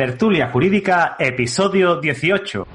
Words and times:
Tertulia 0.00 0.48
Jurídica, 0.48 1.16
episodio 1.18 2.00
18. 2.00 2.66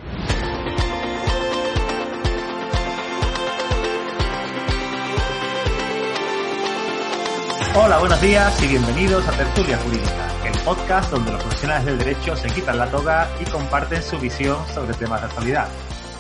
Hola, 7.74 7.98
buenos 7.98 8.22
días 8.22 8.62
y 8.62 8.68
bienvenidos 8.68 9.28
a 9.28 9.32
Tertulia 9.32 9.76
Jurídica, 9.80 10.28
el 10.46 10.60
podcast 10.60 11.10
donde 11.10 11.32
los 11.32 11.42
profesionales 11.42 11.86
del 11.88 11.98
derecho 11.98 12.36
se 12.36 12.48
quitan 12.50 12.78
la 12.78 12.92
toga 12.92 13.28
y 13.42 13.50
comparten 13.50 14.04
su 14.04 14.20
visión 14.20 14.64
sobre 14.68 14.94
temas 14.94 15.22
de 15.22 15.26
actualidad. 15.26 15.68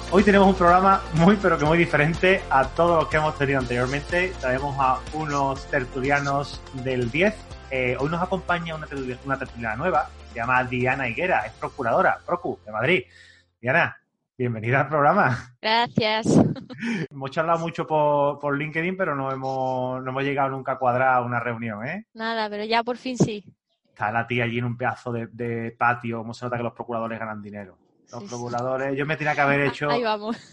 Hoy 0.09 0.23
tenemos 0.23 0.47
un 0.47 0.55
programa 0.55 1.03
muy 1.13 1.35
pero 1.35 1.59
que 1.59 1.65
muy 1.65 1.77
diferente 1.77 2.41
a 2.49 2.67
todos 2.69 3.03
los 3.03 3.09
que 3.09 3.17
hemos 3.17 3.37
tenido 3.37 3.59
anteriormente. 3.59 4.33
Traemos 4.41 4.75
a 4.79 4.97
unos 5.13 5.67
tertulianos 5.67 6.59
del 6.83 7.11
10. 7.11 7.35
Eh, 7.71 7.97
hoy 7.99 8.09
nos 8.09 8.21
acompaña 8.21 8.75
una, 8.75 8.87
una 9.25 9.37
tertuliana 9.39 9.75
nueva, 9.75 10.09
se 10.29 10.35
llama 10.35 10.63
Diana 10.63 11.07
Higuera, 11.09 11.45
es 11.45 11.51
procuradora, 11.53 12.19
Procu, 12.25 12.59
de 12.65 12.71
Madrid. 12.71 13.03
Diana, 13.59 13.97
bienvenida 14.37 14.81
al 14.81 14.87
programa. 14.87 15.55
Gracias. 15.61 16.27
Hemos 17.11 17.31
charlado 17.31 17.59
mucho 17.59 17.85
por, 17.87 18.39
por 18.39 18.57
LinkedIn, 18.57 18.95
pero 18.95 19.15
no 19.15 19.31
hemos, 19.31 20.01
no 20.03 20.09
hemos 20.11 20.23
llegado 20.23 20.49
nunca 20.49 20.73
a 20.73 20.77
cuadrar 20.77 21.23
una 21.23 21.39
reunión, 21.39 21.85
¿eh? 21.87 22.05
Nada, 22.13 22.49
pero 22.49 22.63
ya 22.65 22.83
por 22.83 22.97
fin 22.97 23.17
sí. 23.17 23.43
Está 23.89 24.11
la 24.11 24.27
tía 24.27 24.43
allí 24.43 24.59
en 24.59 24.65
un 24.65 24.77
pedazo 24.77 25.11
de, 25.11 25.27
de 25.27 25.71
patio, 25.71 26.19
como 26.19 26.33
se 26.33 26.45
nota 26.45 26.57
que 26.57 26.63
los 26.63 26.73
procuradores 26.73 27.17
ganan 27.19 27.41
dinero. 27.41 27.77
Los 28.11 28.19
Sí, 28.21 28.27
sí. 28.27 28.29
procuradores, 28.29 28.95
yo 28.95 29.05
me 29.05 29.17
tenía 29.17 29.33
que 29.33 29.41
haber 29.41 29.61
hecho 29.67 29.89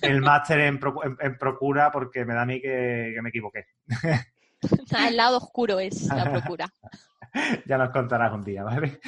el 0.01 0.21
máster 0.23 0.61
en, 0.61 0.81
en- 1.05 1.17
en 1.21 1.39
procura 1.39 1.91
porque 1.93 2.25
me 2.25 2.35
da 2.35 2.43
a 2.43 2.47
mí 2.47 2.61
que, 2.61 3.13
que 3.15 3.23
me 3.23 3.29
equivoqué. 3.29 3.67
El 5.09 5.17
lado 5.17 5.39
oscuro 5.39 5.79
es 5.81 6.03
la 6.05 6.25
procura. 6.31 6.69
ya 7.67 7.79
nos 7.79 7.91
contarás 7.91 8.33
un 8.33 8.45
día, 8.45 8.63
¿vale? 8.63 9.01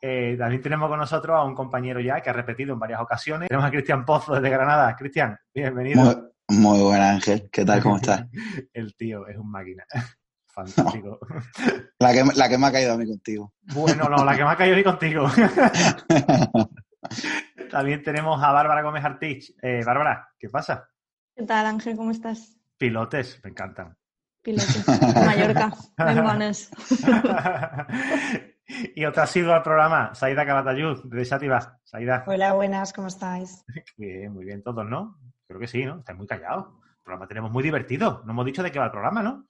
Eh, 0.00 0.36
también 0.38 0.62
tenemos 0.62 0.88
con 0.88 0.98
nosotros 0.98 1.36
a 1.36 1.44
un 1.44 1.54
compañero 1.54 2.00
ya 2.00 2.20
que 2.20 2.30
ha 2.30 2.32
repetido 2.32 2.72
en 2.72 2.78
varias 2.78 3.00
ocasiones. 3.00 3.48
Tenemos 3.48 3.66
a 3.66 3.70
Cristian 3.70 4.04
Pozo 4.04 4.34
desde 4.34 4.50
Granada. 4.50 4.94
Cristian, 4.96 5.38
bienvenido. 5.54 6.02
Muy, 6.48 6.58
muy 6.58 6.80
buena, 6.80 7.10
Ángel. 7.10 7.48
¿Qué 7.50 7.64
tal? 7.64 7.82
¿Cómo 7.82 7.96
estás? 7.96 8.24
El 8.72 8.94
tío 8.96 9.26
es 9.26 9.36
un 9.36 9.50
máquina. 9.50 9.84
Fantástico. 10.46 11.18
La 11.98 12.12
que, 12.14 12.24
la 12.34 12.48
que 12.48 12.56
me 12.56 12.66
ha 12.66 12.72
caído 12.72 12.94
a 12.94 12.96
mí 12.96 13.06
contigo. 13.06 13.52
Bueno, 13.74 14.08
no, 14.08 14.24
la 14.24 14.34
que 14.34 14.42
me 14.42 14.50
ha 14.50 14.56
caído 14.56 14.76
hoy 14.76 14.84
contigo. 14.84 15.28
También 17.70 18.02
tenemos 18.02 18.42
a 18.42 18.52
Bárbara 18.52 18.82
Gómez 18.82 19.04
Artich. 19.04 19.54
Eh, 19.60 19.82
Bárbara, 19.84 20.30
¿qué 20.38 20.48
pasa? 20.48 20.88
¿Qué 21.34 21.42
tal, 21.44 21.66
Ángel? 21.66 21.94
¿Cómo 21.94 22.10
estás? 22.10 22.56
Pilotes, 22.78 23.38
me 23.44 23.50
encantan. 23.50 23.96
Pilotes. 24.46 24.86
Mallorca. 25.26 25.72
Bengones. 25.98 26.70
y 28.94 29.04
otra 29.04 29.24
ha 29.24 29.26
sido 29.26 29.52
al 29.52 29.64
programa, 29.64 30.14
Saida 30.14 30.46
Cabatayud, 30.46 31.02
de 31.02 31.24
Sativa. 31.24 31.80
Saida, 31.82 32.22
Hola, 32.28 32.52
buenas, 32.52 32.92
¿cómo 32.92 33.08
estáis? 33.08 33.64
bien, 33.96 34.32
muy 34.32 34.44
bien 34.44 34.62
todos, 34.62 34.86
¿no? 34.86 35.18
Creo 35.48 35.58
que 35.58 35.66
sí, 35.66 35.84
¿no? 35.84 35.98
Estáis 35.98 36.16
muy 36.16 36.28
callados. 36.28 36.66
El 36.68 37.02
programa 37.02 37.26
tenemos 37.26 37.50
muy 37.50 37.64
divertido. 37.64 38.22
No 38.24 38.30
hemos 38.30 38.46
dicho 38.46 38.62
de 38.62 38.70
qué 38.70 38.78
va 38.78 38.84
el 38.84 38.92
programa, 38.92 39.20
¿no? 39.20 39.48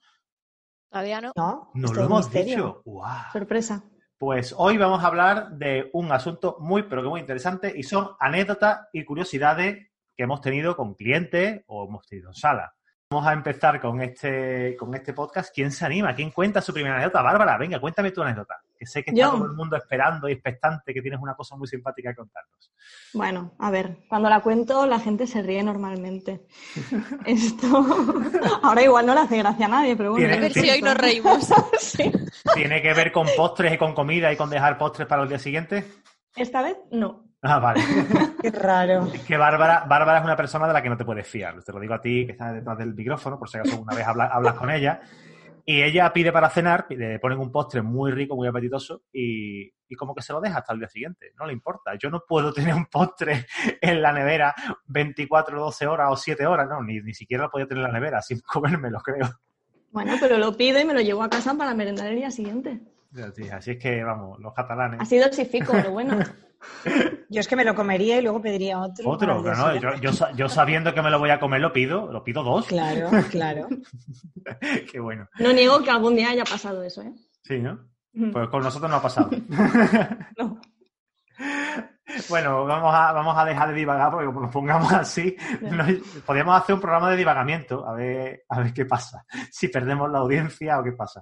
Todavía 0.89 1.21
no. 1.21 1.31
¿No? 1.35 1.69
No 1.75 1.93
lo 1.93 2.03
hemos 2.03 2.25
misterio. 2.25 2.55
dicho. 2.55 2.81
¡Guau! 2.85 3.31
Sorpresa. 3.33 3.83
Pues 4.17 4.55
hoy 4.57 4.79
vamos 4.79 5.03
a 5.03 5.07
hablar 5.07 5.51
de 5.51 5.91
un 5.93 6.11
asunto 6.11 6.57
muy, 6.59 6.83
pero 6.89 7.03
que 7.03 7.09
muy 7.09 7.19
interesante 7.21 7.71
y 7.75 7.83
son 7.83 8.15
anécdotas 8.19 8.87
y 8.91 9.05
curiosidades 9.05 9.91
que 10.15 10.23
hemos 10.23 10.41
tenido 10.41 10.75
con 10.75 10.95
clientes 10.95 11.63
o 11.67 11.85
hemos 11.87 12.07
tenido 12.07 12.29
en 12.29 12.33
sala. 12.33 12.73
Vamos 13.09 13.25
a 13.25 13.31
empezar 13.31 13.79
con 13.79 14.01
este, 14.01 14.75
con 14.75 14.93
este 14.93 15.13
podcast. 15.13 15.55
¿Quién 15.55 15.71
se 15.71 15.85
anima? 15.85 16.13
¿Quién 16.13 16.29
cuenta 16.29 16.59
su 16.59 16.73
primera 16.73 16.95
anécdota? 16.95 17.21
Bárbara, 17.21 17.57
venga, 17.57 17.79
cuéntame 17.79 18.11
tu 18.11 18.21
anécdota. 18.21 18.55
Que 18.77 18.85
sé 18.85 19.01
que 19.01 19.11
está 19.11 19.21
Yo. 19.21 19.31
todo 19.31 19.45
el 19.45 19.53
mundo 19.53 19.77
esperando 19.77 20.27
y 20.27 20.33
expectante, 20.33 20.93
que 20.93 21.01
tienes 21.01 21.21
una 21.21 21.33
cosa 21.33 21.55
muy 21.55 21.69
simpática 21.69 22.09
que 22.09 22.17
contarnos. 22.17 22.69
Bueno, 23.13 23.53
a 23.59 23.71
ver, 23.71 23.99
cuando 24.09 24.29
la 24.29 24.41
cuento 24.41 24.85
la 24.85 24.99
gente 24.99 25.25
se 25.25 25.41
ríe 25.41 25.63
normalmente. 25.63 26.47
Esto 27.25 27.85
ahora 28.61 28.83
igual 28.83 29.05
no 29.05 29.13
le 29.13 29.21
hace 29.21 29.37
gracia 29.37 29.67
a 29.67 29.69
nadie, 29.69 29.95
pero 29.95 30.11
bueno. 30.11 30.33
A 30.33 30.39
ver 30.39 30.51
si 30.51 30.69
hoy 30.69 30.81
nos 30.81 30.97
reímos. 30.97 31.47
Sí. 31.79 32.11
¿Tiene 32.53 32.81
que 32.81 32.93
ver 32.93 33.13
con 33.13 33.25
postres 33.37 33.73
y 33.73 33.77
con 33.77 33.93
comida 33.93 34.31
y 34.31 34.35
con 34.35 34.49
dejar 34.49 34.77
postres 34.77 35.07
para 35.07 35.23
el 35.23 35.29
día 35.29 35.39
siguiente? 35.39 35.85
Esta 36.35 36.61
vez 36.61 36.77
no. 36.91 37.26
Ah, 37.41 37.59
vale. 37.59 37.81
Qué 38.41 38.51
raro. 38.51 39.05
Es 39.13 39.21
que 39.23 39.37
Bárbara, 39.37 39.85
Bárbara 39.87 40.19
es 40.19 40.23
una 40.23 40.35
persona 40.35 40.67
de 40.67 40.73
la 40.73 40.81
que 40.81 40.89
no 40.89 40.97
te 40.97 41.05
puedes 41.05 41.27
fiar. 41.27 41.61
Te 41.63 41.71
lo 41.71 41.79
digo 41.79 41.93
a 41.93 42.01
ti, 42.01 42.25
que 42.25 42.31
estás 42.33 42.53
detrás 42.53 42.77
del 42.77 42.93
micrófono, 42.95 43.37
por 43.37 43.49
si 43.49 43.57
acaso 43.57 43.79
una 43.79 43.95
vez 43.95 44.05
habla- 44.07 44.27
hablas 44.27 44.53
con 44.55 44.69
ella. 44.71 44.99
Y 45.69 45.81
ella 45.83 46.11
pide 46.13 46.31
para 46.31 46.49
cenar, 46.49 46.85
le 46.89 47.19
ponen 47.19 47.39
un 47.39 47.51
postre 47.51 47.81
muy 47.81 48.09
rico, 48.11 48.35
muy 48.37 48.47
apetitoso, 48.47 49.03
y, 49.11 49.65
y 49.89 49.95
como 49.97 50.15
que 50.15 50.21
se 50.21 50.31
lo 50.31 50.39
deja 50.39 50.59
hasta 50.59 50.71
el 50.73 50.79
día 50.79 50.87
siguiente. 50.87 51.33
No 51.37 51.45
le 51.45 51.51
importa. 51.51 51.91
Yo 51.99 52.09
no 52.09 52.23
puedo 52.25 52.53
tener 52.53 52.73
un 52.73 52.85
postre 52.85 53.45
en 53.81 54.01
la 54.01 54.13
nevera 54.13 54.55
24, 54.85 55.59
12 55.59 55.85
horas 55.85 56.07
o 56.09 56.15
7 56.15 56.45
horas, 56.47 56.67
no, 56.69 56.81
ni, 56.81 57.01
ni 57.01 57.13
siquiera 57.13 57.43
lo 57.43 57.49
podía 57.51 57.67
tener 57.67 57.83
en 57.83 57.91
la 57.91 57.99
nevera 57.99 58.21
sin 58.21 58.39
comérmelo, 58.47 58.99
creo. 59.01 59.29
Bueno, 59.91 60.15
pero 60.21 60.37
lo 60.37 60.55
pido 60.55 60.79
y 60.79 60.85
me 60.85 60.93
lo 60.93 61.01
llevo 61.01 61.21
a 61.23 61.29
casa 61.29 61.53
para 61.55 61.73
merendar 61.73 62.07
el 62.07 62.15
día 62.15 62.31
siguiente. 62.31 62.79
Sí, 63.35 63.49
Así 63.49 63.71
es 63.71 63.77
que, 63.77 64.03
vamos, 64.03 64.39
los 64.39 64.53
catalanes. 64.53 65.01
Así 65.01 65.17
dosifico, 65.17 65.73
lo 65.73 65.91
bueno. 65.91 66.17
Yo 67.29 67.39
es 67.39 67.47
que 67.47 67.55
me 67.55 67.63
lo 67.65 67.75
comería 67.75 68.17
y 68.17 68.21
luego 68.21 68.41
pediría 68.41 68.79
otro. 68.79 69.09
Otro, 69.09 69.41
pero 69.43 69.55
no, 69.55 69.75
yo, 70.35 70.49
sabiendo 70.49 70.93
que 70.93 71.01
me 71.01 71.09
lo 71.09 71.19
voy 71.19 71.29
a 71.29 71.39
comer, 71.39 71.61
lo 71.61 71.71
pido, 71.73 72.11
lo 72.11 72.23
pido 72.23 72.43
dos. 72.43 72.65
Claro, 72.67 73.09
claro. 73.29 73.67
Qué 74.91 74.99
bueno. 74.99 75.27
No 75.39 75.51
niego 75.53 75.83
que 75.83 75.91
algún 75.91 76.15
día 76.15 76.29
haya 76.29 76.43
pasado 76.45 76.83
eso, 76.83 77.01
¿eh? 77.01 77.13
Sí, 77.43 77.59
¿no? 77.59 77.79
Pues 78.31 78.49
con 78.49 78.63
nosotros 78.63 78.89
no 78.89 78.97
ha 78.97 79.01
pasado. 79.01 79.29
No. 80.37 80.59
Bueno, 82.29 82.65
vamos 82.65 82.95
a, 82.95 83.11
vamos 83.11 83.37
a 83.37 83.43
dejar 83.43 83.67
de 83.69 83.75
divagar 83.75 84.09
porque 84.09 84.27
nos 84.31 84.49
pongamos 84.51 84.91
así, 84.93 85.35
no- 85.61 85.83
podríamos 86.25 86.57
hacer 86.59 86.73
un 86.75 86.81
programa 86.81 87.11
de 87.11 87.17
divagamiento, 87.17 87.85
a 87.87 87.93
ver, 87.93 88.43
a 88.47 88.61
ver 88.61 88.73
qué 88.73 88.85
pasa, 88.85 89.25
si 89.51 89.67
perdemos 89.67 90.09
la 90.09 90.19
audiencia 90.19 90.79
o 90.79 90.83
qué 90.83 90.93
pasa. 90.93 91.21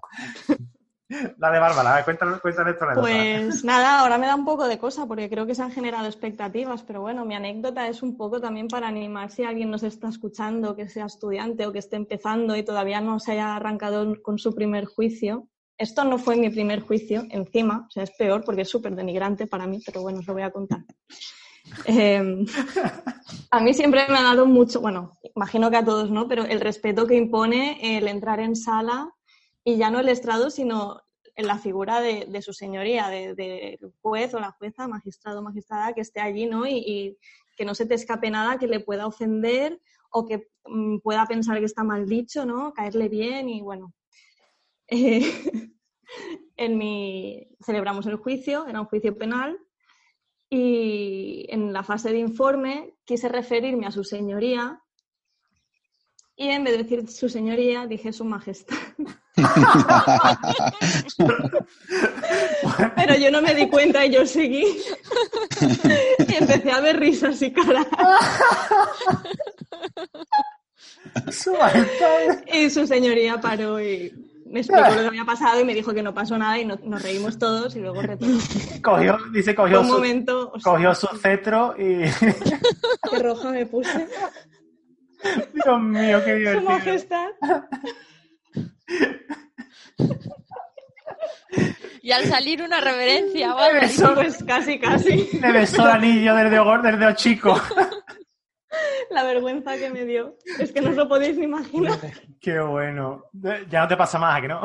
Dale, 1.08 1.60
Bárbara, 1.60 1.92
a 1.92 1.96
ver, 1.98 2.06
cuéntanos, 2.06 2.42
cuéntanos 2.42 2.78
tu 2.78 2.84
anécdota. 2.84 3.08
Pues 3.08 3.64
nada, 3.64 4.00
ahora 4.00 4.18
me 4.18 4.26
da 4.26 4.34
un 4.34 4.46
poco 4.46 4.68
de 4.68 4.80
cosa 4.80 5.06
porque 5.06 5.30
creo 5.30 5.46
que 5.46 5.54
se 5.54 5.62
han 5.62 5.72
generado 5.72 6.08
expectativas, 6.08 6.82
pero 6.82 7.02
bueno, 7.02 7.26
mi 7.26 7.36
anécdota 7.36 7.88
es 7.88 8.02
un 8.02 8.18
poco 8.18 8.42
también 8.42 8.68
para 8.68 8.88
animar 8.88 9.30
si 9.30 9.44
alguien 9.44 9.70
nos 9.70 9.84
está 9.84 10.10
escuchando, 10.10 10.76
que 10.76 10.90
sea 10.90 11.06
estudiante 11.06 11.68
o 11.68 11.72
que 11.72 11.80
esté 11.80 11.96
empezando 11.96 12.56
y 12.56 12.64
todavía 12.64 13.02
no 13.02 13.20
se 13.20 13.34
haya 13.34 13.56
arrancado 13.56 14.20
con 14.24 14.40
su 14.40 14.56
primer 14.56 14.86
juicio. 14.86 15.48
Esto 15.78 16.06
no 16.06 16.18
fue 16.18 16.38
mi 16.38 16.50
primer 16.50 16.80
juicio, 16.82 17.26
encima, 17.30 17.86
o 17.88 17.92
sea, 17.92 18.04
es 18.04 18.12
peor 18.12 18.44
porque 18.44 18.62
es 18.62 18.70
súper 18.70 18.96
denigrante 18.96 19.46
para 19.46 19.68
mí, 19.68 19.82
pero 19.86 20.02
bueno, 20.02 20.20
os 20.20 20.28
lo 20.28 20.34
voy 20.34 20.44
a 20.44 20.52
contar. 20.52 20.80
Eh, 21.88 22.46
a 23.50 23.60
mí 23.60 23.74
siempre 23.74 24.06
me 24.08 24.20
ha 24.20 24.22
dado 24.22 24.46
mucho, 24.46 24.82
bueno, 24.82 25.14
imagino 25.36 25.72
que 25.72 25.78
a 25.78 25.84
todos, 25.84 26.12
¿no? 26.12 26.28
Pero 26.28 26.46
el 26.46 26.62
respeto 26.62 27.08
que 27.08 27.16
impone 27.16 27.98
el 27.98 28.08
entrar 28.08 28.40
en 28.40 28.56
sala 28.56 29.12
y 29.66 29.78
ya 29.78 29.90
no 29.90 30.00
el 30.00 30.08
estrado, 30.08 30.50
sino 30.50 31.02
en 31.36 31.48
la 31.48 31.58
figura 31.58 32.00
de, 32.00 32.42
su 32.42 32.54
señoría, 32.54 33.10
del 33.10 33.36
de, 33.36 33.78
juez 34.02 34.34
o 34.34 34.40
la 34.40 34.52
jueza, 34.52 34.88
magistrado 34.88 35.40
o 35.40 35.44
magistrada 35.44 35.94
que 35.94 36.02
esté 36.02 36.22
allí, 36.22 36.46
¿no? 36.46 36.66
Y, 36.66 36.78
y 36.78 37.18
que 37.58 37.66
no 37.66 37.76
se 37.76 37.86
te 37.86 37.96
escape 37.96 38.30
nada 38.30 38.58
que 38.58 38.68
le 38.68 38.80
pueda 38.80 39.08
ofender 39.08 39.82
o 40.12 40.26
que 40.26 40.48
mm, 40.66 41.00
pueda 41.00 41.26
pensar 41.26 41.60
que 41.60 41.66
está 41.66 41.84
mal 41.84 42.08
dicho, 42.08 42.46
¿no? 42.46 42.72
Caerle 42.74 43.10
bien 43.10 43.50
y 43.50 43.62
bueno. 43.62 43.94
Eh, 44.88 45.24
en 46.58 46.78
mi 46.78 47.48
celebramos 47.66 48.06
el 48.06 48.18
juicio, 48.18 48.68
era 48.68 48.80
un 48.80 48.86
juicio 48.86 49.18
penal 49.18 49.58
y 50.48 51.48
en 51.50 51.74
la 51.74 51.82
fase 51.82 52.12
de 52.12 52.20
informe 52.20 52.94
quise 53.04 53.28
referirme 53.28 53.88
a 53.88 53.92
su 53.92 54.04
señoría 54.04 54.85
y 56.38 56.50
en 56.50 56.64
vez 56.64 56.78
de 56.78 56.84
decir 56.84 57.10
su 57.10 57.30
señoría 57.30 57.88
dije 57.88 58.12
su 58.14 58.26
majestad. 58.26 58.76
Pero 62.96 63.16
yo 63.16 63.32
no 63.32 63.42
me 63.42 63.54
di 63.54 63.68
cuenta 63.70 64.06
y 64.06 64.12
yo 64.12 64.26
seguí. 64.26 64.66
y 66.28 66.36
empecé 66.36 66.72
a 66.72 66.80
ver 66.82 67.00
risas 67.00 67.42
y 67.42 67.52
caras. 67.52 67.88
Su 71.32 71.54
majestad. 71.54 72.44
Y 72.54 72.70
su 72.70 72.86
señoría 72.88 73.40
paró 73.40 73.80
y 73.82 74.14
me 74.46 74.60
explicó 74.62 74.90
lo 74.90 75.02
que 75.02 75.08
había 75.08 75.26
pasado 75.26 75.60
y 75.60 75.66
me 75.66 75.74
dijo 75.74 75.94
que 75.94 76.04
no 76.04 76.14
pasó 76.14 76.38
nada 76.38 76.58
y 76.60 76.66
no- 76.66 76.80
nos 76.84 77.02
reímos 77.02 77.38
todos 77.38 77.76
y 77.76 77.80
luego. 77.80 78.02
Cogió, 78.82 79.18
dice, 79.34 79.56
cogió 79.56 79.82
un 79.82 79.88
su, 79.88 79.94
momento... 79.94 80.52
o 80.54 80.60
sea, 80.60 80.72
cogió 80.72 80.96
su 80.96 81.08
cetro 81.18 81.76
y... 81.78 82.04
qué 83.10 83.20
roja 83.20 83.52
me 83.52 83.66
puse. 83.66 84.08
Dios 85.54 85.82
mío, 85.82 86.22
qué 86.24 86.32
Su 86.32 86.38
divertido. 86.38 86.70
majestad. 86.72 87.28
Y 92.02 92.12
al 92.12 92.26
salir 92.26 92.62
una 92.62 92.82
reverencia 92.82 93.56
o 93.56 93.58
algo. 93.58 93.80
Eso, 93.80 94.14
Pues 94.14 94.44
casi, 94.44 94.78
casi. 94.80 95.30
le 95.40 95.52
besó 95.52 95.84
el 95.86 95.92
anillo 95.92 96.36
desde 96.36 96.60
Ogor, 96.60 96.82
desde 96.84 97.06
o 97.08 97.14
chico. 97.16 97.60
La 99.10 99.24
vergüenza 99.24 99.78
que 99.78 99.90
me 99.90 100.06
dio. 100.06 100.36
Es 100.60 100.72
que 100.72 100.82
no 100.82 100.90
os 100.92 100.96
lo 100.96 101.08
podéis 101.08 101.38
ni 101.38 101.46
imaginar. 101.46 101.98
Qué 102.42 102.60
bueno. 102.60 103.24
Ya 103.70 103.82
no 103.82 103.88
te 103.88 103.98
pasa 103.98 104.20
más, 104.20 104.38
¿a 104.38 104.42
que 104.42 104.48
no? 104.48 104.62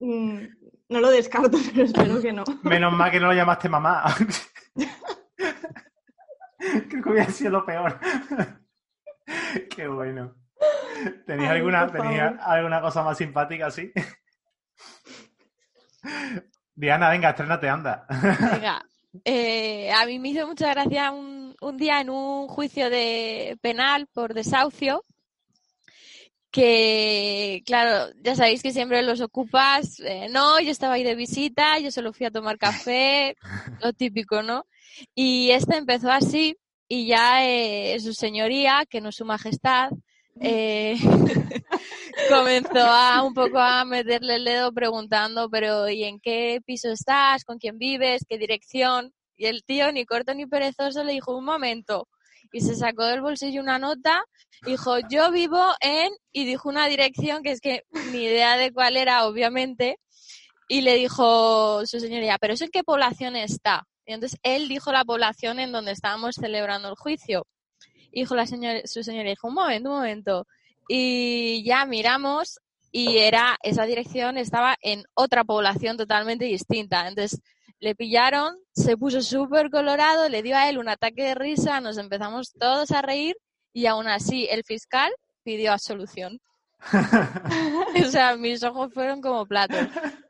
Mm, 0.00 0.40
No 0.88 1.00
lo 1.00 1.10
descarto, 1.10 1.58
pero 1.72 1.84
espero 1.84 2.20
que 2.20 2.32
no. 2.32 2.44
Menos 2.62 2.92
mal 2.92 3.10
que 3.10 3.20
no 3.20 3.26
lo 3.28 3.32
llamaste 3.34 3.68
mamá. 3.68 4.04
Creo 6.88 7.02
que 7.02 7.08
hubiera 7.10 7.30
sido 7.30 7.50
lo 7.52 7.64
peor. 7.66 7.98
Qué 9.76 9.88
bueno. 9.88 10.34
¿Tenías 11.26 11.50
Ay, 11.50 11.56
alguna, 11.58 11.88
favor. 11.88 12.38
alguna 12.40 12.80
cosa 12.80 13.02
más 13.02 13.18
simpática 13.18 13.66
así? 13.66 13.92
Diana, 16.74 17.10
venga, 17.10 17.30
estrénate, 17.30 17.68
anda. 17.68 18.06
Venga, 18.52 18.82
eh, 19.24 19.90
a 19.92 20.06
mí 20.06 20.18
me 20.18 20.28
hizo 20.30 20.46
mucha 20.46 20.70
gracia 20.72 21.10
un, 21.10 21.54
un 21.60 21.76
día 21.76 22.00
en 22.00 22.10
un 22.10 22.48
juicio 22.48 22.90
de 22.90 23.58
penal 23.60 24.06
por 24.12 24.34
desahucio 24.34 25.02
que, 26.50 27.62
claro, 27.66 28.12
ya 28.22 28.34
sabéis 28.34 28.62
que 28.62 28.72
siempre 28.72 29.02
los 29.02 29.20
ocupas. 29.20 30.00
eh, 30.00 30.28
no, 30.30 30.58
yo 30.60 30.70
estaba 30.70 30.94
ahí 30.94 31.04
de 31.04 31.14
visita, 31.14 31.78
yo 31.78 31.90
solo 31.90 32.12
fui 32.14 32.24
a 32.24 32.30
tomar 32.30 32.56
café, 32.56 33.36
lo 33.82 33.92
típico, 33.92 34.42
¿no? 34.42 34.64
Y 35.14 35.50
este 35.50 35.76
empezó 35.76 36.10
así 36.10 36.56
y 36.88 37.06
ya 37.06 37.44
eh, 37.46 37.98
su 38.00 38.12
señoría, 38.14 38.84
que 38.88 39.00
no 39.00 39.12
su 39.12 39.24
majestad, 39.24 39.90
eh, 40.40 40.96
comenzó 42.28 42.78
a 42.78 43.22
un 43.22 43.34
poco 43.34 43.58
a 43.58 43.84
meterle 43.84 44.36
el 44.36 44.44
dedo 44.44 44.72
preguntando, 44.72 45.48
pero 45.50 45.88
¿y 45.88 46.04
en 46.04 46.20
qué 46.20 46.60
piso 46.64 46.90
estás? 46.90 47.44
¿Con 47.44 47.58
quién 47.58 47.78
vives? 47.78 48.24
¿Qué 48.28 48.38
dirección? 48.38 49.12
Y 49.36 49.46
el 49.46 49.64
tío, 49.64 49.90
ni 49.92 50.04
corto 50.04 50.34
ni 50.34 50.46
perezoso, 50.46 51.04
le 51.04 51.12
dijo, 51.12 51.36
un 51.36 51.44
momento. 51.44 52.08
Y 52.52 52.60
se 52.60 52.74
sacó 52.74 53.04
del 53.04 53.20
bolsillo 53.20 53.60
una 53.60 53.78
nota, 53.78 54.22
dijo, 54.64 54.98
yo 55.10 55.30
vivo 55.30 55.60
en, 55.80 56.12
y 56.32 56.44
dijo 56.44 56.68
una 56.68 56.86
dirección 56.86 57.42
que 57.42 57.50
es 57.50 57.60
que 57.60 57.82
ni 58.12 58.24
idea 58.24 58.56
de 58.56 58.72
cuál 58.72 58.96
era, 58.96 59.26
obviamente, 59.26 59.98
y 60.68 60.80
le 60.82 60.94
dijo 60.94 61.84
su 61.86 62.00
señoría, 62.00 62.38
¿pero 62.38 62.54
eso 62.54 62.64
en 62.64 62.70
qué 62.70 62.84
población 62.84 63.36
está? 63.36 63.86
Y 64.06 64.12
entonces 64.12 64.38
él 64.42 64.68
dijo 64.68 64.92
la 64.92 65.04
población 65.04 65.58
en 65.58 65.72
donde 65.72 65.92
estábamos 65.92 66.36
celebrando 66.36 66.88
el 66.88 66.94
juicio. 66.94 67.46
Dijo 68.12 68.34
la 68.34 68.46
señora, 68.46 68.80
su 68.84 69.02
señoría, 69.02 69.30
dijo, 69.30 69.48
un 69.48 69.54
momento, 69.54 69.90
un 69.90 69.96
momento. 69.96 70.46
Y 70.88 71.64
ya 71.64 71.84
miramos 71.84 72.60
y 72.92 73.18
era, 73.18 73.58
esa 73.62 73.84
dirección 73.84 74.38
estaba 74.38 74.76
en 74.80 75.04
otra 75.14 75.44
población 75.44 75.96
totalmente 75.96 76.46
distinta. 76.46 77.08
Entonces 77.08 77.40
le 77.80 77.94
pillaron, 77.94 78.56
se 78.72 78.96
puso 78.96 79.20
súper 79.20 79.70
colorado, 79.70 80.28
le 80.28 80.42
dio 80.42 80.56
a 80.56 80.68
él 80.70 80.78
un 80.78 80.88
ataque 80.88 81.24
de 81.24 81.34
risa, 81.34 81.80
nos 81.80 81.98
empezamos 81.98 82.52
todos 82.52 82.92
a 82.92 83.02
reír 83.02 83.36
y 83.72 83.86
aún 83.86 84.06
así 84.06 84.48
el 84.50 84.64
fiscal 84.64 85.12
pidió 85.42 85.72
absolución. 85.72 86.40
o 88.06 88.10
sea, 88.10 88.36
mis 88.36 88.62
ojos 88.62 88.94
fueron 88.94 89.20
como 89.20 89.46
platos. 89.46 89.78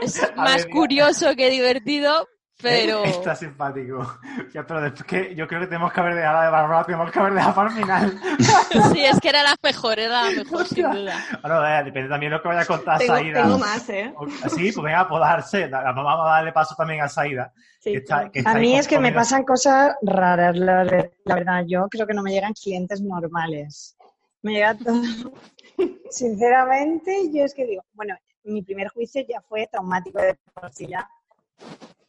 Es 0.00 0.22
más 0.36 0.64
curioso 0.66 1.34
que 1.34 1.50
divertido, 1.50 2.28
pero... 2.62 3.04
Está 3.04 3.34
simpático. 3.34 4.06
Ya, 4.54 4.64
pero 4.64 4.80
después 4.80 5.04
que 5.04 5.34
yo 5.34 5.48
creo 5.48 5.60
que 5.62 5.66
tenemos 5.66 5.92
que 5.92 6.00
haber 6.00 6.14
dejado 6.14 6.42
de 6.42 6.48
Bárbara, 6.50 6.84
tenemos 6.84 7.10
que 7.10 7.18
haber 7.18 7.34
dejado 7.34 7.54
para 7.54 7.70
el 7.70 7.76
final. 7.76 8.20
Sí, 8.92 9.04
es 9.04 9.20
que 9.20 9.28
era 9.28 9.42
la 9.42 9.56
mejor, 9.62 9.98
era 9.98 10.22
la 10.24 10.30
mejor, 10.30 10.64
sin 10.68 10.90
duda. 10.90 11.14
Bueno, 11.42 11.66
eh, 11.66 11.82
depende 11.84 12.08
también 12.08 12.30
de 12.30 12.36
lo 12.36 12.42
que 12.42 12.48
vaya 12.48 12.60
a 12.60 12.66
contar 12.66 12.98
Tengo, 12.98 13.14
Saida. 13.14 13.42
tengo 13.42 13.58
más, 13.58 13.88
¿eh? 13.88 14.14
Sí, 14.54 14.70
pues 14.72 14.84
venga, 14.84 15.08
pues 15.08 15.20
darse. 15.20 15.68
La 15.68 15.82
mamá 15.92 16.02
vamos 16.04 16.26
a 16.26 16.30
darle 16.30 16.52
paso 16.52 16.74
también 16.76 17.00
a 17.02 17.08
Saida. 17.08 17.52
Sí, 17.80 17.92
que 17.92 17.96
está- 17.98 18.16
claro. 18.16 18.32
que 18.32 18.38
está 18.40 18.50
A 18.52 18.54
mí 18.54 18.76
es 18.76 18.86
que 18.88 18.98
me 19.00 19.12
pasan 19.12 19.44
cosas 19.44 19.94
raras, 20.02 20.56
la, 20.56 20.84
la 20.84 21.34
verdad. 21.34 21.64
Yo 21.66 21.88
creo 21.88 22.06
que 22.06 22.14
no 22.14 22.22
me 22.22 22.30
llegan 22.32 22.52
clientes 22.52 23.00
normales. 23.00 23.96
Me 24.42 24.52
llega 24.52 24.74
todo. 24.74 25.02
Sinceramente, 26.10 27.30
yo 27.32 27.44
es 27.44 27.54
que 27.54 27.66
digo, 27.66 27.82
bueno, 27.94 28.14
mi 28.44 28.62
primer 28.62 28.88
juicio 28.88 29.22
ya 29.28 29.40
fue 29.40 29.66
traumático 29.66 30.20
de 30.20 30.36
por 30.54 30.72
sí 30.72 30.86
ya. 30.86 31.08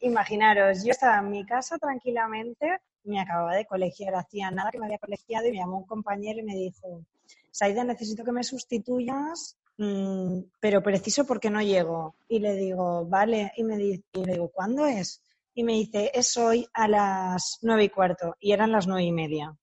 Imaginaros, 0.06 0.84
yo 0.84 0.92
estaba 0.92 1.18
en 1.18 1.32
mi 1.32 1.44
casa 1.48 1.80
tranquilamente, 1.80 2.78
me 3.06 3.20
acababa 3.20 3.56
de 3.56 3.66
colegiar, 3.66 4.14
hacía 4.14 4.52
nada 4.52 4.70
que 4.70 4.78
me 4.78 4.86
había 4.86 5.00
colegiado 5.00 5.48
y 5.48 5.52
me 5.52 5.58
llamó 5.58 5.80
un 5.80 5.88
compañero 5.88 6.40
y 6.40 6.44
me 6.44 6.54
dijo, 6.54 7.02
Saida, 7.50 7.84
necesito 7.84 8.24
que 8.24 8.32
me 8.32 8.44
sustituyas, 8.44 9.58
mm, 9.78 10.42
pero 10.60 10.84
preciso 10.84 11.26
porque 11.26 11.50
no 11.50 11.60
llego. 11.60 12.14
Y 12.28 12.38
le 12.38 12.54
digo, 12.54 13.08
vale, 13.08 13.52
y 13.58 13.64
me 13.64 13.78
dice, 13.78 14.04
y 14.14 14.26
le 14.26 14.34
digo, 14.34 14.52
¿cuándo 14.54 14.86
es? 14.86 15.24
Y 15.56 15.64
me 15.64 15.74
dice, 15.74 16.12
es 16.14 16.38
hoy 16.38 16.68
a 16.74 16.88
las 16.88 17.58
nueve 17.64 17.86
y 17.86 17.90
cuarto, 17.90 18.36
y 18.40 18.52
eran 18.52 18.72
las 18.72 18.86
nueve 18.86 19.06
y 19.06 19.12
media. 19.12 19.58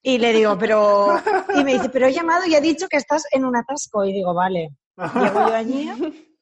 Y 0.00 0.18
le 0.18 0.32
digo, 0.32 0.56
pero, 0.56 1.20
y 1.56 1.64
me 1.64 1.72
dice, 1.72 1.88
pero 1.88 2.06
he 2.06 2.12
llamado 2.12 2.46
y 2.46 2.54
he 2.54 2.60
dicho 2.60 2.86
que 2.86 2.98
estás 2.98 3.24
en 3.32 3.44
un 3.44 3.56
atasco. 3.56 4.04
Y 4.04 4.12
digo, 4.12 4.32
vale. 4.32 4.76
Llego 4.96 5.48
yo 5.48 5.54
allí, 5.54 5.90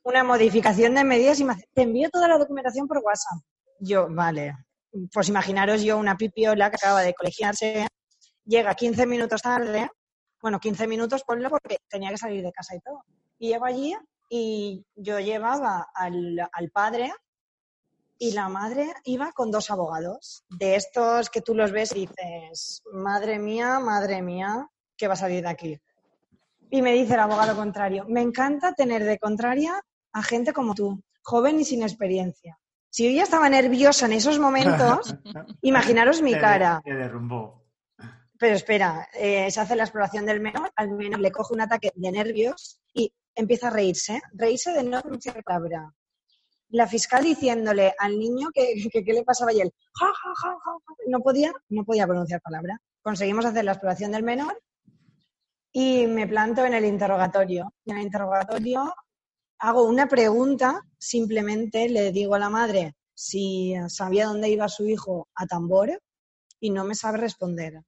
una 0.07 0.23
modificación 0.23 0.95
de 0.95 1.03
medidas 1.03 1.41
y 1.41 1.45
me 1.45 1.55
hace, 1.55 1.69
te 1.75 1.83
envío 1.83 2.09
toda 2.11 2.29
la 2.29 2.39
documentación 2.39 2.87
por 2.87 2.99
WhatsApp. 2.99 3.41
Yo, 3.81 4.07
vale. 4.09 4.55
Pues 5.13 5.29
imaginaros 5.29 5.83
yo 5.83 5.99
una 5.99 6.17
pipiola 6.17 6.71
que 6.71 6.77
acaba 6.77 7.03
de 7.03 7.13
colegiarse, 7.13 7.89
llega 8.45 8.75
15 8.77 9.05
minutos 9.05 9.43
tarde, 9.43 9.91
bueno, 10.41 10.61
15 10.61 10.87
minutos 10.87 11.25
ponlo 11.25 11.51
porque 11.51 11.79
tenía 11.89 12.11
que 12.11 12.19
salir 12.19 12.45
de 12.45 12.53
casa 12.53 12.77
y 12.77 12.81
todo. 12.81 13.03
Y 13.41 13.49
llego 13.49 13.65
allí 13.65 13.97
y 14.31 14.87
yo 14.95 15.19
llevaba 15.19 15.89
al, 15.93 16.39
al 16.53 16.71
padre 16.71 17.13
y 18.17 18.31
la 18.31 18.49
madre 18.49 18.95
iba 19.05 19.33
con 19.33 19.51
dos 19.51 19.73
abogados, 19.73 20.45
de 20.49 20.77
estos 20.77 21.31
que 21.31 21.43
tú 21.43 21.53
los 21.53 21.73
ves 21.73 21.91
y 21.97 22.07
dices, 22.07 22.81
madre 22.93 23.41
mía, 23.41 23.81
madre 23.81 24.23
mía, 24.23 24.69
¿qué 24.97 25.09
va 25.09 25.15
a 25.15 25.17
salir 25.17 25.43
de 25.43 25.51
aquí? 25.51 25.81
Y 26.71 26.81
me 26.81 26.93
dice 26.93 27.15
el 27.15 27.21
abogado 27.21 27.57
contrario, 27.57 28.05
me 28.09 28.23
encanta 28.23 28.73
tener 28.73 29.03
de 29.03 29.19
contraria 29.19 29.83
a 30.17 30.23
gente 30.23 30.55
como 30.55 30.75
tú, 30.75 31.03
joven 31.23 31.61
y 31.61 31.65
sin 31.65 31.83
experiencia. 31.83 32.59
Si 32.89 33.05
yo 33.05 33.11
ya 33.11 33.25
estaba 33.25 33.51
nerviosa 33.51 34.07
en 34.07 34.15
esos 34.15 34.39
momentos, 34.39 35.15
imaginaros 35.61 36.23
mi 36.23 36.33
cara. 36.33 36.81
Derrumbó. 36.83 37.67
Pero 38.39 38.55
espera, 38.55 39.09
eh, 39.13 39.51
se 39.51 39.61
hace 39.61 39.77
la 39.77 39.83
exploración 39.83 40.25
del 40.25 40.41
menor, 40.41 40.73
al 40.75 40.91
menor 40.93 41.21
le 41.21 41.31
coge 41.31 41.53
un 41.53 41.61
ataque 41.61 41.93
de 41.95 42.13
nervios 42.13 42.81
y 42.95 43.13
empieza 43.35 43.69
a 43.69 43.71
reírse, 43.71 44.23
reírse 44.33 44.73
de 44.73 44.85
no 44.85 45.03
pronunciar 45.03 45.45
palabra. 45.45 45.93
La 46.71 46.87
fiscal 46.87 47.23
diciéndole 47.23 47.95
al 47.99 48.19
niño 48.19 48.49
que 48.55 48.75
le 49.07 49.23
pasaba 49.23 49.53
y 49.53 49.61
él, 49.61 49.71
ja, 50.01 50.07
ja, 50.07 50.33
ja, 50.35 50.51
ja, 50.65 50.73
ja, 50.87 50.95
no 51.09 51.21
podía, 51.21 51.53
no 51.69 51.85
podía 51.85 52.07
pronunciar 52.07 52.41
palabra. 52.41 52.81
Conseguimos 53.03 53.45
hacer 53.45 53.65
la 53.67 53.73
exploración 53.73 54.13
del 54.13 54.23
menor 54.23 54.59
y 55.73 56.07
me 56.07 56.27
planto 56.27 56.65
en 56.65 56.73
el 56.73 56.87
interrogatorio. 56.87 57.75
Y 57.85 57.91
en 57.91 57.99
el 57.99 58.05
interrogatorio 58.05 58.95
hago 59.59 59.85
una 59.85 60.07
pregunta, 60.09 60.83
simplemente 60.99 61.89
le 61.89 62.13
digo 62.13 62.35
a 62.35 62.39
la 62.39 62.51
madre 62.51 62.95
si 63.15 63.75
sabía 63.89 64.27
dónde 64.27 64.51
iba 64.51 64.69
su 64.69 64.87
hijo 64.87 65.29
a 65.35 65.47
tambor 65.47 66.01
y 66.61 66.71
no 66.71 66.85
me 66.85 66.95
sabe 66.95 67.19
responder. 67.19 67.83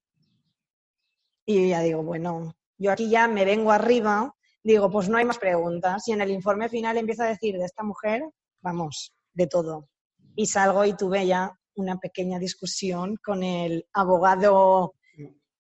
Y 1.45 1.63
yo 1.63 1.69
ya 1.69 1.81
digo, 1.81 2.03
bueno, 2.03 2.55
yo 2.79 2.93
aquí 2.93 3.11
ya 3.11 3.29
me 3.29 3.45
vengo 3.45 3.73
arriba, 3.73 4.35
digo, 4.63 4.91
pues 4.91 5.09
no 5.09 5.19
hay 5.19 5.25
más 5.25 5.39
preguntas. 5.39 6.07
Y 6.09 6.13
en 6.13 6.21
el 6.21 6.31
informe 6.31 6.69
final 6.69 6.97
empiezo 6.97 7.23
a 7.23 7.29
decir 7.29 7.57
de 7.57 7.65
esta 7.65 7.83
mujer, 7.83 8.23
vamos, 8.61 9.15
de 9.33 9.47
todo. 9.47 9.89
Y 10.35 10.47
salgo 10.47 10.85
y 10.85 10.97
tuve 10.97 11.27
ya 11.27 11.53
una 11.75 11.99
pequeña 11.99 12.39
discusión 12.39 13.17
con 13.25 13.43
el 13.43 13.87
abogado 13.93 14.95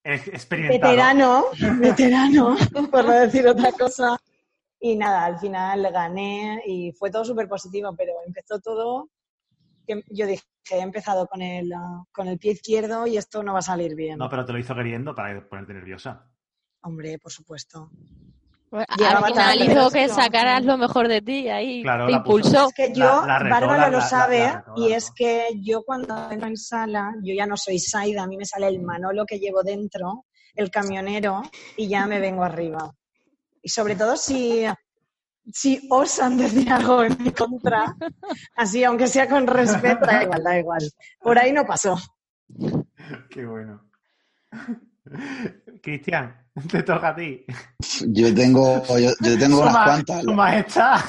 experimentado. 0.05 0.91
veterano, 0.91 1.45
veterano, 1.79 2.57
por 2.91 3.05
no 3.05 3.13
decir 3.13 3.47
otra 3.47 3.73
cosa. 3.73 4.19
Y 4.81 4.97
nada, 4.97 5.25
al 5.25 5.39
final 5.39 5.83
gané 5.93 6.63
y 6.67 6.93
fue 6.93 7.11
todo 7.11 7.25
súper 7.25 7.49
positivo, 7.49 7.95
pero 7.97 8.13
empezó 8.27 8.61
todo, 8.61 9.11
que 9.87 10.03
yo 10.11 10.27
dije, 10.27 10.45
he 10.71 10.81
empezado 10.81 11.27
con 11.27 11.43
el, 11.43 11.73
ah, 11.73 12.05
con 12.13 12.29
el 12.29 12.39
pie 12.39 12.53
izquierdo 12.53 13.07
y 13.07 13.17
esto 13.17 13.43
no 13.43 13.55
va 13.55 13.59
a 13.61 13.63
salir 13.63 13.95
bien. 13.97 14.19
No, 14.19 14.29
pero 14.29 14.45
te 14.45 14.53
lo 14.53 14.59
hizo 14.59 14.75
queriendo 14.75 15.15
para 15.15 15.49
ponerte 15.49 15.73
nerviosa. 15.75 16.31
Hombre, 16.83 17.19
por 17.19 17.33
supuesto. 17.33 17.91
Bueno, 18.71 18.87
al 18.99 19.25
final 19.25 19.63
hizo 19.63 19.91
que 19.91 20.09
sacaras 20.09 20.63
lo 20.65 20.77
mejor 20.77 21.09
de 21.09 21.23
ti, 21.23 21.49
ahí 21.49 21.83
Claro, 21.83 22.05
te 22.07 22.13
la 22.13 22.19
impulsó. 22.19 22.67
Es 22.69 22.75
que 22.75 22.89
La- 22.91 22.95
yo, 22.95 23.27
la 23.27 23.39
retó, 23.39 23.51
Bárbara 23.61 23.83
la- 23.85 23.87
lo 23.91 23.93
la- 23.93 23.99
la- 23.99 24.09
sabe, 24.09 24.39
la 24.41 24.53
retó, 24.59 24.73
y 24.77 24.89
la 24.91 24.97
es 24.97 25.05
retó. 25.05 25.15
que 25.17 25.49
yo 25.63 25.83
cuando 25.83 26.31
entro 26.31 26.49
en 26.49 26.57
sala, 26.57 27.15
yo 27.23 27.35
ya 27.35 27.47
no 27.47 27.57
soy 27.57 27.79
Saida, 27.79 28.23
a 28.23 28.27
mí 28.27 28.37
me 28.37 28.45
sale 28.45 28.69
el 28.69 28.81
Manolo 28.83 29.25
que 29.27 29.39
llevo 29.39 29.63
dentro, 29.63 30.27
el 30.55 30.71
camionero, 30.71 31.43
y 31.77 31.89
ya 31.89 32.07
me 32.07 32.21
vengo 32.21 32.45
arriba. 32.45 32.95
Y 33.63 33.69
sobre 33.69 33.97
todo 33.97 34.17
si, 34.17 34.65
si 35.53 35.87
osan 35.91 36.37
decir 36.37 36.71
algo 36.73 37.03
en 37.03 37.17
mi 37.23 37.31
contra, 37.33 37.97
así, 38.57 38.85
aunque 38.85 39.07
sea 39.07 39.29
con 39.29 39.47
respeto, 39.47 40.07
da 40.07 40.23
igual, 40.23 40.43
da 40.43 40.59
igual. 40.59 40.93
Por 41.21 41.39
ahí 41.39 41.53
no 41.53 41.65
pasó. 41.65 41.99
Qué 43.31 43.45
bueno. 43.45 43.83
Cristian, 45.83 46.35
te 46.71 46.83
toca 46.83 47.09
a 47.09 47.17
ti. 47.17 47.45
Yo 48.09 48.35
tengo, 48.35 48.83
yo, 48.99 49.11
yo 49.21 49.39
tengo 49.39 49.63
unas 49.63 49.85
cuantas. 49.85 50.23
Su 50.23 50.35
majestad. 50.35 51.01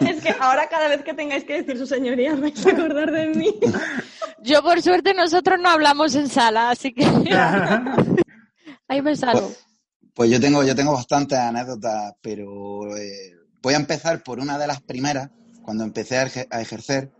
Es 0.00 0.22
que 0.22 0.34
ahora 0.40 0.68
cada 0.68 0.88
vez 0.88 1.02
que 1.02 1.14
tengáis 1.14 1.44
que 1.44 1.62
decir 1.62 1.78
su 1.78 1.86
señoría 1.86 2.34
vais 2.34 2.66
a 2.66 2.70
acordar 2.70 3.10
de 3.10 3.28
mí. 3.28 3.54
Yo, 4.40 4.62
por 4.62 4.82
suerte, 4.82 5.14
nosotros 5.14 5.58
no 5.60 5.68
hablamos 5.68 6.14
en 6.14 6.28
sala, 6.28 6.70
así 6.70 6.92
que 6.92 7.04
ahí 8.88 9.02
me 9.02 9.16
salgo. 9.16 9.48
Pues 9.48 9.71
yo 10.30 10.40
tengo, 10.40 10.62
yo 10.64 10.74
tengo 10.74 10.92
bastantes 10.92 11.38
anécdotas, 11.38 12.12
pero 12.20 12.96
eh, 12.96 13.32
voy 13.62 13.74
a 13.74 13.78
empezar 13.78 14.22
por 14.22 14.38
una 14.40 14.58
de 14.58 14.66
las 14.66 14.82
primeras, 14.82 15.30
cuando 15.62 15.84
empecé 15.84 16.18
a 16.18 16.60
ejercer, 16.60 17.12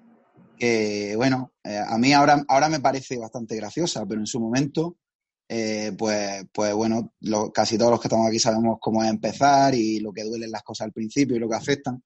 que 0.59 1.15
bueno, 1.17 1.53
eh, 1.65 1.81
a 1.87 1.99
mí 1.99 2.13
ahora, 2.13 2.45
ahora 2.49 2.69
me 2.69 2.81
parece 2.81 3.19
bastante 3.19 3.57
graciosa, 3.57 4.05
pero 4.07 4.21
en 4.21 4.27
su 4.27 4.41
momento, 4.41 4.97
eh, 5.49 5.93
pues, 5.99 6.45
pues 6.53 6.75
bueno, 6.75 7.13
lo- 7.21 7.53
casi 7.53 7.79
todos 7.79 7.91
los 7.93 8.01
que 8.01 8.09
estamos 8.09 8.29
aquí 8.29 8.39
sabemos 8.39 8.79
cómo 8.81 9.03
es 9.03 9.11
empezar 9.11 9.75
y 9.75 10.01
lo 10.01 10.13
que 10.13 10.25
duelen 10.25 10.51
las 10.51 10.63
cosas 10.63 10.87
al 10.87 10.93
principio 10.93 11.37
y 11.37 11.41
lo 11.41 11.49
que 11.49 11.57
afectan. 11.57 12.03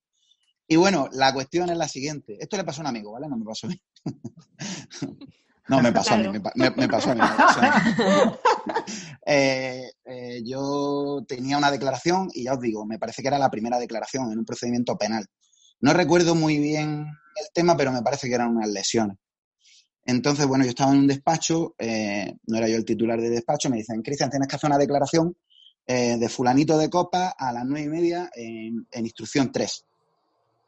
Y 0.69 0.77
bueno, 0.77 1.09
la 1.13 1.33
cuestión 1.33 1.71
es 1.71 1.77
la 1.77 1.89
siguiente. 1.89 2.37
Esto 2.41 2.57
le 2.57 2.65
pasó 2.65 2.81
a 2.81 2.85
un 2.85 2.89
amigo, 2.89 3.13
¿vale? 3.13 3.29
No 3.29 3.37
me 3.37 3.45
pasó 3.45 3.67
a 3.69 3.71
mí. 3.71 3.81
no, 5.69 5.81
me 5.83 5.93
pasó 5.93 6.15
a 6.15 6.19
mí, 6.19 6.29
me, 6.55 6.71
me- 6.71 6.89
pasó 6.89 7.11
a 7.11 7.15
mí. 7.15 7.21
me 7.21 7.29
pasó 7.29 7.61
a 7.61 7.65
mí. 7.65 8.33
Eh, 9.29 9.91
eh, 10.05 10.43
yo 10.45 11.25
tenía 11.27 11.59
una 11.59 11.73
declaración 11.73 12.29
y 12.33 12.45
ya 12.45 12.55
os 12.55 12.61
digo, 12.61 12.87
me 12.87 12.97
parece 12.99 13.23
que 13.23 13.29
era 13.29 13.39
la 13.41 13.51
primera 13.51 13.79
declaración 13.81 14.31
en 14.31 14.39
un 14.39 14.45
procedimiento 14.45 14.97
penal. 14.97 15.27
No 15.81 15.93
recuerdo 15.93 16.37
muy 16.37 16.59
bien 16.59 17.07
el 17.35 17.47
tema, 17.53 17.77
pero 17.77 17.91
me 17.91 18.03
parece 18.03 18.29
que 18.29 18.35
eran 18.37 18.57
unas 18.57 18.69
lesiones. 18.69 19.17
Entonces, 20.05 20.47
bueno, 20.47 20.63
yo 20.65 20.71
estaba 20.71 20.93
en 20.93 20.99
un 21.01 21.07
despacho, 21.09 21.75
eh, 21.79 22.37
no 22.47 22.59
era 22.59 22.69
yo 22.69 22.77
el 22.77 22.85
titular 22.85 23.21
del 23.21 23.33
despacho, 23.35 23.69
me 23.69 23.79
dicen, 23.79 24.01
Cristian, 24.03 24.31
tienes 24.31 24.47
que 24.47 24.55
hacer 24.55 24.69
una 24.71 24.79
declaración 24.79 25.37
de 25.89 26.29
fulanito 26.29 26.77
de 26.79 26.91
copa 26.91 27.35
a 27.39 27.53
las 27.53 27.65
nueve 27.65 27.87
y 27.87 27.89
media 27.89 28.31
en, 28.35 28.87
en 28.91 29.05
instrucción 29.05 29.51
3. 29.53 29.85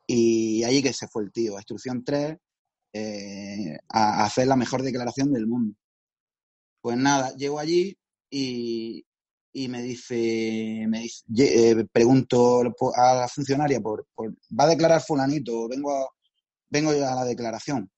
Y 0.07 0.63
ahí 0.65 0.83
que 0.83 0.93
se 0.93 1.07
fue 1.09 1.25
el 1.25 1.33
tío, 1.33 1.57
a 1.57 1.61
instrucción 1.61 2.03
3, 2.05 2.37
eh, 2.93 3.77
a, 3.89 4.25
hacer 4.25 4.47
la 4.47 4.57
mejor 4.57 4.83
declaración 4.83 5.33
del 5.33 5.47
mundo. 5.47 5.75
Pues 6.81 6.97
nada, 6.97 7.35
llego 7.37 7.59
allí 7.59 7.99
y, 8.31 9.05
y 9.53 9.69
me 9.69 9.83
dice, 9.83 10.87
me 10.89 11.01
dice 11.01 11.25
eh, 11.37 11.85
pregunto 11.91 12.63
a 12.95 13.15
la 13.15 13.29
funcionaria 13.29 13.81
por, 13.81 14.07
¿va 14.19 14.65
a 14.65 14.69
declarar 14.69 15.03
fulanito? 15.03 15.69
Vengo, 15.69 16.11
vengo 16.69 16.95
yo 16.95 17.09
a 17.09 17.15
la 17.15 17.25
declaración. 17.25 17.91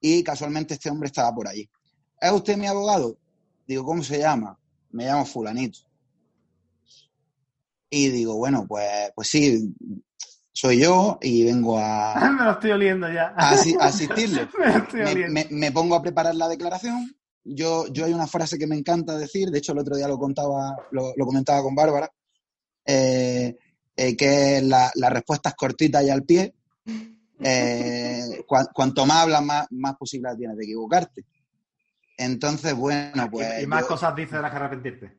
Y 0.00 0.22
casualmente 0.24 0.74
este 0.74 0.90
hombre 0.90 1.06
estaba 1.06 1.34
por 1.34 1.46
allí. 1.48 1.68
¿Es 2.20 2.32
usted 2.32 2.56
mi 2.56 2.66
abogado? 2.66 3.18
Digo, 3.66 3.84
¿cómo 3.84 4.02
se 4.02 4.18
llama? 4.18 4.58
Me 4.90 5.04
llamo 5.04 5.24
fulanito. 5.24 5.80
Y 7.90 8.08
digo, 8.08 8.36
bueno, 8.36 8.66
pues, 8.66 9.12
pues 9.14 9.28
sí, 9.28 9.74
soy 10.52 10.80
yo 10.80 11.18
y 11.22 11.44
vengo 11.44 11.78
a, 11.78 12.14
Me 12.38 12.44
lo 12.44 12.50
estoy 12.52 12.70
oliendo 12.72 13.10
ya. 13.12 13.34
a 13.36 13.50
asi- 13.50 13.74
a 13.80 13.84
asistirle 13.86 14.48
Me 14.58 14.66
lo 14.72 14.78
estoy 14.78 15.00
me, 15.00 15.10
oliendo. 15.12 15.32
me- 15.34 15.46
me 15.50 15.72
pongo 15.72 15.94
a 15.96 16.02
preparar 16.02 16.34
la 16.34 16.48
declaración. 16.48 17.14
Yo, 17.44 17.86
yo 17.88 18.04
hay 18.04 18.12
una 18.12 18.26
frase 18.28 18.56
que 18.58 18.66
me 18.68 18.76
encanta 18.76 19.16
decir, 19.18 19.50
de 19.50 19.58
hecho 19.58 19.72
el 19.72 19.78
otro 19.78 19.96
día 19.96 20.06
lo 20.06 20.18
contaba, 20.18 20.76
lo, 20.92 21.12
lo 21.16 21.26
comentaba 21.26 21.60
con 21.62 21.74
Bárbara, 21.74 22.08
eh, 22.86 23.56
eh, 23.96 24.16
que 24.16 24.58
es 24.58 24.62
la, 24.62 24.90
las 24.94 25.12
respuestas 25.12 25.54
cortitas 25.54 26.04
y 26.04 26.10
al 26.10 26.22
pie. 26.24 26.54
Eh, 27.44 28.44
cua- 28.46 28.68
cuanto 28.72 29.04
más 29.04 29.24
hablas, 29.24 29.42
más, 29.42 29.66
más 29.72 29.96
posibilidades 29.96 30.38
tienes 30.38 30.56
de 30.56 30.62
equivocarte. 30.62 31.24
Entonces, 32.16 32.72
bueno, 32.72 33.28
pues. 33.32 33.48
y, 33.58 33.64
y 33.64 33.66
más 33.66 33.80
yo- 33.80 33.88
cosas 33.88 34.14
dices 34.14 34.34
de 34.34 34.42
las 34.42 34.50
que 34.52 34.56
arrepentirte. 34.58 35.18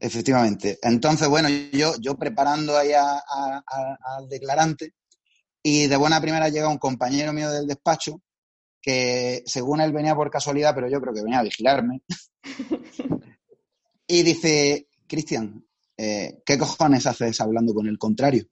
Efectivamente. 0.00 0.78
Entonces, 0.82 1.28
bueno, 1.28 1.48
yo, 1.72 1.94
yo 2.00 2.16
preparando 2.16 2.76
ahí 2.76 2.92
a- 2.92 3.18
a- 3.18 3.62
a- 3.66 3.98
al 4.16 4.28
declarante 4.28 4.94
y 5.62 5.86
de 5.86 5.96
buena 5.96 6.20
primera 6.20 6.48
llega 6.48 6.68
un 6.68 6.78
compañero 6.78 7.32
mío 7.32 7.50
del 7.50 7.66
despacho 7.66 8.20
que 8.82 9.42
según 9.46 9.80
él 9.80 9.92
venía 9.92 10.14
por 10.14 10.30
casualidad, 10.30 10.74
pero 10.74 10.88
yo 10.90 11.00
creo 11.00 11.14
que 11.14 11.22
venía 11.22 11.38
a 11.38 11.44
vigilarme. 11.44 12.02
y 14.06 14.22
dice, 14.22 14.88
Cristian, 15.06 15.64
eh, 15.96 16.42
¿qué 16.44 16.58
cojones 16.58 17.06
haces 17.06 17.40
hablando 17.40 17.72
con 17.72 17.86
el 17.86 17.98
contrario? 17.98 18.46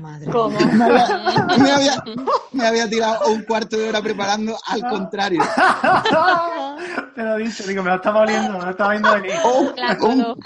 Madre 0.00 0.30
¿Cómo? 0.30 0.58
mía. 0.58 0.66
Me 0.76 0.84
había, 0.84 1.56
me 1.58 1.70
había- 1.70 2.04
me 2.52 2.66
había 2.66 2.88
tirado 2.90 3.28
un 3.32 3.42
cuarto 3.44 3.76
de 3.76 3.88
hora 3.88 4.02
preparando 4.02 4.56
al 4.66 4.80
contrario. 4.88 5.42
Te 7.14 7.22
lo 7.22 7.38
he 7.38 7.44
dicho, 7.44 7.64
digo, 7.66 7.82
me 7.82 7.90
lo 7.90 7.96
estaba 7.96 8.20
oliendo, 8.20 8.52
me 8.58 8.64
lo 8.64 8.70
estaba 8.70 8.90
viendo 8.92 9.12
venir. 9.12 9.32
Un- 9.44 9.96
coló. 9.98 10.36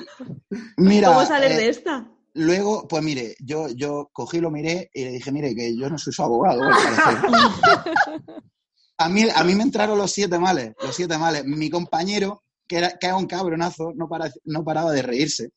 mira, 0.76 1.08
¿Cómo 1.08 1.26
sales 1.26 1.50
eh, 1.52 1.56
de 1.56 1.68
esta? 1.68 2.06
Luego, 2.34 2.86
pues 2.86 3.02
mire, 3.02 3.34
yo, 3.40 3.66
yo 3.74 4.08
cogí, 4.12 4.38
lo 4.40 4.50
miré 4.52 4.88
y 4.94 5.04
le 5.04 5.10
dije, 5.12 5.32
mire, 5.32 5.52
que 5.54 5.76
yo 5.76 5.90
no 5.90 5.98
soy 5.98 6.12
su 6.12 6.22
abogado. 6.22 6.62
A 8.98 9.08
mí, 9.08 9.24
a 9.34 9.44
mí 9.44 9.54
me 9.54 9.62
entraron 9.62 9.96
los 9.96 10.12
siete 10.12 10.38
males, 10.38 10.74
los 10.84 10.94
siete 10.94 11.16
males. 11.16 11.42
Mi 11.46 11.70
compañero, 11.70 12.42
que 12.68 12.76
era, 12.76 12.90
que 12.98 13.06
era 13.06 13.16
un 13.16 13.26
cabronazo, 13.26 13.92
no, 13.94 14.06
para- 14.08 14.30
no 14.44 14.62
paraba 14.62 14.92
de 14.92 15.00
reírse. 15.00 15.52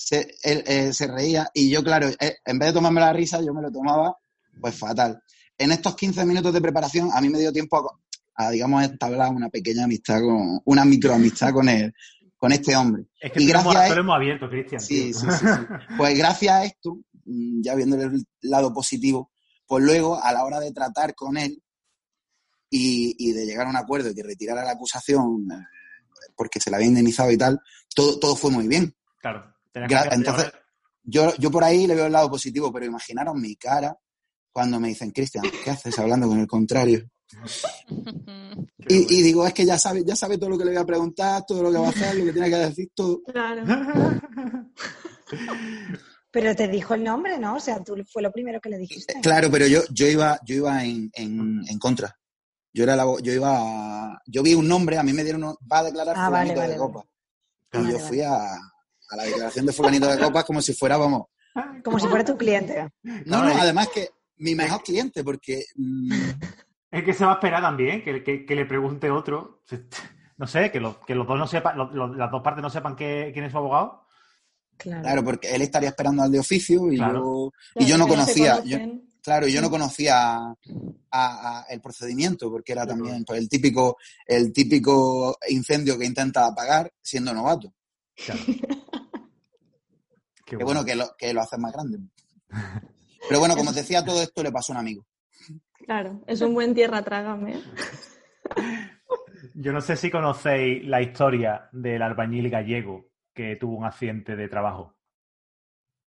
Se, 0.00 0.36
él, 0.44 0.62
eh, 0.66 0.92
se 0.92 1.08
reía 1.08 1.50
y 1.52 1.68
yo, 1.70 1.82
claro, 1.82 2.08
eh, 2.08 2.36
en 2.46 2.58
vez 2.58 2.68
de 2.68 2.72
tomarme 2.74 3.00
la 3.00 3.12
risa, 3.12 3.42
yo 3.42 3.52
me 3.52 3.60
lo 3.60 3.70
tomaba, 3.70 4.16
pues 4.60 4.74
fatal. 4.78 5.20
En 5.58 5.72
estos 5.72 5.96
15 5.96 6.24
minutos 6.24 6.52
de 6.54 6.60
preparación, 6.60 7.10
a 7.12 7.20
mí 7.20 7.28
me 7.28 7.40
dio 7.40 7.52
tiempo 7.52 7.76
a, 8.36 8.46
a, 8.46 8.50
digamos, 8.50 8.82
entablar 8.84 9.30
una 9.34 9.48
pequeña 9.48 9.84
amistad, 9.84 10.20
con 10.20 10.60
una 10.64 10.84
microamistad 10.84 11.52
con, 11.52 11.68
el, 11.68 11.92
con 12.36 12.52
este 12.52 12.76
hombre. 12.76 13.06
Es 13.20 13.32
que 13.32 13.42
Y 13.42 13.46
gracias 13.46 13.74
a- 13.90 14.14
abierto, 14.14 14.48
Cristian. 14.48 14.80
Sí, 14.80 15.12
sí, 15.12 15.26
sí, 15.32 15.46
sí. 15.46 15.84
Pues 15.96 16.16
gracias 16.16 16.54
a 16.54 16.64
esto, 16.64 16.98
mm, 17.24 17.60
ya 17.62 17.74
viendo 17.74 18.00
el 18.00 18.24
lado 18.42 18.72
positivo, 18.72 19.32
pues 19.66 19.82
luego 19.84 20.22
a 20.22 20.32
la 20.32 20.44
hora 20.44 20.60
de 20.60 20.72
tratar 20.72 21.14
con 21.16 21.36
él 21.36 21.60
y, 22.70 23.16
y 23.18 23.32
de 23.32 23.46
llegar 23.46 23.66
a 23.66 23.70
un 23.70 23.76
acuerdo 23.76 24.10
y 24.10 24.14
que 24.14 24.22
retirara 24.22 24.64
la 24.64 24.72
acusación 24.72 25.48
eh, 25.50 26.32
porque 26.36 26.60
se 26.60 26.70
la 26.70 26.76
había 26.76 26.88
indemnizado 26.88 27.30
y 27.32 27.36
tal, 27.36 27.60
todo, 27.94 28.18
todo 28.20 28.36
fue 28.36 28.50
muy 28.52 28.68
bien. 28.68 28.94
Claro. 29.20 29.54
Gra- 29.74 30.08
entonces- 30.12 30.52
Yo, 31.02 31.34
yo 31.36 31.50
por 31.50 31.64
ahí 31.64 31.86
le 31.86 31.94
veo 31.94 32.06
el 32.06 32.12
lado 32.12 32.28
positivo, 32.30 32.70
pero 32.72 32.84
imaginaros 32.86 33.34
mi 33.34 33.56
cara 33.56 33.96
cuando 34.52 34.78
me 34.80 34.88
dicen, 34.88 35.10
Cristian, 35.10 35.44
¿qué 35.64 35.70
haces 35.70 35.98
hablando 35.98 36.28
con 36.28 36.38
el 36.40 36.46
contrario? 36.46 37.08
Y, 38.90 38.94
bueno. 38.94 39.06
y 39.10 39.22
digo, 39.22 39.46
es 39.46 39.52
que 39.52 39.66
ya 39.66 39.76
sabe, 39.78 40.02
ya 40.02 40.16
sabe 40.16 40.38
todo 40.38 40.48
lo 40.48 40.56
que 40.56 40.64
le 40.64 40.70
voy 40.70 40.80
a 40.80 40.86
preguntar, 40.86 41.44
todo 41.46 41.62
lo 41.62 41.70
que 41.70 41.76
va 41.76 41.88
a 41.88 41.90
hacer, 41.90 42.16
lo 42.16 42.24
que 42.24 42.32
tiene 42.32 42.48
que 42.48 42.56
decir, 42.56 42.88
todo. 42.94 43.20
Claro. 43.24 43.62
Pero 46.30 46.54
te 46.54 46.68
dijo 46.68 46.94
el 46.94 47.04
nombre, 47.04 47.38
¿no? 47.38 47.56
O 47.56 47.60
sea, 47.60 47.82
tú 47.82 47.94
fue 48.10 48.22
lo 48.22 48.30
primero 48.32 48.60
que 48.60 48.68
le 48.68 48.78
dijiste. 48.78 49.14
Claro, 49.22 49.50
pero 49.50 49.66
yo, 49.66 49.80
yo 49.90 50.06
iba, 50.06 50.38
yo 50.44 50.54
iba 50.56 50.84
en, 50.84 51.10
en, 51.14 51.62
en 51.68 51.78
contra. 51.78 52.16
Yo 52.72 52.84
era 52.84 52.94
la, 52.96 53.04
yo 53.22 53.32
iba 53.32 53.50
a- 54.12 54.22
yo 54.26 54.42
vi 54.42 54.54
un 54.54 54.68
nombre, 54.68 54.98
a 54.98 55.02
mí 55.02 55.12
me 55.12 55.24
dieron 55.24 55.44
un- 55.44 55.56
va 55.70 55.78
a 55.80 55.84
declarar 55.84 56.14
Ah, 56.18 56.28
vale, 56.30 56.54
vale, 56.54 56.72
de 56.74 56.78
vale. 56.78 56.92
copa. 56.92 57.04
Ah, 57.72 57.78
y 57.78 57.82
vale, 57.82 57.92
yo 57.92 57.98
fui 57.98 58.20
a, 58.20 58.58
a 59.10 59.16
la 59.16 59.24
declaración 59.24 59.66
de 59.66 59.72
fulanito 59.72 60.06
de 60.06 60.18
copas 60.18 60.44
como 60.44 60.60
si 60.62 60.74
fuera, 60.74 60.96
vamos. 60.96 61.26
Como 61.82 61.98
si 61.98 62.06
fuera 62.06 62.24
tu 62.24 62.36
cliente. 62.36 62.88
No, 63.02 63.42
no, 63.44 63.52
además 63.60 63.88
que 63.92 64.10
mi 64.36 64.54
mejor 64.54 64.82
cliente, 64.82 65.24
porque 65.24 65.64
mm, 65.76 66.12
Es 66.90 67.04
que 67.04 67.12
se 67.12 67.24
va 67.24 67.32
a 67.32 67.34
esperar 67.34 67.60
también 67.60 68.02
que, 68.02 68.22
que- 68.24 68.46
que 68.46 68.54
le 68.54 68.64
pregunte 68.64 69.10
otro. 69.10 69.62
No 70.38 70.46
sé, 70.46 70.70
que 70.70 70.80
los, 70.80 70.96
que 70.98 71.14
los 71.14 71.26
dos 71.26 71.38
no 71.38 71.46
sepan, 71.46 71.76
los- 71.76 71.92
los- 71.92 72.16
las 72.16 72.30
dos 72.30 72.42
partes 72.42 72.62
no 72.62 72.70
sepan 72.70 72.96
que- 72.96 73.30
quién 73.32 73.44
es 73.44 73.52
su 73.52 73.58
abogado. 73.58 74.04
Claro. 74.76 75.02
claro, 75.02 75.24
porque 75.24 75.52
él 75.54 75.62
estaría 75.62 75.88
esperando 75.88 76.22
al 76.22 76.30
de 76.30 76.38
oficio 76.38 76.90
y 76.92 76.96
Claro. 76.96 77.50
yo, 77.74 77.82
y 77.82 77.86
yo 77.86 77.98
no 77.98 78.06
conocía, 78.06 78.62
yo- 78.64 78.78
claro, 79.20 79.48
yo 79.48 79.60
no 79.60 79.68
conocía 79.70 80.36
a- 80.36 80.54
a- 81.10 81.64
el 81.68 81.80
procedimiento, 81.80 82.48
porque 82.50 82.72
era 82.72 82.86
también 82.86 83.24
pues, 83.24 83.40
el 83.40 83.48
típico, 83.48 83.96
el 84.24 84.52
típico 84.52 85.36
incendio 85.48 85.98
que 85.98 86.06
intenta 86.06 86.46
apagar 86.46 86.92
siendo 87.02 87.34
novato. 87.34 87.74
Claro. 88.14 88.40
Qué 90.48 90.56
Que 90.56 90.64
bueno, 90.64 90.84
que 90.84 90.94
lo, 90.96 91.14
que 91.18 91.32
lo 91.34 91.40
hace 91.42 91.58
más 91.58 91.72
grande. 91.72 91.98
Pero 93.28 93.40
bueno, 93.40 93.54
como 93.56 93.70
os 93.70 93.76
decía, 93.76 94.04
todo 94.04 94.22
esto 94.22 94.42
le 94.42 94.50
pasó 94.52 94.72
a 94.72 94.76
un 94.76 94.80
amigo. 94.80 95.04
Claro, 95.84 96.20
es 96.26 96.40
un 96.40 96.54
buen 96.54 96.74
tierra 96.74 97.02
trágame. 97.02 97.62
Yo 99.54 99.72
no 99.72 99.80
sé 99.80 99.96
si 99.96 100.10
conocéis 100.10 100.86
la 100.86 101.00
historia 101.02 101.68
del 101.72 102.02
albañil 102.02 102.50
gallego 102.50 103.06
que 103.34 103.56
tuvo 103.56 103.76
un 103.76 103.84
accidente 103.84 104.36
de 104.36 104.48
trabajo. 104.48 104.94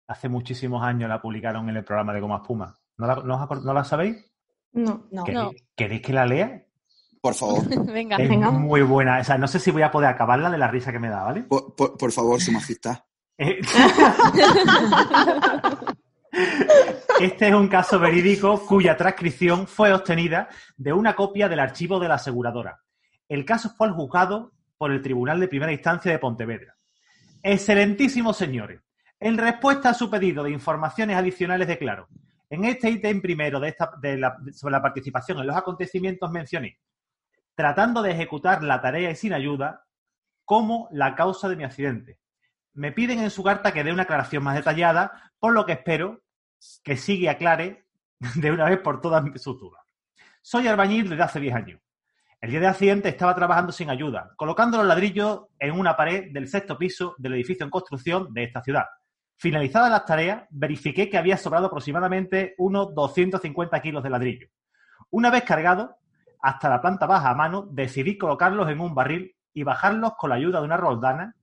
Hace 0.08 0.30
muchísimos 0.30 0.84
años 0.84 1.10
la 1.10 1.22
publicaron 1.22 1.70
en 1.70 1.78
el 1.78 1.84
programa 1.84 2.14
de 2.14 2.20
Goma 2.22 2.38
Espuma. 2.38 2.80
¿No 2.98 3.08
la, 3.08 3.16
no 3.18 3.48
no 3.64 3.74
la 3.74 3.84
sabéis? 3.84 4.18
No. 4.74 5.08
No. 5.12 5.24
¿Queréis, 5.24 5.44
No. 5.44 5.52
queréis 5.76 6.02
que 6.02 6.14
la 6.14 6.26
lea? 6.26 6.66
Por 7.22 7.36
favor, 7.36 7.64
Venga. 7.94 8.18
Es 8.18 8.30
Venga. 8.30 8.50
muy 8.52 8.82
buena. 8.82 9.20
O 9.20 9.24
sea, 9.24 9.38
no 9.38 9.48
sé 9.48 9.60
si 9.60 9.72
voy 9.72 9.82
a 9.84 9.92
poder 9.92 10.10
acabarla 10.10 10.50
de 10.50 10.58
la 10.58 10.68
risa 10.68 10.92
que 10.92 11.00
me 11.00 11.10
da, 11.10 11.24
¿vale? 11.24 11.44
por, 11.44 11.76
por- 11.76 11.98
por 11.98 12.12
favor, 12.12 12.40
su 12.42 12.52
majestad. 12.52 12.98
Este 17.22 17.48
es 17.48 17.54
un 17.54 17.70
caso 17.70 18.00
verídico 18.00 18.66
cuya 18.66 18.98
transcripción 18.98 19.66
fue 19.66 19.94
obtenida 19.94 20.50
de 20.78 20.94
una 20.94 21.16
copia 21.16 21.48
del 21.48 21.60
archivo 21.60 22.00
de 22.00 22.10
la 22.10 22.16
aseguradora. 22.16 22.82
El 23.28 23.46
caso 23.46 23.70
fue 23.78 23.88
al 23.88 23.94
juzgado 23.94 24.52
por 24.78 24.92
el 24.92 25.02
Tribunal 25.02 25.40
de 25.40 25.48
Primera 25.48 25.72
Instancia 25.72 26.12
de 26.12 26.20
Pontevedra. 26.20 26.76
Excelentísimos 27.42 28.38
señores, 28.38 28.82
en 29.20 29.38
respuesta 29.38 29.90
a 29.90 29.94
su 29.94 30.10
pedido 30.10 30.44
de 30.44 30.52
informaciones 30.52 31.16
adicionales 31.16 31.68
declaro, 31.68 32.08
en 32.50 32.66
este 32.66 32.90
ítem 32.90 33.22
primero 33.22 33.60
de 33.60 33.70
esta, 33.70 33.92
sobre 34.52 34.72
la 34.72 34.82
participación 34.82 35.40
en 35.40 35.48
los 35.48 35.56
acontecimientos 35.56 36.32
mencioné, 36.32 36.80
tratando 37.56 38.02
de 38.02 38.12
ejecutar 38.12 38.64
la 38.64 38.82
tarea 38.82 39.12
y 39.12 39.16
sin 39.16 39.34
ayuda, 39.34 39.86
como 40.44 40.90
la 40.92 41.16
causa 41.16 41.48
de 41.48 41.56
mi 41.56 41.64
accidente. 41.64 42.20
Me 42.74 42.92
piden 42.92 43.20
en 43.20 43.30
su 43.30 43.44
carta 43.44 43.72
que 43.72 43.84
dé 43.84 43.92
una 43.92 44.04
aclaración 44.04 44.44
más 44.44 44.56
detallada, 44.56 45.32
por 45.40 45.54
lo 45.54 45.66
que 45.66 45.74
espero 45.74 46.22
que 46.84 46.98
sigue 46.98 47.30
a 47.30 47.38
Clare 47.38 47.86
de 48.36 48.52
una 48.52 48.66
vez 48.66 48.80
por 48.80 49.02
todas 49.02 49.24
sus 49.42 49.60
dudas. 49.60 49.82
Soy 50.42 50.68
albañil 50.68 51.10
desde 51.10 51.24
hace 51.24 51.40
10 51.40 51.56
años. 51.56 51.82
El 52.42 52.52
día 52.52 52.62
del 52.62 52.70
accidente 52.70 53.10
estaba 53.10 53.36
trabajando 53.36 53.74
sin 53.74 53.90
ayuda, 53.90 54.32
colocando 54.38 54.78
los 54.78 54.86
ladrillos 54.86 55.48
en 55.60 55.78
una 55.78 55.98
pared 55.98 56.32
del 56.32 56.48
sexto 56.48 56.78
piso 56.78 57.16
del 57.18 57.34
edificio 57.34 57.66
en 57.66 57.70
construcción 57.70 58.34
de 58.34 58.44
esta 58.44 58.64
ciudad. 58.64 58.86
Finalizadas 59.36 59.92
las 59.92 60.06
tareas, 60.06 60.44
verifiqué 60.50 61.10
que 61.10 61.18
había 61.18 61.36
sobrado 61.36 61.68
aproximadamente 61.68 62.56
unos 62.58 62.94
250 62.96 63.82
kilos 63.82 64.04
de 64.04 64.10
ladrillo. 64.10 64.48
Una 65.10 65.30
vez 65.30 65.44
cargado, 65.44 65.98
hasta 66.42 66.70
la 66.70 66.82
planta 66.82 67.06
baja 67.06 67.30
a 67.30 67.36
mano, 67.36 67.68
decidí 67.72 68.18
colocarlos 68.18 68.70
en 68.70 68.80
un 68.80 68.96
barril 68.96 69.36
y 69.54 69.64
bajarlos 69.64 70.14
con 70.18 70.30
la 70.30 70.38
ayuda 70.38 70.60
de 70.60 70.66
una 70.66 70.78
roldana 70.78 71.36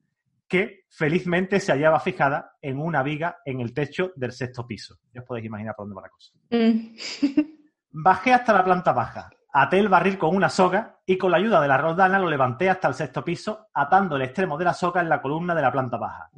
que 0.49 0.85
felizmente 0.88 1.61
se 1.61 1.73
hallaba 1.73 2.00
fijada 2.00 2.57
en 2.61 2.79
una 2.79 3.03
viga 3.03 3.38
en 3.45 3.61
el 3.61 3.75
techo 3.75 4.12
del 4.17 4.33
sexto 4.33 4.67
piso. 4.67 4.97
Ya 5.12 5.21
os 5.21 5.26
podéis 5.26 5.47
imaginar 5.47 5.75
por 5.75 5.87
dónde 5.87 5.97
va 5.97 6.03
la 6.03 6.09
cosa. 6.09 6.33
Bajé 7.91 8.35
hasta 8.35 8.53
la 8.53 8.65
planta 8.65 8.93
baja, 8.93 9.31
até 9.53 9.79
el 9.79 9.88
barril 9.88 10.19
con 10.19 10.37
una 10.37 10.50
soga 10.50 10.99
y 11.07 11.17
con 11.17 11.31
la 11.31 11.38
ayuda 11.38 11.61
de 11.61 11.69
la 11.69 11.79
roldana 11.79 12.19
lo 12.19 12.29
levanté 12.29 12.69
hasta 12.69 12.88
el 12.88 12.95
sexto 12.95 13.25
piso, 13.25 13.69
atando 13.73 14.17
el 14.17 14.23
extremo 14.23 14.59
de 14.59 14.67
la 14.67 14.75
soga 14.75 15.00
en 15.00 15.09
la 15.09 15.23
columna 15.23 15.55
de 15.55 15.62
la 15.62 15.73
planta 15.73 15.97
baja. 15.97 16.29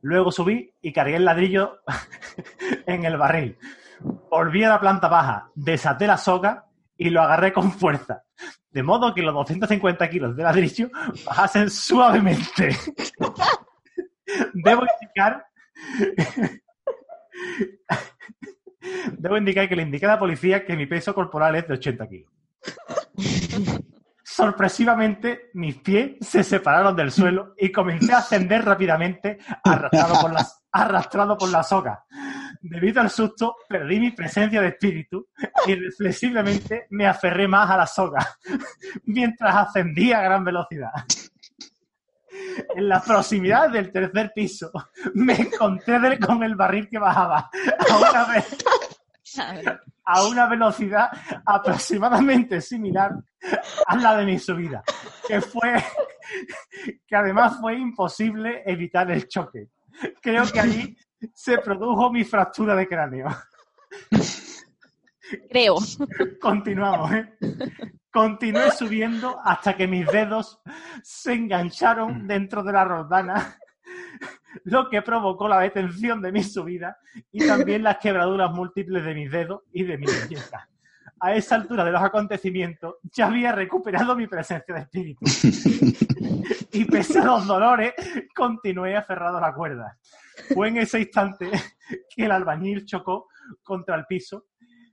Luego 0.00 0.32
subí 0.32 0.74
y 0.80 0.92
cargué 0.92 1.16
el 1.16 1.24
ladrillo 1.24 1.80
en 2.86 3.04
el 3.04 3.16
barril. 3.16 3.58
Volví 4.30 4.64
a 4.64 4.70
la 4.70 4.80
planta 4.80 5.08
baja, 5.08 5.50
desaté 5.54 6.06
la 6.06 6.16
soga 6.16 6.66
y 7.02 7.10
lo 7.10 7.20
agarré 7.20 7.52
con 7.52 7.72
fuerza. 7.72 8.22
De 8.70 8.82
modo 8.82 9.12
que 9.12 9.22
los 9.22 9.34
250 9.34 10.08
kilos 10.08 10.36
de 10.36 10.42
ladrillo 10.42 10.88
bajasen 11.26 11.68
suavemente. 11.68 12.76
Debo 14.54 14.82
indicar. 15.00 15.46
Debo 19.18 19.36
indicar 19.36 19.68
que 19.68 19.76
le 19.76 19.82
indiqué 19.82 20.06
a 20.06 20.10
la 20.10 20.18
policía 20.18 20.64
que 20.64 20.76
mi 20.76 20.86
peso 20.86 21.12
corporal 21.14 21.56
es 21.56 21.66
de 21.68 21.74
80 21.74 22.08
kilos. 22.08 22.32
Sorpresivamente, 24.22 25.50
mis 25.54 25.76
pies 25.78 26.16
se 26.20 26.44
separaron 26.44 26.96
del 26.96 27.10
suelo 27.10 27.54
y 27.58 27.70
comencé 27.70 28.12
a 28.12 28.18
ascender 28.18 28.64
rápidamente, 28.64 29.38
arrastrado 29.64 30.20
por, 30.20 30.32
las, 30.32 30.64
arrastrado 30.70 31.36
por 31.36 31.50
la 31.50 31.62
soga. 31.62 32.04
Debido 32.64 33.00
al 33.00 33.10
susto, 33.10 33.56
perdí 33.68 33.98
mi 33.98 34.12
presencia 34.12 34.60
de 34.60 34.68
espíritu 34.68 35.28
y 35.66 35.74
reflexivamente 35.74 36.86
me 36.90 37.08
aferré 37.08 37.48
más 37.48 37.68
a 37.68 37.76
la 37.76 37.86
soga, 37.86 38.36
mientras 39.04 39.54
ascendía 39.54 40.20
a 40.20 40.22
gran 40.22 40.44
velocidad. 40.44 40.92
En 42.76 42.88
la 42.88 43.02
proximidad 43.02 43.68
del 43.68 43.90
tercer 43.90 44.32
piso, 44.32 44.70
me 45.14 45.34
encontré 45.34 46.18
con 46.20 46.42
el 46.44 46.54
barril 46.54 46.88
que 46.88 46.98
bajaba 46.98 47.50
a 47.90 47.96
una 47.96 48.44
a 50.04 50.26
una 50.26 50.46
velocidad 50.46 51.08
aproximadamente 51.44 52.60
similar 52.60 53.12
a 53.86 53.96
la 53.96 54.16
de 54.16 54.24
mi 54.24 54.38
subida, 54.38 54.82
que 55.26 55.40
fue 55.40 55.82
que 57.06 57.16
además 57.16 57.58
fue 57.60 57.76
imposible 57.76 58.62
evitar 58.66 59.10
el 59.10 59.26
choque. 59.28 59.68
Creo 60.20 60.44
que 60.50 60.60
allí 60.60 60.96
se 61.34 61.58
produjo 61.58 62.12
mi 62.12 62.24
fractura 62.24 62.74
de 62.74 62.88
cráneo. 62.88 63.28
Creo. 65.50 65.76
Continuamos, 66.40 67.12
¿eh? 67.12 67.38
Continué 68.10 68.70
subiendo 68.70 69.40
hasta 69.42 69.74
que 69.74 69.86
mis 69.86 70.06
dedos 70.08 70.60
se 71.02 71.32
engancharon 71.32 72.26
dentro 72.26 72.62
de 72.62 72.72
la 72.72 72.84
roldana 72.84 73.56
lo 74.64 74.88
que 74.90 75.02
provocó 75.02 75.48
la 75.48 75.60
detención 75.60 76.20
de 76.20 76.32
mi 76.32 76.42
subida 76.42 76.98
y 77.30 77.46
también 77.46 77.82
las 77.82 77.98
quebraduras 77.98 78.50
múltiples 78.52 79.04
de 79.04 79.14
mis 79.14 79.30
dedos 79.30 79.62
y 79.72 79.84
de 79.84 79.98
mi 79.98 80.06
muñeca. 80.06 80.68
A 81.20 81.34
esa 81.34 81.54
altura 81.54 81.84
de 81.84 81.92
los 81.92 82.02
acontecimientos 82.02 82.96
ya 83.04 83.26
había 83.26 83.52
recuperado 83.52 84.16
mi 84.16 84.26
presencia 84.26 84.74
de 84.74 84.80
espíritu. 84.80 85.24
Y 86.74 86.86
pese 86.86 87.18
a 87.18 87.24
los 87.24 87.46
dolores, 87.46 87.92
continué 88.34 88.96
aferrado 88.96 89.36
a 89.36 89.40
la 89.42 89.52
cuerda. 89.52 89.98
Fue 90.54 90.68
en 90.68 90.78
ese 90.78 91.00
instante 91.00 91.50
que 92.16 92.24
el 92.24 92.30
albañil 92.30 92.84
chocó 92.84 93.28
contra 93.62 93.96
el 93.96 94.06
piso. 94.06 94.46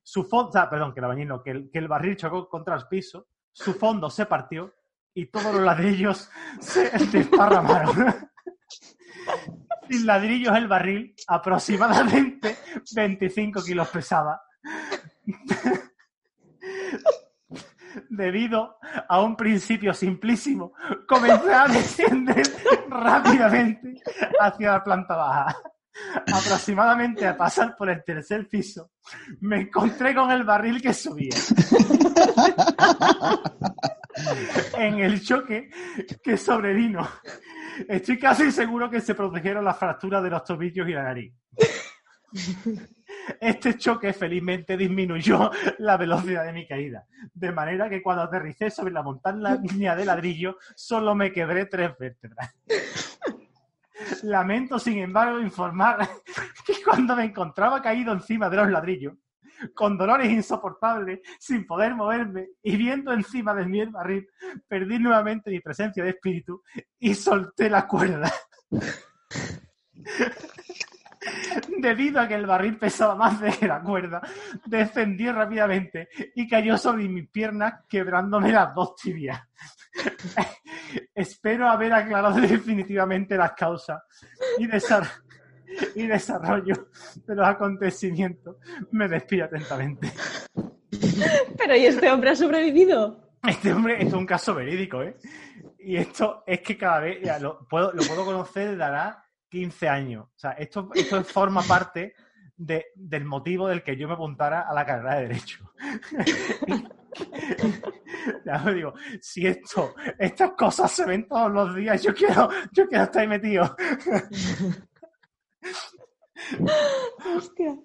Su 0.03 0.23
fondo, 0.23 0.51
perdón, 0.69 0.93
que 0.93 0.99
el 0.99 1.05
albañil 1.05 1.27
no, 1.27 1.43
que 1.43 1.51
el, 1.51 1.69
que 1.71 1.79
el 1.79 1.87
barril 1.87 2.15
chocó 2.15 2.47
contra 2.47 2.75
el 2.75 2.87
piso. 2.87 3.27
Su 3.51 3.73
fondo 3.73 4.09
se 4.09 4.25
partió 4.25 4.73
y 5.13 5.27
todos 5.27 5.53
los 5.53 5.63
ladrillos 5.63 6.29
se 6.59 6.89
desparramaron. 7.11 7.95
Sin 9.89 10.05
ladrillos 10.05 10.55
el 10.55 10.67
barril, 10.67 11.15
aproximadamente 11.27 12.57
25 12.95 13.63
kilos 13.63 13.89
pesaba. 13.89 14.39
Debido 18.09 18.77
a 19.07 19.21
un 19.21 19.35
principio 19.35 19.93
simplísimo, 19.93 20.73
comencé 21.07 21.53
a 21.53 21.67
descender 21.67 22.45
rápidamente 22.89 24.01
hacia 24.39 24.71
la 24.73 24.83
planta 24.83 25.15
baja. 25.15 25.57
Aproximadamente 26.21 27.27
a 27.27 27.35
pasar 27.35 27.75
por 27.75 27.89
el 27.89 28.03
tercer 28.03 28.47
piso, 28.47 28.91
me 29.41 29.61
encontré 29.61 30.15
con 30.15 30.31
el 30.31 30.43
barril 30.43 30.81
que 30.81 30.93
subía. 30.93 31.35
en 34.77 34.99
el 34.99 35.21
choque 35.21 35.69
que 36.23 36.37
sobrevino 36.37 37.07
Estoy 37.87 38.19
casi 38.19 38.51
seguro 38.51 38.89
que 38.89 38.99
se 39.01 39.15
protegieron 39.15 39.63
las 39.63 39.77
fracturas 39.77 40.23
de 40.23 40.29
los 40.29 40.43
tobillos 40.43 40.87
y 40.87 40.91
la 40.91 41.03
nariz. 41.03 41.33
Este 43.39 43.77
choque 43.77 44.13
felizmente 44.13 44.77
disminuyó 44.77 45.51
la 45.79 45.97
velocidad 45.97 46.45
de 46.45 46.53
mi 46.53 46.67
caída, 46.67 47.05
de 47.33 47.51
manera 47.51 47.89
que 47.89 48.01
cuando 48.01 48.23
aterricé 48.23 48.69
sobre 48.69 48.93
la 48.93 49.03
montaña 49.03 49.95
de 49.95 50.05
ladrillo 50.05 50.57
solo 50.75 51.15
me 51.15 51.31
quebré 51.31 51.65
tres 51.65 51.91
vértebras. 51.97 52.55
Lamento, 54.23 54.79
sin 54.79 54.99
embargo, 54.99 55.39
informar 55.39 56.07
que 56.65 56.81
cuando 56.83 57.15
me 57.15 57.25
encontraba 57.25 57.81
caído 57.81 58.13
encima 58.13 58.49
de 58.49 58.57
los 58.57 58.69
ladrillos, 58.71 59.13
con 59.73 59.97
dolores 59.97 60.29
insoportables, 60.31 61.19
sin 61.39 61.65
poder 61.65 61.95
moverme 61.95 62.49
y 62.63 62.77
viendo 62.77 63.11
encima 63.11 63.53
de 63.53 63.65
mí 63.65 63.81
el 63.81 63.89
barril, 63.89 64.27
perdí 64.67 64.99
nuevamente 64.99 65.51
mi 65.51 65.59
presencia 65.59 66.03
de 66.03 66.11
espíritu 66.11 66.63
y 66.97 67.13
solté 67.13 67.69
la 67.69 67.85
cuerda. 67.87 68.31
Debido 71.77 72.21
a 72.21 72.27
que 72.27 72.35
el 72.35 72.45
barril 72.45 72.77
pesaba 72.77 73.15
más 73.15 73.39
de 73.41 73.67
la 73.67 73.81
cuerda, 73.81 74.21
descendí 74.65 75.29
rápidamente 75.29 76.09
y 76.35 76.47
cayó 76.47 76.77
sobre 76.77 77.07
mis 77.07 77.29
piernas, 77.29 77.85
quebrándome 77.87 78.51
las 78.51 78.73
dos 78.73 78.95
tibias. 78.95 79.41
Espero 81.13 81.69
haber 81.69 81.93
aclarado 81.93 82.39
definitivamente 82.39 83.35
las 83.37 83.53
causas 83.53 84.01
y 84.57 84.67
desarrollo 84.67 85.29
y 85.95 86.07
desarrollo 86.07 86.89
de 87.27 87.35
los 87.35 87.47
acontecimientos, 87.47 88.57
me 88.91 89.07
despido 89.07 89.45
atentamente. 89.45 90.11
Pero 91.57 91.75
¿y 91.75 91.85
este 91.85 92.09
hombre 92.11 92.31
ha 92.31 92.35
sobrevivido? 92.35 93.29
Este 93.47 93.71
hombre 93.71 94.01
es 94.01 94.11
un 94.13 94.25
caso 94.25 94.55
verídico, 94.55 95.01
¿eh? 95.03 95.15
Y 95.79 95.95
esto 95.95 96.43
es 96.45 96.61
que 96.61 96.77
cada 96.77 96.99
vez 96.99 97.19
lo, 97.41 97.67
puedo, 97.67 97.93
lo 97.93 98.03
puedo 98.03 98.25
conocer 98.25 98.71
desde 98.71 98.83
15 99.49 99.89
años. 99.89 100.25
O 100.35 100.39
sea, 100.39 100.51
esto, 100.51 100.89
esto 100.93 101.23
forma 101.25 101.61
parte 101.63 102.13
de, 102.55 102.85
del 102.95 103.25
motivo 103.25 103.67
del 103.67 103.83
que 103.83 103.97
yo 103.97 104.07
me 104.07 104.13
apuntara 104.15 104.61
a 104.69 104.73
la 104.73 104.85
carrera 104.85 105.15
de 105.15 105.21
Derecho. 105.27 105.73
ya 108.45 108.57
lo 108.63 108.73
digo, 108.73 108.93
si 109.21 109.45
esto, 109.47 109.95
estas 110.17 110.51
cosas 110.51 110.91
se 110.91 111.05
ven 111.05 111.27
todos 111.27 111.51
los 111.51 111.75
días, 111.75 112.01
yo 112.03 112.13
quiero, 112.13 112.49
yo 112.71 112.87
quiero 112.87 113.03
estar 113.05 113.21
ahí 113.21 113.27
metido. 113.27 113.75
Hostia. 117.35 117.77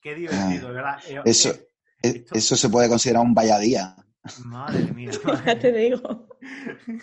Qué 0.00 0.14
divertido, 0.14 0.72
¿verdad? 0.72 0.98
Eh, 1.08 1.20
Eso, 1.24 1.50
eh, 1.50 1.68
eh, 2.02 2.08
esto- 2.16 2.34
eso 2.36 2.56
se 2.56 2.68
puede 2.68 2.88
considerar 2.88 3.22
un 3.22 3.34
valladía. 3.34 3.96
Madre 4.44 4.92
mía. 4.92 5.10
Ya 5.46 5.58
te 5.58 5.72
digo. 5.72 6.28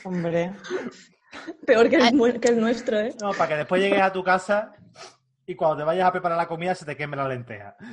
Hombre. 0.04 0.54
Peor 1.66 1.90
que 1.90 1.96
el, 1.98 2.14
mu- 2.14 2.40
que 2.40 2.48
el 2.50 2.60
nuestro, 2.60 3.00
¿eh? 3.00 3.14
No, 3.22 3.32
para 3.32 3.48
que 3.50 3.56
después 3.58 3.82
llegues 3.82 4.02
a 4.02 4.12
tu 4.12 4.24
casa 4.24 4.74
y 5.46 5.56
cuando 5.56 5.78
te 5.78 5.84
vayas 5.84 6.08
a 6.08 6.12
preparar 6.12 6.38
la 6.38 6.48
comida 6.48 6.74
se 6.76 6.86
te 6.86 6.96
queme 6.98 7.16
la 7.18 7.28
lenteja. 7.28 7.76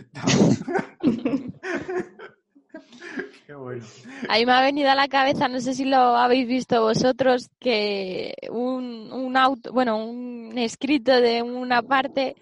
Qué 3.46 3.54
bueno. 3.54 3.84
Ahí 4.28 4.46
me 4.46 4.52
ha 4.52 4.60
venido 4.62 4.90
a 4.90 4.94
la 4.94 5.08
cabeza, 5.08 5.48
no 5.48 5.60
sé 5.60 5.74
si 5.74 5.84
lo 5.84 5.96
habéis 5.96 6.46
visto 6.46 6.80
vosotros, 6.80 7.50
que 7.58 8.34
un, 8.50 9.10
un 9.12 9.36
auto, 9.36 9.72
bueno, 9.72 9.96
un 10.04 10.56
escrito 10.56 11.12
de 11.20 11.42
una 11.42 11.82
parte 11.82 12.36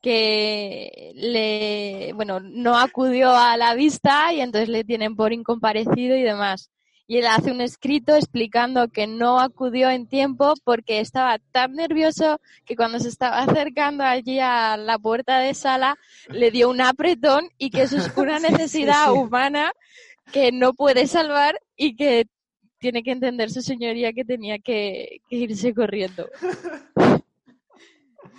que 0.00 1.12
le, 1.14 2.12
bueno, 2.14 2.40
no 2.40 2.78
acudió 2.78 3.30
a 3.36 3.56
la 3.56 3.74
vista 3.74 4.32
y 4.32 4.40
entonces 4.40 4.68
le 4.68 4.84
tienen 4.84 5.14
por 5.16 5.32
incomparecido 5.32 6.16
y 6.16 6.22
demás. 6.22 6.70
Y 7.08 7.16
él 7.16 7.26
hace 7.26 7.50
un 7.50 7.62
escrito 7.62 8.14
explicando 8.14 8.88
que 8.88 9.06
no 9.06 9.40
acudió 9.40 9.88
en 9.88 10.06
tiempo 10.06 10.52
porque 10.62 11.00
estaba 11.00 11.38
tan 11.52 11.72
nervioso 11.72 12.38
que 12.66 12.76
cuando 12.76 13.00
se 13.00 13.08
estaba 13.08 13.38
acercando 13.38 14.04
allí 14.04 14.38
a 14.40 14.76
la 14.76 14.98
puerta 14.98 15.38
de 15.38 15.54
sala 15.54 15.96
le 16.28 16.50
dio 16.50 16.68
un 16.68 16.82
apretón 16.82 17.48
y 17.56 17.70
que 17.70 17.82
eso 17.82 17.96
es 17.96 18.12
una 18.16 18.38
necesidad 18.38 19.10
humana 19.10 19.72
que 20.32 20.52
no 20.52 20.74
puede 20.74 21.06
salvar 21.06 21.58
y 21.76 21.96
que 21.96 22.26
tiene 22.78 23.02
que 23.02 23.12
entender 23.12 23.50
su 23.50 23.62
señoría 23.62 24.12
que 24.12 24.26
tenía 24.26 24.58
que, 24.58 25.22
que 25.28 25.36
irse 25.36 25.74
corriendo. 25.74 26.28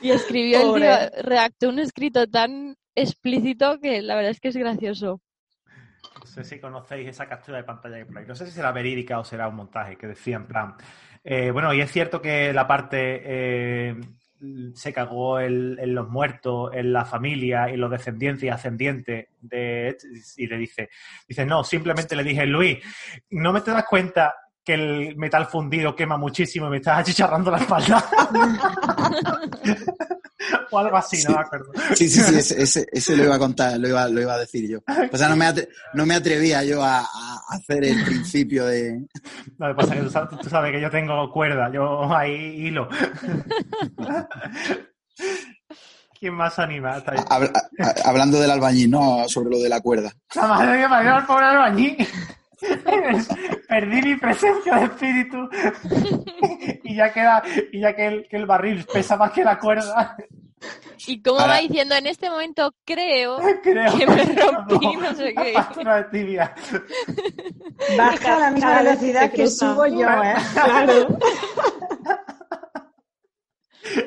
Y 0.02 0.12
escribió 0.12 0.76
el 0.76 0.82
tío, 0.82 1.24
redactó 1.24 1.68
un 1.68 1.80
escrito 1.80 2.26
tan 2.26 2.78
explícito 2.96 3.82
que 3.82 4.02
la 4.02 4.16
verdad 4.16 4.32
es 4.32 4.40
que 4.40 4.48
es 4.48 4.56
gracioso. 4.56 5.20
No 6.30 6.44
sé 6.44 6.44
si 6.44 6.60
conocéis 6.60 7.08
esa 7.10 7.28
captura 7.28 7.58
de 7.58 7.64
pantalla 7.64 7.98
que 7.98 8.06
por 8.06 8.20
ahí. 8.20 8.26
No 8.28 8.36
sé 8.36 8.46
si 8.46 8.52
será 8.52 8.72
verídica 8.72 9.18
o 9.20 9.24
será 9.24 9.48
un 9.48 9.56
montaje 9.56 9.96
que 9.96 10.06
decía 10.08 10.36
en 10.36 10.46
plan. 10.46 10.76
eh, 11.24 11.50
bueno, 11.52 11.74
y 11.74 11.82
es 11.82 11.92
cierto 11.92 12.22
que 12.22 12.54
la 12.54 12.66
parte 12.68 13.22
eh, 13.26 13.96
se 14.74 14.94
cagó 14.94 15.40
el- 15.40 15.78
en 15.82 15.94
los 15.96 16.08
muertos, 16.08 16.72
en 16.74 16.94
la 16.94 17.04
familia 17.04 17.70
y 17.70 17.76
los 17.78 17.90
descendientes 17.92 18.44
y 18.44 18.50
ascendientes 18.50 19.28
de 19.42 19.98
y 20.38 20.48
le 20.48 20.58
dice, 20.58 20.90
dice, 21.28 21.46
no, 21.46 21.64
simplemente 21.64 22.16
le 22.16 22.24
dije, 22.24 22.46
Luis, 22.46 22.78
¿no 23.32 23.52
me 23.52 23.62
te 23.62 23.72
das 23.72 23.84
cuenta 23.86 24.34
que 24.70 24.76
el 24.76 25.16
metal 25.18 25.48
fundido 25.48 25.96
quema 25.96 26.16
muchísimo 26.16 26.68
y 26.68 26.70
me 26.70 26.78
estás 26.78 27.00
achicharrando 27.00 27.50
la 27.50 27.58
espalda? 27.58 28.06
o 30.72 30.78
algo 30.78 30.96
así, 30.96 31.24
no 31.24 31.32
me 31.36 31.42
acuerdo. 31.42 31.72
Sí, 31.96 32.08
sí, 32.08 32.22
sí, 32.22 32.36
ese, 32.36 32.62
ese, 32.62 32.88
ese 32.92 33.18
lo 33.18 33.24
iba 33.24 33.34
a 33.36 33.40
contar, 33.40 33.80
lo 33.80 33.88
iba, 33.88 34.08
lo 34.08 34.22
iba 34.22 34.36
a 34.36 34.38
decir 34.38 34.70
yo. 34.70 34.78
O 35.12 35.18
sea, 35.18 35.28
no 35.28 35.36
me, 35.36 35.48
atre- 35.48 35.70
no 35.96 36.06
me 36.06 36.14
atrevía 36.14 36.64
yo 36.64 36.84
a, 36.84 37.00
a 37.00 37.42
hacer 37.50 37.84
el 37.84 38.04
principio 38.06 38.68
de... 38.68 39.08
No, 39.58 39.70
lo 39.70 39.76
que 39.76 39.82
pasa 39.82 39.96
es 39.96 40.00
que 40.02 40.06
tú 40.06 40.12
sabes, 40.12 40.40
tú 40.40 40.50
sabes 40.50 40.72
que 40.72 40.82
yo 40.82 40.92
tengo 40.92 41.32
cuerda, 41.32 41.72
yo 41.74 42.16
ahí 42.16 42.32
hilo. 42.68 42.88
¿Quién 46.20 46.36
más 46.36 46.60
anima? 46.60 47.02
Hablando 48.06 48.40
del 48.40 48.52
albañil, 48.52 48.92
no 48.92 49.28
sobre 49.28 49.50
lo 49.50 49.58
de 49.60 49.70
la 49.70 49.82
cuerda. 49.82 50.12
La 50.36 50.48
madre 50.48 50.78
mía, 50.78 50.88
me 50.90 51.02
dio 51.02 51.16
al 51.16 51.26
pobre 51.26 51.46
albañil. 51.46 52.08
Perdí 53.68 54.02
mi 54.02 54.16
presencia 54.18 54.76
de 54.76 54.86
espíritu. 54.86 55.50
y 56.84 56.96
ya 56.96 57.12
queda, 57.14 57.44
y 57.72 57.80
ya 57.82 57.96
que 57.96 58.06
el, 58.08 58.28
que 58.28 58.38
el 58.38 58.46
barril 58.46 58.86
pesa 58.92 59.18
más 59.18 59.32
que 59.32 59.44
la 59.44 59.58
cuerda, 59.60 60.16
Y 61.08 61.22
como 61.22 61.40
Ahora- 61.40 61.54
va 61.54 61.60
diciendo, 61.60 61.96
en 61.96 62.08
este 62.08 62.30
momento 62.30 62.74
creo 62.86 63.38
creo 63.64 63.98
que 63.98 64.06
me 64.08 64.24
rompí, 64.26 64.96
no 64.98 65.14
sé 65.16 65.34
qué. 65.34 65.54
Tibia. 66.12 66.54
Baja 67.98 68.36
a 68.36 68.40
la 68.40 68.52
misma 68.52 68.82
velocidad 68.82 69.32
que 69.32 69.48
subo 69.48 69.86
yo, 69.88 70.08
¿eh? 70.24 70.36
Claro. 70.54 71.08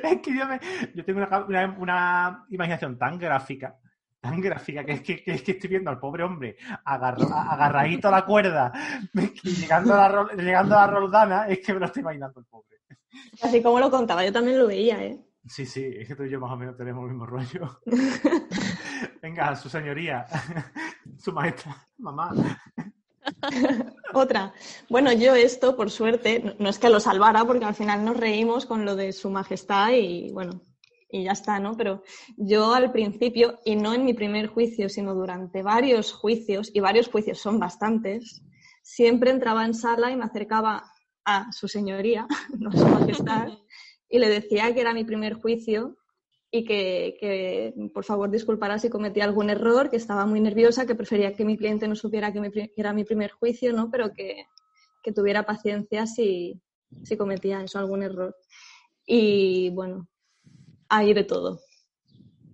Es 0.02 0.20
que 0.20 0.36
yo, 0.36 0.46
me- 0.46 0.60
yo 0.94 1.04
tengo 1.04 1.20
una, 1.20 1.38
una- 1.46 1.76
una 1.78 2.46
imaginación 2.50 2.98
tan 2.98 3.18
gráfica, 3.18 3.74
tan 4.22 4.40
gráfica, 4.40 4.84
que 4.84 4.92
es 4.92 5.00
que, 5.02 5.22
que 5.22 5.42
que 5.42 5.50
estoy 5.52 5.68
viendo 5.68 5.90
al 5.90 5.98
pobre 5.98 6.22
hombre 6.22 6.56
agarro- 6.86 7.28
a- 7.32 7.52
agarradito 7.54 8.06
a 8.06 8.12
la 8.12 8.24
cuerda, 8.24 8.72
llegando 9.42 9.94
a 9.94 10.08
la, 10.08 10.28
llegando 10.36 10.78
a 10.78 10.86
la 10.86 10.92
roldana, 10.92 11.48
es 11.48 11.58
que 11.58 11.74
me 11.74 11.80
lo 11.80 11.86
estoy 11.86 12.02
imaginando 12.02 12.38
el 12.40 12.46
pobre. 12.46 12.68
Así 13.42 13.60
como 13.62 13.80
lo 13.80 13.90
contaba, 13.90 14.24
yo 14.24 14.32
también 14.32 14.58
lo 14.58 14.66
veía, 14.68 15.02
¿eh? 15.04 15.18
Sí, 15.44 15.66
sí, 15.66 15.84
es 15.98 16.06
que 16.06 16.14
tú 16.14 16.22
y 16.22 16.30
yo 16.30 16.38
más 16.38 16.52
o 16.52 16.56
menos 16.56 16.76
tenemos 16.76 17.02
el 17.02 17.10
mismo 17.10 17.26
rollo. 17.26 17.80
Venga, 19.20 19.56
su 19.56 19.68
señoría, 19.68 20.24
su 21.18 21.32
maestra, 21.32 21.76
mamá. 21.98 22.30
Otra. 24.14 24.52
Bueno, 24.88 25.12
yo 25.12 25.34
esto, 25.34 25.76
por 25.76 25.90
suerte, 25.90 26.54
no 26.58 26.68
es 26.68 26.78
que 26.78 26.88
lo 26.90 27.00
salvara, 27.00 27.44
porque 27.44 27.64
al 27.64 27.74
final 27.74 28.04
nos 28.04 28.16
reímos 28.16 28.66
con 28.66 28.84
lo 28.84 28.94
de 28.94 29.12
su 29.12 29.30
majestad 29.30 29.90
y 29.90 30.30
bueno, 30.32 30.60
y 31.12 31.24
ya 31.24 31.32
está, 31.32 31.60
¿no? 31.60 31.76
Pero 31.76 32.02
yo 32.38 32.74
al 32.74 32.90
principio, 32.90 33.60
y 33.64 33.76
no 33.76 33.92
en 33.92 34.04
mi 34.04 34.14
primer 34.14 34.46
juicio, 34.46 34.88
sino 34.88 35.14
durante 35.14 35.62
varios 35.62 36.10
juicios, 36.12 36.70
y 36.72 36.80
varios 36.80 37.08
juicios 37.08 37.38
son 37.38 37.60
bastantes, 37.60 38.42
siempre 38.82 39.30
entraba 39.30 39.64
en 39.66 39.74
sala 39.74 40.10
y 40.10 40.16
me 40.16 40.24
acercaba 40.24 40.90
a 41.24 41.52
su 41.52 41.68
señoría, 41.68 42.26
no 42.58 42.70
a 42.70 42.76
su 42.76 42.86
majestad, 42.86 43.48
y 44.08 44.18
le 44.18 44.28
decía 44.28 44.74
que 44.74 44.80
era 44.80 44.94
mi 44.94 45.04
primer 45.04 45.34
juicio 45.34 45.98
y 46.50 46.64
que, 46.64 47.16
que, 47.20 47.74
por 47.94 48.04
favor 48.04 48.30
disculpara 48.30 48.78
si 48.78 48.88
cometía 48.88 49.24
algún 49.24 49.50
error, 49.50 49.90
que 49.90 49.96
estaba 49.96 50.24
muy 50.24 50.40
nerviosa, 50.40 50.86
que 50.86 50.94
prefería 50.94 51.34
que 51.34 51.44
mi 51.44 51.58
cliente 51.58 51.88
no 51.88 51.94
supiera 51.94 52.32
que, 52.32 52.40
mi 52.40 52.50
que 52.50 52.72
era 52.76 52.94
mi 52.94 53.04
primer 53.04 53.32
juicio, 53.32 53.72
¿no? 53.74 53.90
pero 53.90 54.12
que, 54.12 54.46
que 55.02 55.12
tuviera 55.12 55.44
paciencia 55.44 56.06
si, 56.06 56.58
si 57.02 57.16
cometía 57.18 57.62
eso, 57.62 57.78
algún 57.78 58.02
error. 58.02 58.34
Y 59.06 59.70
bueno, 59.70 60.08
hay 60.94 61.14
de 61.14 61.24
todo. 61.24 61.60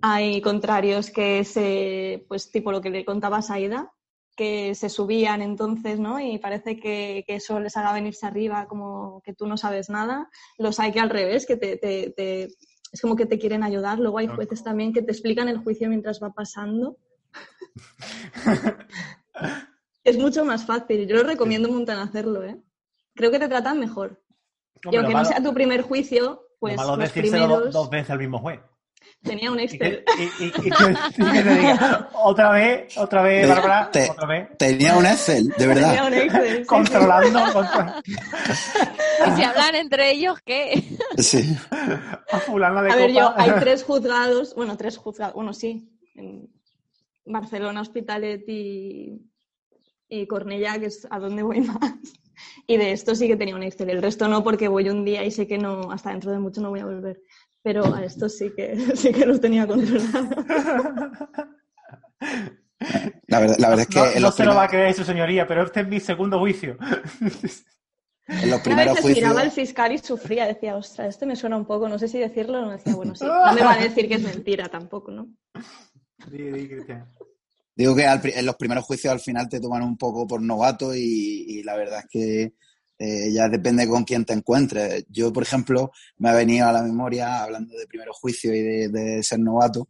Hay 0.00 0.40
contrarios 0.40 1.10
que 1.10 1.42
se, 1.44 2.24
pues 2.28 2.52
tipo 2.52 2.70
lo 2.70 2.80
que 2.80 2.90
le 2.90 3.04
contaba 3.04 3.42
Saida, 3.42 3.92
que 4.36 4.76
se 4.76 4.88
subían 4.88 5.42
entonces, 5.42 5.98
¿no? 5.98 6.20
Y 6.20 6.38
parece 6.38 6.78
que, 6.78 7.24
que 7.26 7.34
eso 7.36 7.58
les 7.58 7.76
haga 7.76 7.92
venirse 7.92 8.26
arriba, 8.26 8.66
como 8.68 9.20
que 9.24 9.34
tú 9.34 9.48
no 9.48 9.56
sabes 9.56 9.90
nada. 9.90 10.30
Los 10.56 10.78
hay 10.78 10.92
que 10.92 11.00
al 11.00 11.10
revés, 11.10 11.46
que 11.46 11.56
te, 11.56 11.76
te- 11.76 12.10
te- 12.16 12.44
es 12.92 13.00
como 13.02 13.16
que 13.16 13.26
te 13.26 13.40
quieren 13.40 13.64
ayudar. 13.64 13.98
Luego 13.98 14.18
hay 14.18 14.28
jueces 14.28 14.62
también 14.62 14.92
que 14.92 15.02
te 15.02 15.10
explican 15.10 15.48
el 15.48 15.58
juicio 15.58 15.88
mientras 15.88 16.22
va 16.22 16.32
pasando. 16.32 16.96
es 20.04 20.16
mucho 20.16 20.44
más 20.44 20.64
fácil. 20.64 21.08
Yo 21.08 21.16
lo 21.16 21.24
recomiendo 21.24 21.68
un 21.68 21.74
montón 21.74 21.98
hacerlo, 21.98 22.44
¿eh? 22.44 22.56
Creo 23.14 23.32
que 23.32 23.40
te 23.40 23.48
tratan 23.48 23.80
mejor. 23.80 24.22
y 24.92 24.96
aunque 24.96 25.12
no 25.12 25.24
sea 25.24 25.42
tu 25.42 25.52
primer 25.52 25.82
juicio, 25.82 26.44
lo 26.60 26.60
pues 26.60 26.76
malo 26.76 26.96
los 26.96 26.98
decírselo 27.14 27.42
do- 27.42 27.48
primeros 27.54 27.72
dos 27.72 27.90
veces 27.90 28.10
al 28.10 28.18
mismo 28.18 28.38
juez. 28.40 28.60
tenía 29.22 29.50
un 29.50 29.60
Excel. 29.60 30.04
y- 30.18 30.44
y- 30.44 30.46
y 30.48 30.50
que- 30.50 30.66
y 31.18 31.32
que 31.32 31.42
te 31.42 31.54
diga, 31.54 32.08
otra 32.14 32.50
vez, 32.50 32.96
otra 32.98 33.22
vez, 33.22 33.42
Te- 33.46 33.48
Bárbara, 33.52 33.90
te- 33.90 34.10
otra 34.10 34.26
vez, 34.28 34.48
Tenía 34.58 34.96
un 34.96 35.06
Excel, 35.06 35.44
de 35.48 35.54
Tenía 35.54 35.74
verdad. 35.74 36.06
un 36.06 36.14
Excel. 36.14 36.48
sí, 36.50 36.56
sí. 36.58 36.64
controlando, 36.66 37.40
contra- 37.52 38.02
Y 38.06 39.30
si 39.36 39.42
hablan 39.44 39.74
entre 39.76 40.10
ellos, 40.12 40.38
¿qué? 40.44 40.84
Sí. 41.18 41.56
a 42.32 42.38
fulana 42.38 42.82
de 42.82 42.90
A 42.92 42.96
ver, 42.96 43.12
yo, 43.12 43.32
hay 43.36 43.52
tres 43.60 43.82
juzgados, 43.88 44.54
bueno, 44.54 44.76
tres 44.76 44.96
juzgados, 44.96 45.34
bueno, 45.34 45.52
sí, 45.52 45.90
en 46.14 46.48
Barcelona, 47.24 47.80
Hospitalet 47.82 48.42
y, 48.48 49.20
y 50.08 50.26
Cornellà, 50.26 50.78
que 50.80 50.86
es 50.86 51.06
a 51.10 51.18
donde 51.18 51.42
voy 51.42 51.60
más. 51.60 51.92
Y 52.66 52.76
de 52.76 52.92
esto 52.92 53.14
sí 53.14 53.26
que 53.26 53.36
tenía 53.36 53.56
un 53.56 53.62
Excel, 53.62 53.90
el 53.90 54.02
resto 54.02 54.28
no, 54.28 54.42
porque 54.44 54.68
voy 54.68 54.88
un 54.88 55.04
día 55.04 55.24
y 55.24 55.30
sé 55.30 55.46
que 55.46 55.58
no, 55.58 55.90
hasta 55.92 56.10
dentro 56.10 56.30
de 56.30 56.38
mucho 56.38 56.60
no 56.60 56.70
voy 56.70 56.80
a 56.80 56.86
volver. 56.86 57.20
Pero 57.62 57.94
a 57.94 58.04
estos 58.04 58.36
sí 58.36 58.52
que, 58.56 58.76
sí 58.96 59.12
que 59.12 59.26
los 59.26 59.40
tenía 59.40 59.66
controlados. 59.66 60.36
La 63.26 63.40
verdad, 63.40 63.56
la 63.58 63.68
verdad 63.70 63.86
es 63.88 63.88
que 63.88 64.00
no, 64.00 64.20
no 64.20 64.32
se 64.32 64.44
lo 64.44 64.54
va 64.54 64.64
a 64.64 64.68
creer 64.68 64.94
su 64.94 65.04
señoría, 65.04 65.46
pero 65.46 65.62
este 65.64 65.80
es 65.80 65.88
mi 65.88 66.00
segundo 66.00 66.38
juicio. 66.38 66.76
en 68.40 68.50
los 68.50 68.60
A 68.60 68.62
primeros 68.62 68.94
veces 68.94 69.02
juicios. 69.02 69.24
miraba 69.24 69.40
al 69.42 69.50
fiscal 69.50 69.92
y 69.92 69.98
sufría, 69.98 70.46
decía, 70.46 70.76
ostras, 70.76 71.08
este 71.08 71.26
me 71.26 71.36
suena 71.36 71.56
un 71.56 71.66
poco, 71.66 71.88
no 71.88 71.98
sé 71.98 72.08
si 72.08 72.18
decirlo 72.18 72.58
o 72.58 72.62
no 72.62 72.70
decía, 72.70 72.94
bueno, 72.94 73.14
sí, 73.14 73.24
no 73.44 73.52
me 73.52 73.62
va 73.62 73.72
a 73.74 73.78
decir 73.78 74.08
que 74.08 74.14
es 74.14 74.22
mentira 74.22 74.68
tampoco, 74.68 75.10
¿no? 75.10 75.28
Di, 76.30 76.50
di, 76.50 76.68
Cristian. 76.68 77.12
Digo 77.78 77.94
que 77.94 78.04
al 78.04 78.20
en 78.24 78.44
los 78.44 78.56
primeros 78.56 78.84
juicios 78.84 79.12
al 79.12 79.20
final 79.20 79.48
te 79.48 79.60
toman 79.60 79.82
un 79.82 79.96
poco 79.96 80.26
por 80.26 80.42
novato 80.42 80.92
y, 80.96 81.44
y 81.46 81.62
la 81.62 81.76
verdad 81.76 82.00
es 82.00 82.06
que 82.10 82.54
eh, 82.98 83.32
ya 83.32 83.48
depende 83.48 83.86
con 83.86 84.02
quién 84.02 84.24
te 84.24 84.32
encuentres. 84.32 85.04
Yo, 85.08 85.32
por 85.32 85.44
ejemplo, 85.44 85.92
me 86.16 86.28
ha 86.28 86.34
venido 86.34 86.66
a 86.66 86.72
la 86.72 86.82
memoria, 86.82 87.40
hablando 87.44 87.78
de 87.78 87.86
primeros 87.86 88.16
juicios 88.18 88.52
y 88.52 88.60
de, 88.60 88.88
de 88.88 89.22
ser 89.22 89.38
novato, 89.38 89.86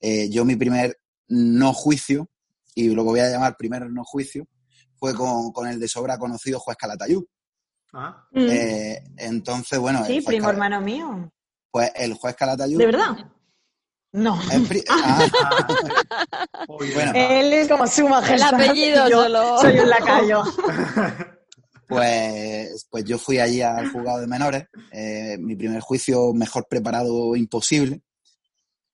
eh, 0.00 0.30
yo 0.30 0.44
mi 0.44 0.54
primer 0.54 1.00
no 1.26 1.72
juicio, 1.72 2.30
y 2.76 2.90
lo 2.90 3.02
que 3.02 3.10
voy 3.10 3.20
a 3.20 3.28
llamar 3.30 3.56
primer 3.56 3.90
no 3.90 4.04
juicio, 4.04 4.46
fue 4.94 5.12
con, 5.12 5.50
con 5.50 5.66
el 5.66 5.80
de 5.80 5.88
sobra 5.88 6.18
conocido 6.18 6.60
juez 6.60 6.76
Calatayud. 6.76 7.24
Ah, 7.92 8.24
Mm. 8.30 8.46
Eh, 8.50 9.02
entonces, 9.16 9.80
bueno, 9.80 10.04
Sí, 10.04 10.20
primo 10.20 10.48
hermano 10.48 10.80
mío. 10.80 11.32
pues 11.72 11.90
el 11.96 12.14
juez 12.14 12.36
Calatayud... 12.36 12.78
¿De 12.78 12.86
verdad? 12.86 13.16
No. 14.16 14.40
es 14.50 14.60
pri- 14.68 14.84
ah, 14.88 15.26
Bueno. 16.68 17.12
Él 17.14 17.52
es 17.52 17.68
como 17.68 17.86
su 17.86 18.02
El 18.04 18.08
majestad. 18.10 18.54
apellido 18.54 19.06
y 19.06 19.10
yo 19.10 19.22
solo. 19.24 19.58
Soy 19.60 19.78
un 19.78 19.88
lacayo. 19.88 20.42
Pues, 21.88 22.84
pues 22.90 23.04
yo 23.04 23.16
fui 23.16 23.38
allí 23.38 23.62
al 23.62 23.88
juzgado 23.92 24.18
de 24.20 24.26
menores, 24.26 24.64
eh, 24.90 25.36
mi 25.38 25.54
primer 25.54 25.80
juicio 25.80 26.32
mejor 26.34 26.66
preparado 26.68 27.36
imposible. 27.36 28.02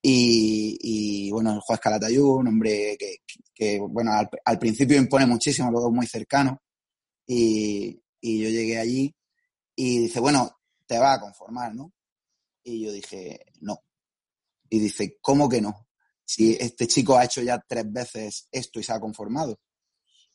Y, 0.02 0.76
y, 0.78 1.30
bueno, 1.30 1.54
el 1.54 1.60
juez 1.60 1.80
Calatayud, 1.80 2.40
un 2.40 2.48
hombre 2.48 2.96
que, 2.98 3.16
que, 3.54 3.80
bueno, 3.80 4.12
al, 4.12 4.28
al 4.44 4.58
principio 4.58 4.98
impone 4.98 5.24
muchísimo, 5.24 5.70
luego 5.70 5.90
muy 5.90 6.06
cercano. 6.06 6.60
Y, 7.26 7.98
y 8.20 8.42
yo 8.42 8.50
llegué 8.50 8.78
allí 8.78 9.14
y 9.74 10.00
dice, 10.00 10.20
bueno, 10.20 10.50
te 10.86 10.98
vas 10.98 11.16
a 11.16 11.20
conformar, 11.22 11.74
¿no? 11.74 11.92
Y 12.62 12.84
yo 12.84 12.92
dije, 12.92 13.40
no. 13.62 13.78
Y 14.72 14.78
dice, 14.78 15.18
¿cómo 15.20 15.50
que 15.50 15.60
no? 15.60 15.86
Si 16.24 16.56
este 16.58 16.86
chico 16.86 17.18
ha 17.18 17.24
hecho 17.24 17.42
ya 17.42 17.62
tres 17.68 17.84
veces 17.92 18.48
esto 18.50 18.80
y 18.80 18.82
se 18.82 18.94
ha 18.94 18.98
conformado. 18.98 19.60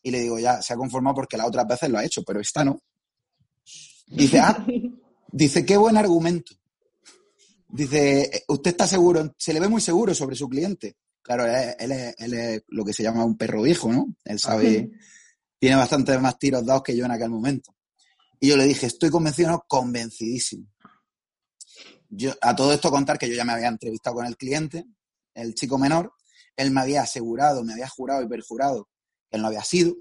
Y 0.03 0.11
le 0.11 0.19
digo, 0.19 0.37
ya, 0.37 0.61
se 0.61 0.73
ha 0.73 0.77
conformado 0.77 1.15
porque 1.15 1.37
las 1.37 1.47
otras 1.47 1.67
veces 1.67 1.89
lo 1.89 1.97
ha 1.97 2.05
hecho, 2.05 2.21
pero 2.21 2.39
esta 2.39 2.63
no. 2.63 2.79
Dice, 4.05 4.37
ah, 4.37 4.63
dice, 5.31 5.65
qué 5.65 5.75
buen 5.75 5.97
argumento. 5.97 6.53
Dice, 7.67 8.43
usted 8.47 8.69
está 8.69 8.85
seguro, 8.85 9.33
se 9.39 9.53
le 9.53 9.59
ve 9.59 9.69
muy 9.69 9.81
seguro 9.81 10.13
sobre 10.13 10.35
su 10.35 10.47
cliente. 10.47 10.97
Claro, 11.23 11.47
él, 11.47 11.91
es, 11.91 12.63
lo 12.67 12.85
que 12.85 12.93
se 12.93 13.01
llama 13.01 13.25
un 13.25 13.37
perro 13.37 13.63
viejo, 13.63 13.91
¿no? 13.91 14.05
Él 14.23 14.37
sabe, 14.37 14.91
tiene 15.57 15.77
bastante 15.77 16.15
más 16.19 16.37
tiros 16.37 16.63
dados 16.63 16.83
que 16.83 16.95
yo 16.95 17.05
en 17.05 17.11
aquel 17.11 17.31
momento. 17.31 17.73
Y 18.39 18.49
yo 18.49 18.55
le 18.55 18.67
dije, 18.67 18.85
estoy 18.85 19.09
convencido, 19.09 19.49
no, 19.49 19.65
convencidísimo. 19.67 20.67
Yo, 22.09 22.31
a 22.41 22.55
todo 22.55 22.73
esto 22.73 22.89
contar 22.89 23.17
que 23.17 23.29
yo 23.29 23.35
ya 23.35 23.45
me 23.45 23.53
había 23.53 23.67
entrevistado 23.67 24.17
con 24.17 24.25
el 24.25 24.37
cliente, 24.37 24.85
el 25.33 25.53
chico 25.53 25.77
menor, 25.77 26.13
él 26.55 26.71
me 26.71 26.81
había 26.81 27.03
asegurado, 27.03 27.63
me 27.63 27.73
había 27.73 27.87
jurado 27.87 28.23
y 28.23 28.27
perjurado 28.27 28.89
que 29.29 29.37
él 29.37 29.41
no 29.41 29.47
había 29.47 29.63
sido. 29.63 29.95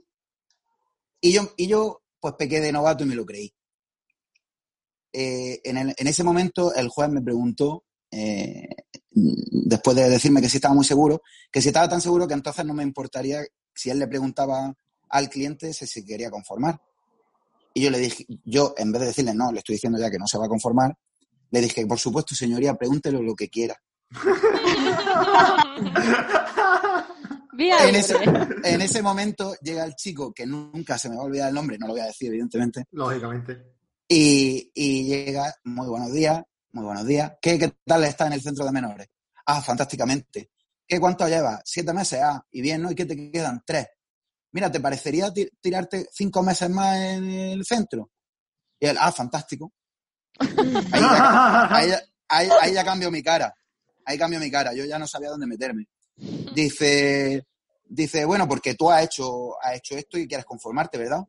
Y 1.20 1.32
yo, 1.32 1.52
y 1.56 1.66
yo 1.66 2.02
pues 2.20 2.34
pequé 2.34 2.60
de 2.60 2.72
novato 2.72 3.04
y 3.04 3.06
me 3.06 3.14
lo 3.14 3.26
creí. 3.26 3.52
Eh, 5.12 5.60
en, 5.64 5.94
ese 5.96 6.24
momento 6.24 6.74
el 6.74 6.88
juez 6.88 7.08
me 7.08 7.22
preguntó, 7.22 7.84
eh, 8.10 8.68
después 9.10 9.96
de 9.96 10.08
decirme 10.10 10.40
que 10.40 10.48
sí 10.48 10.58
estaba 10.58 10.74
muy 10.74 10.84
seguro, 10.84 11.22
que 11.50 11.62
si 11.62 11.68
estaba 11.68 11.88
tan 11.88 12.00
seguro 12.00 12.28
que 12.28 12.34
entonces 12.34 12.64
no 12.64 12.74
me 12.74 12.82
importaría 12.82 13.40
si 13.74 13.90
él 13.90 13.98
le 13.98 14.08
preguntaba 14.08 14.74
al 15.08 15.30
cliente 15.30 15.72
si 15.72 15.86
se 15.86 16.04
quería 16.04 16.30
conformar. 16.30 16.80
Y 17.72 17.82
yo 17.82 17.90
le 17.90 17.98
dije, 17.98 18.26
yo 18.44 18.74
en 18.76 18.92
vez 18.92 19.00
de 19.00 19.06
decirle 19.08 19.34
no, 19.34 19.52
le 19.52 19.58
estoy 19.58 19.74
diciendo 19.74 19.98
ya 19.98 20.10
que 20.10 20.18
no 20.18 20.26
se 20.26 20.38
va 20.38 20.46
a 20.46 20.48
conformar, 20.48 20.96
le 21.56 21.62
dije, 21.62 21.86
por 21.86 21.98
supuesto, 21.98 22.34
señoría, 22.34 22.74
pregúntelo 22.74 23.22
lo 23.22 23.34
que 23.34 23.48
quiera. 23.48 23.74
en, 27.58 27.94
ese, 27.94 28.16
en 28.62 28.82
ese 28.82 29.02
momento 29.02 29.54
llega 29.62 29.84
el 29.84 29.94
chico, 29.94 30.34
que 30.34 30.46
nunca 30.46 30.98
se 30.98 31.08
me 31.08 31.16
va 31.16 31.22
a 31.22 31.24
olvidar 31.24 31.48
el 31.48 31.54
nombre, 31.54 31.78
no 31.78 31.86
lo 31.86 31.94
voy 31.94 32.02
a 32.02 32.06
decir, 32.06 32.28
evidentemente. 32.28 32.84
Lógicamente. 32.90 33.76
Y, 34.06 34.70
llega, 34.74 35.54
muy 35.64 35.88
buenos 35.88 36.12
días, 36.12 36.42
muy 36.72 36.84
buenos 36.84 37.06
días. 37.06 37.32
¿Qué, 37.40 37.58
¿Qué, 37.58 37.72
tal 37.86 38.04
está 38.04 38.26
en 38.26 38.34
el 38.34 38.42
centro 38.42 38.66
de 38.66 38.72
menores? 38.72 39.08
Ah, 39.46 39.62
fantásticamente. 39.62 40.50
¿Qué 40.86 41.00
cuánto 41.00 41.26
lleva? 41.26 41.62
Siete 41.64 41.94
meses, 41.94 42.20
ah, 42.22 42.44
y 42.50 42.60
bien, 42.60 42.82
¿no? 42.82 42.90
¿Y 42.90 42.94
qué 42.94 43.06
te 43.06 43.30
quedan? 43.30 43.62
Tres. 43.64 43.86
Mira, 44.52 44.70
¿te 44.70 44.80
parecería 44.80 45.32
tirarte 45.60 46.06
cinco 46.12 46.42
meses 46.42 46.68
más 46.68 46.98
en 46.98 47.30
el 47.30 47.64
centro? 47.64 48.10
Y 48.78 48.86
él, 48.86 48.98
ah, 49.00 49.10
fantástico. 49.10 49.72
Ahí 50.92 51.88
ya, 51.88 52.02
ahí 52.28 52.72
ya 52.72 52.84
cambió 52.84 53.10
mi 53.10 53.22
cara. 53.22 53.54
Ahí 54.04 54.18
cambió 54.18 54.38
mi 54.38 54.50
cara. 54.50 54.72
Yo 54.72 54.84
ya 54.84 54.98
no 54.98 55.06
sabía 55.06 55.30
dónde 55.30 55.46
meterme. 55.46 55.88
Dice, 56.54 57.46
dice, 57.88 58.24
bueno, 58.24 58.48
porque 58.48 58.74
tú 58.74 58.90
has 58.90 59.04
hecho, 59.04 59.60
has 59.62 59.76
hecho 59.76 59.96
esto 59.96 60.18
y 60.18 60.28
quieres 60.28 60.46
conformarte, 60.46 60.98
¿verdad? 60.98 61.24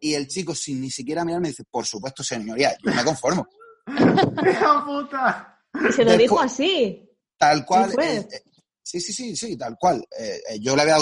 Y 0.00 0.14
el 0.14 0.28
chico, 0.28 0.54
sin 0.54 0.80
ni 0.80 0.90
siquiera 0.90 1.24
mirarme, 1.24 1.48
dice, 1.48 1.64
por 1.70 1.84
supuesto, 1.84 2.22
señoría, 2.22 2.76
yo 2.82 2.92
me 2.92 3.04
conformo. 3.04 3.46
puta! 4.86 5.60
Se 5.94 6.04
lo 6.04 6.16
dijo 6.16 6.40
así. 6.40 7.08
Tal 7.36 7.64
cual. 7.64 7.92
Eh, 8.00 8.26
eh, 8.30 8.42
sí, 8.82 9.00
sí, 9.00 9.12
sí, 9.12 9.36
sí, 9.36 9.56
tal 9.56 9.76
cual. 9.78 10.04
Eh, 10.18 10.58
yo 10.60 10.74
le 10.74 10.82
había, 10.82 10.96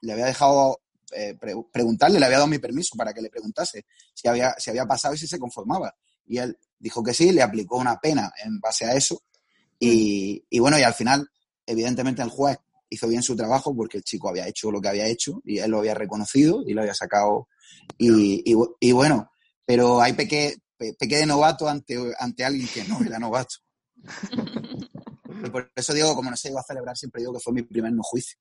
le 0.00 0.12
había 0.12 0.26
dejado 0.26 0.78
preguntarle, 1.70 2.18
le 2.18 2.24
había 2.24 2.38
dado 2.38 2.48
mi 2.48 2.58
permiso 2.58 2.96
para 2.96 3.12
que 3.12 3.20
le 3.20 3.28
preguntase 3.28 3.84
si 4.14 4.28
había, 4.28 4.54
si 4.56 4.70
había 4.70 4.86
pasado 4.86 5.12
y 5.12 5.18
si 5.18 5.26
se 5.26 5.38
conformaba. 5.38 5.94
Y 6.26 6.38
él 6.38 6.58
dijo 6.78 7.02
que 7.02 7.14
sí, 7.14 7.32
le 7.32 7.42
aplicó 7.42 7.76
una 7.76 7.98
pena 7.98 8.32
en 8.44 8.60
base 8.60 8.84
a 8.84 8.94
eso. 8.94 9.22
Y, 9.78 10.44
y 10.48 10.58
bueno, 10.58 10.78
y 10.78 10.82
al 10.82 10.94
final, 10.94 11.28
evidentemente, 11.66 12.22
el 12.22 12.30
juez 12.30 12.58
hizo 12.92 13.08
bien 13.08 13.22
su 13.22 13.34
trabajo 13.34 13.74
porque 13.74 13.96
el 13.96 14.04
chico 14.04 14.28
había 14.28 14.46
hecho 14.46 14.70
lo 14.70 14.80
que 14.80 14.88
había 14.88 15.06
hecho 15.06 15.40
y 15.44 15.58
él 15.58 15.70
lo 15.70 15.78
había 15.78 15.94
reconocido 15.94 16.62
y 16.66 16.74
lo 16.74 16.82
había 16.82 16.94
sacado. 16.94 17.48
Y, 17.96 18.42
y, 18.80 18.92
bueno, 18.92 19.30
pero 19.64 20.00
hay 20.00 20.12
peque, 20.12 20.56
peque 20.76 21.16
de 21.16 21.26
novato 21.26 21.68
ante, 21.68 21.96
ante 22.18 22.44
alguien 22.44 22.68
que 22.68 22.84
no 22.84 23.00
era 23.02 23.18
novato. 23.18 23.56
y 25.44 25.50
por 25.50 25.72
eso 25.74 25.94
digo, 25.94 26.14
como 26.14 26.30
no 26.30 26.36
se 26.36 26.50
iba 26.50 26.60
a 26.60 26.64
celebrar, 26.64 26.96
siempre 26.96 27.22
digo 27.22 27.32
que 27.32 27.40
fue 27.40 27.54
mi 27.54 27.62
primer 27.62 27.92
no 27.92 28.02
juicio. 28.02 28.38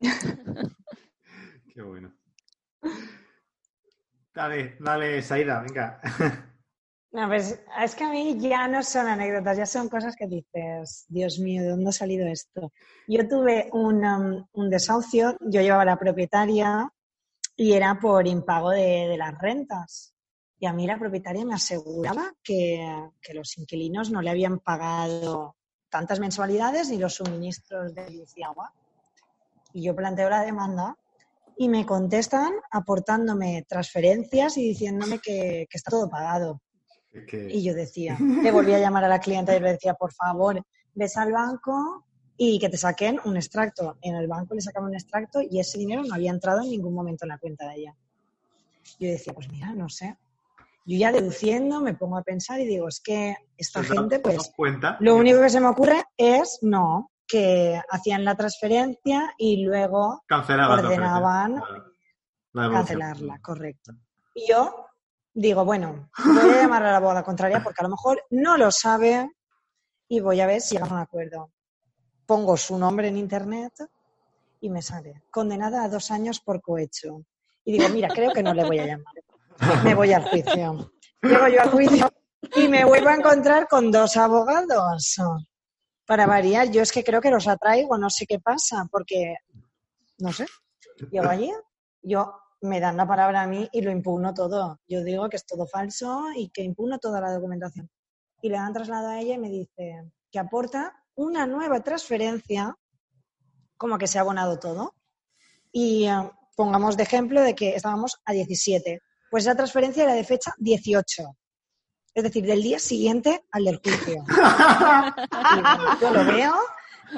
Qué 0.00 1.82
bueno. 1.82 2.12
Dale, 4.34 4.76
dale, 4.80 5.22
Saida, 5.22 5.60
venga. 5.60 6.00
No, 7.14 7.28
pues 7.28 7.60
es 7.80 7.94
que 7.94 8.02
a 8.02 8.10
mí 8.10 8.36
ya 8.40 8.66
no 8.66 8.82
son 8.82 9.06
anécdotas, 9.06 9.56
ya 9.56 9.66
son 9.66 9.88
cosas 9.88 10.16
que 10.16 10.26
dices, 10.26 11.04
Dios 11.06 11.38
mío, 11.38 11.62
¿de 11.62 11.68
dónde 11.68 11.90
ha 11.90 11.92
salido 11.92 12.26
esto? 12.26 12.72
Yo 13.06 13.28
tuve 13.28 13.68
un, 13.72 14.04
um, 14.04 14.44
un 14.52 14.68
desahucio, 14.68 15.36
yo 15.40 15.60
llevaba 15.60 15.84
la 15.84 15.96
propietaria 15.96 16.92
y 17.54 17.74
era 17.74 18.00
por 18.00 18.26
impago 18.26 18.70
de, 18.70 19.14
las 19.16 19.38
rentas. 19.38 20.12
Y 20.58 20.66
a 20.66 20.72
mí 20.72 20.88
la 20.88 20.98
propietaria 20.98 21.44
me 21.44 21.54
aseguraba 21.54 22.32
que, 22.42 22.84
que, 23.22 23.32
los 23.32 23.56
inquilinos 23.58 24.10
no 24.10 24.20
le 24.20 24.30
habían 24.30 24.58
pagado 24.58 25.54
tantas 25.88 26.18
mensualidades 26.18 26.90
ni 26.90 26.98
los 26.98 27.14
suministros 27.14 27.94
de 27.94 28.10
luz 28.10 28.36
y 28.36 28.42
agua. 28.42 28.72
Y 29.72 29.84
yo 29.84 29.94
planteo 29.94 30.28
la 30.28 30.42
demanda 30.42 30.96
y 31.56 31.68
me 31.68 31.86
contestan 31.86 32.54
aportándome 32.72 33.64
transferencias 33.68 34.56
y 34.56 34.70
diciéndome 34.70 35.20
que, 35.20 35.68
que 35.70 35.78
está 35.78 35.92
todo 35.92 36.10
pagado. 36.10 36.60
Y 37.50 37.62
yo 37.62 37.74
decía, 37.74 38.16
le 38.42 38.50
volví 38.50 38.72
a 38.72 38.78
llamar 38.78 39.04
a 39.04 39.08
la 39.08 39.20
clienta 39.20 39.56
y 39.56 39.60
le 39.60 39.72
decía, 39.72 39.94
por 39.94 40.12
favor, 40.12 40.62
ves 40.94 41.16
al 41.16 41.32
banco 41.32 42.04
y 42.36 42.58
que 42.58 42.68
te 42.68 42.76
saquen 42.76 43.20
un 43.24 43.36
extracto. 43.36 43.96
En 44.02 44.16
el 44.16 44.26
banco 44.26 44.54
le 44.54 44.60
sacaban 44.60 44.88
un 44.88 44.94
extracto 44.94 45.40
y 45.40 45.60
ese 45.60 45.78
dinero 45.78 46.02
no 46.02 46.14
había 46.14 46.30
entrado 46.30 46.62
en 46.62 46.70
ningún 46.70 46.94
momento 46.94 47.24
en 47.24 47.28
la 47.30 47.38
cuenta 47.38 47.68
de 47.68 47.74
ella. 47.76 47.94
Yo 48.98 49.08
decía, 49.08 49.32
pues 49.32 49.48
mira, 49.50 49.72
no 49.72 49.88
sé. 49.88 50.16
Yo 50.86 50.98
ya 50.98 51.12
deduciendo 51.12 51.80
me 51.80 51.94
pongo 51.94 52.18
a 52.18 52.22
pensar 52.22 52.60
y 52.60 52.66
digo, 52.66 52.88
es 52.88 53.00
que 53.00 53.36
esta 53.56 53.82
gente, 53.82 54.18
pues, 54.18 54.52
lo 55.00 55.16
único 55.16 55.40
que 55.40 55.48
se 55.48 55.60
me 55.60 55.68
ocurre 55.68 56.04
es, 56.16 56.58
no, 56.60 57.10
que 57.26 57.80
hacían 57.90 58.24
la 58.24 58.34
transferencia 58.34 59.32
y 59.38 59.64
luego 59.64 60.22
ordenaban 60.28 61.62
cancelarla, 62.52 63.38
correcto. 63.40 63.92
Y 64.34 64.50
yo 64.50 64.86
digo, 65.34 65.64
bueno, 65.64 66.10
voy 66.24 66.50
a 66.50 66.62
llamar 66.62 66.84
a 66.84 66.92
la 66.92 67.00
boda 67.00 67.22
contraria 67.22 67.62
porque 67.62 67.80
a 67.80 67.84
lo 67.84 67.90
mejor 67.90 68.22
no 68.30 68.56
lo 68.56 68.70
sabe 68.70 69.30
y 70.08 70.20
voy 70.20 70.40
a 70.40 70.46
ver 70.46 70.60
si 70.60 70.74
llegamos 70.74 70.92
a 70.92 70.96
un 70.96 71.00
acuerdo. 71.02 71.50
Pongo 72.26 72.56
su 72.56 72.78
nombre 72.78 73.08
en 73.08 73.18
internet 73.18 73.72
y 74.60 74.70
me 74.70 74.80
sale, 74.80 75.24
condenada 75.30 75.84
a 75.84 75.88
dos 75.88 76.10
años 76.10 76.40
por 76.40 76.62
cohecho. 76.62 77.24
Y 77.64 77.72
digo, 77.72 77.88
mira, 77.90 78.08
creo 78.08 78.32
que 78.32 78.42
no 78.42 78.54
le 78.54 78.64
voy 78.64 78.78
a 78.78 78.86
llamar. 78.86 79.14
Me 79.84 79.94
voy 79.94 80.12
al 80.12 80.24
juicio. 80.24 80.92
Llego 81.22 81.48
yo 81.48 81.62
al 81.62 81.70
juicio 81.70 82.10
y 82.54 82.68
me 82.68 82.84
vuelvo 82.84 83.08
a 83.08 83.14
encontrar 83.14 83.66
con 83.68 83.90
dos 83.90 84.16
abogados. 84.16 85.16
Para 86.06 86.26
variar, 86.26 86.70
yo 86.70 86.82
es 86.82 86.92
que 86.92 87.02
creo 87.02 87.20
que 87.20 87.30
los 87.30 87.48
atraigo, 87.48 87.96
no 87.96 88.10
sé 88.10 88.26
qué 88.26 88.38
pasa, 88.38 88.86
porque, 88.90 89.36
no 90.18 90.32
sé, 90.32 90.46
llego 91.10 91.28
allí, 91.28 91.50
yo 92.02 92.34
me 92.64 92.80
dan 92.80 92.96
la 92.96 93.06
palabra 93.06 93.42
a 93.42 93.46
mí 93.46 93.68
y 93.72 93.82
lo 93.82 93.90
impugno 93.90 94.32
todo. 94.32 94.80
Yo 94.88 95.04
digo 95.04 95.28
que 95.28 95.36
es 95.36 95.46
todo 95.46 95.66
falso 95.66 96.24
y 96.34 96.48
que 96.48 96.62
impugno 96.62 96.98
toda 96.98 97.20
la 97.20 97.32
documentación. 97.32 97.90
Y 98.40 98.48
le 98.48 98.56
dan 98.56 98.72
traslado 98.72 99.08
a 99.08 99.20
ella 99.20 99.34
y 99.34 99.38
me 99.38 99.50
dice 99.50 100.10
que 100.30 100.38
aporta 100.38 100.94
una 101.14 101.46
nueva 101.46 101.80
transferencia, 101.80 102.74
como 103.76 103.98
que 103.98 104.06
se 104.06 104.18
ha 104.18 104.22
abonado 104.22 104.58
todo. 104.58 104.94
Y 105.72 106.06
eh, 106.06 106.30
pongamos 106.56 106.96
de 106.96 107.02
ejemplo 107.02 107.42
de 107.42 107.54
que 107.54 107.74
estábamos 107.74 108.20
a 108.24 108.32
17. 108.32 109.00
Pues 109.30 109.44
esa 109.44 109.54
transferencia 109.54 110.04
era 110.04 110.14
de 110.14 110.24
fecha 110.24 110.52
18. 110.58 111.22
Es 112.14 112.22
decir, 112.22 112.46
del 112.46 112.62
día 112.62 112.78
siguiente 112.78 113.44
al 113.50 113.64
del 113.64 113.76
juicio. 113.76 114.24
yo 116.00 116.10
lo 116.10 116.24
veo 116.24 116.54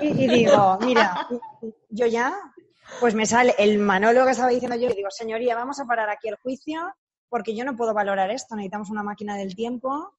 y, 0.00 0.24
y 0.24 0.28
digo, 0.28 0.78
mira, 0.80 1.28
yo 1.90 2.06
ya 2.06 2.34
pues 3.00 3.14
me 3.14 3.26
sale 3.26 3.54
el 3.58 3.78
Manolo 3.78 4.24
que 4.24 4.32
estaba 4.32 4.50
diciendo 4.50 4.76
yo 4.76 4.88
y 4.88 4.94
digo, 4.94 5.10
señoría, 5.10 5.54
vamos 5.54 5.80
a 5.80 5.84
parar 5.84 6.10
aquí 6.10 6.28
el 6.28 6.36
juicio 6.36 6.80
porque 7.28 7.54
yo 7.54 7.64
no 7.64 7.76
puedo 7.76 7.92
valorar 7.92 8.30
esto, 8.30 8.54
necesitamos 8.54 8.90
una 8.90 9.02
máquina 9.02 9.36
del 9.36 9.54
tiempo. 9.54 10.14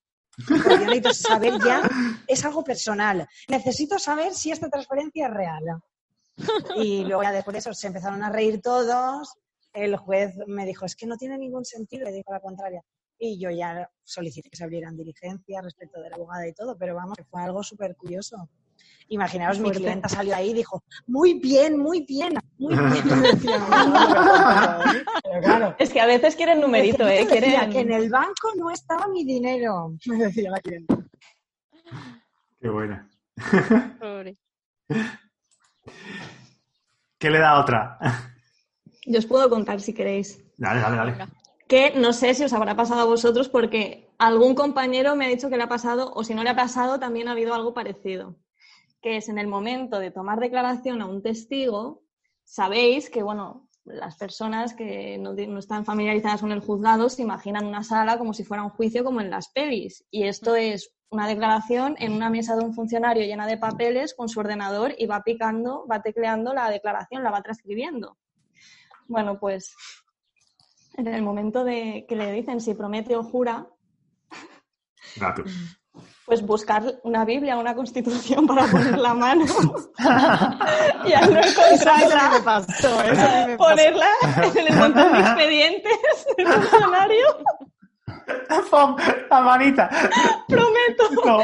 Porque 0.48 0.70
yo 0.70 0.86
necesito 0.86 1.14
saber 1.14 1.54
ya, 1.66 1.82
es 2.28 2.46
algo 2.46 2.64
personal. 2.64 3.28
Necesito 3.48 3.98
saber 3.98 4.36
si 4.36 4.52
esta 4.52 4.70
transferencia 4.70 5.28
es 5.28 5.34
real. 5.34 5.82
Y 6.76 7.04
luego 7.06 7.24
ya 7.24 7.32
después 7.32 7.54
de 7.54 7.60
eso 7.60 7.74
se 7.74 7.88
empezaron 7.88 8.22
a 8.24 8.30
reír 8.30 8.62
todos. 8.62 9.34
El 9.74 9.96
juez 9.98 10.36
me 10.46 10.66
dijo, 10.66 10.86
es 10.86 10.96
que 10.96 11.08
no 11.08 11.18
tiene 11.18 11.38
ningún 11.38 11.66
sentido, 11.66 12.06
le 12.06 12.12
dijo 12.12 12.32
la 12.32 12.40
contraria. 12.40 12.84
Y 13.18 13.40
yo 13.40 13.50
ya 13.50 13.90
solicité 14.04 14.50
que 14.50 14.58
se 14.58 14.64
abrieran 14.64 14.96
diligencias 14.96 15.64
respecto 15.64 16.02
de 16.02 16.10
la 16.10 16.18
abogada 16.18 16.48
y 16.48 16.54
todo, 16.54 16.78
pero 16.78 16.94
vamos, 16.94 17.18
fue 17.32 17.42
algo 17.42 17.64
súper 17.64 17.96
curioso. 17.96 18.48
Imaginaos, 19.10 19.60
mi 19.60 19.72
clienta 19.72 20.10
salió 20.10 20.36
ahí 20.36 20.50
y 20.50 20.54
dijo, 20.54 20.84
muy 21.08 21.40
bien, 21.40 21.78
muy 21.78 22.02
bien, 22.02 22.38
muy 22.58 22.76
bien. 22.76 22.94
Claro, 25.42 25.76
es 25.78 25.92
que 25.92 26.02
a 26.02 26.06
veces 26.06 26.36
quieren 26.36 26.60
numerito, 26.60 27.08
¿eh? 27.08 27.26
Quieren... 27.28 27.70
que 27.70 27.82
en 27.82 27.92
el 27.92 28.10
banco 28.10 28.50
no 28.58 28.72
estaba 28.72 29.08
mi 29.08 29.24
dinero, 29.24 29.94
me 30.08 30.18
decía 30.18 30.52
la 30.52 30.60
clienta. 30.60 30.98
Qué 32.60 32.70
buena. 32.70 33.10
¿Qué 37.18 37.30
le 37.30 37.40
da 37.40 37.60
otra? 37.60 37.98
Yo 39.06 39.20
os 39.20 39.26
puedo 39.26 39.50
contar 39.50 39.80
si 39.80 39.94
queréis. 39.94 40.44
Dale, 40.58 40.82
dale, 40.82 40.98
dale. 40.98 41.28
Que 41.68 41.94
no 41.96 42.14
sé 42.14 42.34
si 42.34 42.44
os 42.44 42.54
habrá 42.54 42.76
pasado 42.76 43.02
a 43.02 43.06
vosotros 43.06 43.50
porque 43.50 44.10
algún 44.18 44.56
compañero 44.56 45.16
me 45.16 45.26
ha 45.26 45.30
dicho 45.30 45.50
que 45.50 45.58
le 45.58 45.64
ha 45.64 45.70
pasado 45.70 46.12
o 46.14 46.24
si 46.24 46.34
no 46.34 46.44
le 46.44 46.50
ha 46.50 46.56
pasado 46.56 47.00
también 47.00 47.28
ha 47.28 47.32
habido 47.32 47.54
algo 47.54 47.74
parecido. 47.74 48.36
Que 49.08 49.16
es 49.16 49.30
en 49.30 49.38
el 49.38 49.48
momento 49.48 50.00
de 50.00 50.12
tomar 50.12 50.38
declaración 50.38 51.02
a 51.02 51.06
un 51.06 51.22
testigo, 51.22 52.04
sabéis 52.44 53.10
que, 53.10 53.24
bueno, 53.24 53.70
las 53.86 54.18
personas 54.18 54.74
que 54.74 55.18
no, 55.18 55.32
no, 55.32 55.60
están 55.60 55.86
familiarizadas 55.86 56.42
con 56.42 56.52
el 56.52 56.60
juzgado 56.60 57.08
se 57.08 57.22
imaginan 57.22 57.66
una 57.66 57.84
sala 57.84 58.18
como 58.18 58.34
si 58.34 58.44
fuera 58.44 58.64
un 58.64 58.70
juicio 58.70 59.06
como 59.06 59.22
en 59.22 59.30
las 59.30 59.48
pelis. 59.48 60.06
Y 60.12 60.24
esto 60.24 60.58
es 60.58 60.94
una 61.08 61.26
declaración 61.26 61.96
en 62.00 62.12
una 62.12 62.30
mesa 62.30 62.58
de 62.58 62.66
un 62.66 62.74
funcionario 62.74 63.24
llena 63.24 63.48
de 63.48 63.56
papeles 63.56 64.14
con 64.14 64.28
su 64.28 64.42
ordenador 64.42 64.94
y 64.98 65.06
va 65.06 65.24
picando, 65.24 65.88
va 65.88 66.02
tecleando 66.02 66.54
la 66.54 66.70
declaración, 66.70 67.24
la 67.24 67.32
va 67.32 67.42
transcribiendo. 67.42 68.18
Bueno, 69.08 69.40
pues 69.40 69.74
en 70.98 71.08
el 71.08 71.22
momento 71.22 71.64
de 71.64 72.06
que 72.10 72.18
le 72.18 72.34
dicen 72.34 72.60
si 72.60 72.74
promete 72.74 73.16
o 73.16 73.24
jura, 73.24 73.70
pues 76.28 76.46
buscar 76.46 77.00
una 77.04 77.24
Biblia, 77.24 77.56
una 77.56 77.74
constitución 77.74 78.46
para 78.46 78.68
poner 78.68 78.98
la 78.98 79.14
mano 79.14 79.46
y 81.06 81.14
al 81.14 81.34
no 81.34 81.40
encontrarla, 81.40 82.32
me 82.34 82.42
pasó, 82.42 82.98
me 83.48 83.58
ponerla 83.58 84.10
en 84.44 84.68
el 84.68 84.76
montón 84.78 85.14
de 85.14 85.20
expedientes 85.20 86.28
del 86.36 86.48
funcionario, 86.48 87.28
la 89.30 89.42
manita. 89.42 89.90
prometo. 90.50 91.04
No. 91.26 91.40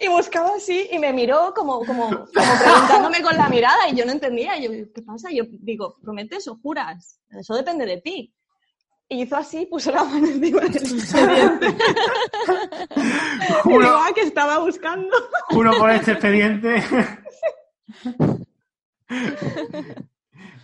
Y 0.00 0.08
buscaba 0.08 0.50
así 0.56 0.88
y 0.90 0.98
me 0.98 1.12
miró 1.12 1.54
como, 1.54 1.84
como, 1.84 2.08
como 2.08 2.26
preguntándome 2.60 3.22
con 3.22 3.36
la 3.36 3.48
mirada 3.48 3.88
y 3.88 3.94
yo 3.94 4.04
no 4.04 4.10
entendía. 4.10 4.58
Yo, 4.58 4.70
¿qué 4.92 5.02
pasa? 5.02 5.28
Yo 5.30 5.44
digo, 5.48 5.96
¿prometes 6.02 6.48
o 6.48 6.56
juras? 6.56 7.20
Eso 7.30 7.54
depende 7.54 7.86
de 7.86 8.00
ti. 8.00 8.34
Y 9.08 9.22
hizo 9.22 9.36
así, 9.36 9.66
puso 9.66 9.90
la 9.90 10.04
mano 10.04 10.26
encima 10.26 10.60
del 10.62 10.76
expediente. 10.76 11.76
Juro, 13.62 13.88
ah, 13.88 14.10
que 14.14 14.22
estaba 14.22 14.58
buscando. 14.58 15.14
juro 15.50 15.72
por 15.78 15.90
este 15.90 16.12
expediente. 16.12 16.82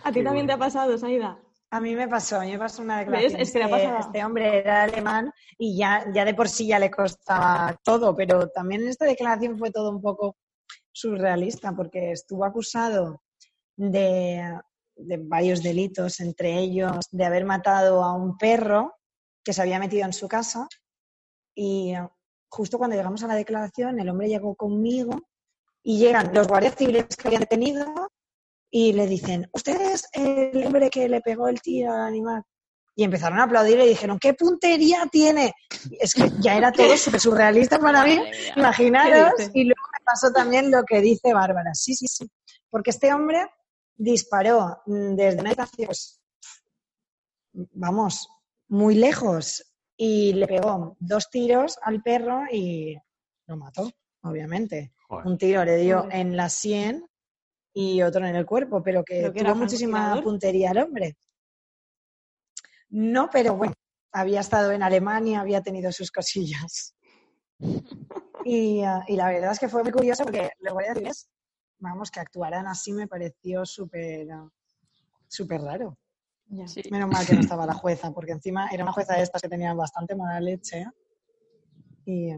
¿A 0.03 0.11
ti 0.11 0.23
también 0.23 0.47
te 0.47 0.53
ha 0.53 0.57
pasado, 0.57 0.97
Saida? 0.97 1.37
A 1.69 1.79
mí 1.79 1.95
me 1.95 2.07
pasó, 2.07 2.37
a 2.37 2.41
mí 2.41 2.51
me 2.51 2.59
pasó 2.59 2.81
una 2.81 2.99
declaración. 2.99 3.33
¿Ves? 3.33 3.41
Es 3.41 3.53
que 3.53 3.59
le 3.59 3.65
ha 3.65 3.69
pasado. 3.69 3.99
Este 3.99 4.25
hombre 4.25 4.57
era 4.57 4.83
alemán 4.83 5.31
y 5.57 5.77
ya, 5.77 6.05
ya 6.13 6.25
de 6.25 6.33
por 6.33 6.49
sí 6.49 6.67
ya 6.67 6.79
le 6.79 6.91
costaba 6.91 7.79
todo, 7.83 8.15
pero 8.15 8.49
también 8.49 8.81
en 8.81 8.89
esta 8.89 9.05
declaración 9.05 9.57
fue 9.57 9.71
todo 9.71 9.91
un 9.91 10.01
poco 10.01 10.35
surrealista 10.91 11.71
porque 11.73 12.11
estuvo 12.11 12.43
acusado 12.43 13.21
de, 13.77 14.59
de 15.01 15.17
varios 15.17 15.61
delitos, 15.63 16.19
entre 16.19 16.59
ellos 16.59 17.07
de 17.11 17.25
haber 17.25 17.45
matado 17.45 18.03
a 18.03 18.13
un 18.13 18.37
perro 18.37 18.95
que 19.43 19.53
se 19.53 19.61
había 19.61 19.79
metido 19.79 20.05
en 20.05 20.13
su 20.13 20.27
casa 20.27 20.67
y 21.55 21.93
justo 22.49 22.77
cuando 22.77 22.95
llegamos 22.95 23.23
a 23.23 23.27
la 23.27 23.35
declaración 23.35 23.99
el 23.99 24.09
hombre 24.09 24.27
llegó 24.27 24.55
conmigo 24.55 25.21
y 25.83 25.99
llegan 25.99 26.33
los 26.33 26.47
guardias 26.47 26.75
civiles 26.75 27.05
que 27.15 27.27
habían 27.27 27.41
detenido 27.41 27.85
y 28.69 28.93
le 28.93 29.05
dicen, 29.05 29.49
¿usted 29.51 29.81
es 29.81 30.07
el 30.13 30.65
hombre 30.65 30.89
que 30.89 31.09
le 31.09 31.21
pegó 31.21 31.47
el 31.49 31.61
tiro 31.61 31.91
al 31.91 32.01
animal? 32.01 32.43
Y 32.95 33.03
empezaron 33.03 33.39
a 33.39 33.43
aplaudir 33.43 33.75
y 33.75 33.79
le 33.79 33.87
dijeron, 33.87 34.17
¿qué 34.19 34.33
puntería 34.33 35.07
tiene? 35.11 35.53
Es 35.99 36.13
que 36.13 36.29
ya 36.39 36.55
era 36.55 36.71
todo 36.71 36.95
súper 36.95 37.19
surrealista 37.19 37.79
para 37.79 38.03
mí, 38.03 38.17
imaginaros. 38.55 39.33
Y 39.53 39.63
luego 39.63 39.81
me 39.93 40.05
pasó 40.05 40.31
también 40.31 40.71
lo 40.71 40.83
que 40.83 41.01
dice 41.01 41.33
Bárbara. 41.33 41.73
Sí, 41.73 41.95
sí, 41.95 42.05
sí. 42.07 42.29
Porque 42.69 42.91
este 42.91 43.13
hombre 43.13 43.47
disparó 44.01 44.81
mm, 44.85 45.15
desde 45.15 45.39
una 45.39 45.49
distancia, 45.49 45.85
pues, 45.85 46.21
vamos, 47.53 48.27
muy 48.67 48.95
lejos 48.95 49.63
y 49.95 50.33
le 50.33 50.47
pegó 50.47 50.95
dos 50.99 51.29
tiros 51.29 51.77
al 51.81 52.01
perro 52.01 52.43
y 52.51 52.97
lo 53.47 53.57
mató, 53.57 53.89
obviamente. 54.23 54.93
Joder. 55.07 55.27
Un 55.27 55.37
tiro 55.37 55.65
le 55.65 55.77
dio 55.77 56.01
Joder. 56.01 56.15
en 56.15 56.37
la 56.37 56.49
sien 56.49 57.05
y 57.73 58.01
otro 58.01 58.25
en 58.25 58.35
el 58.35 58.45
cuerpo, 58.45 58.81
pero 58.81 59.03
que 59.03 59.21
que 59.21 59.29
tuvo 59.29 59.39
era 59.39 59.53
muchísima 59.53 60.21
puntería 60.23 60.71
el 60.71 60.79
hombre. 60.79 61.17
No, 62.89 63.29
pero 63.31 63.55
bueno, 63.55 63.73
había 64.11 64.41
estado 64.41 64.71
en 64.71 64.83
Alemania, 64.83 65.41
había 65.41 65.61
tenido 65.61 65.91
sus 65.91 66.11
cosillas. 66.11 66.95
Y, 68.43 68.81
ah, 68.81 69.03
y 69.07 69.15
la 69.17 69.27
verdad 69.27 69.51
es 69.51 69.59
que 69.59 69.69
fue 69.69 69.83
muy 69.83 69.91
curioso 69.91 70.23
porque 70.23 70.49
los 70.61 70.73
guardias 70.73 70.95
civiles, 70.95 71.29
vamos, 71.81 72.09
que 72.09 72.19
actuaran 72.19 72.67
así 72.67 72.93
me 72.93 73.07
pareció 73.07 73.65
súper 73.65 74.27
súper 75.27 75.61
raro. 75.61 75.97
Sí. 76.67 76.81
Menos 76.91 77.09
mal 77.09 77.25
que 77.25 77.33
no 77.33 77.41
estaba 77.41 77.65
la 77.65 77.73
jueza, 77.81 78.11
porque 78.11 78.31
encima 78.31 78.69
era 78.71 78.83
una 78.83 78.91
jueza 78.91 79.15
de 79.15 79.23
estas 79.23 79.41
que 79.41 79.49
tenían 79.49 79.75
bastante 79.77 80.15
mala 80.15 80.39
leche. 80.39 80.85
Y 82.05 82.31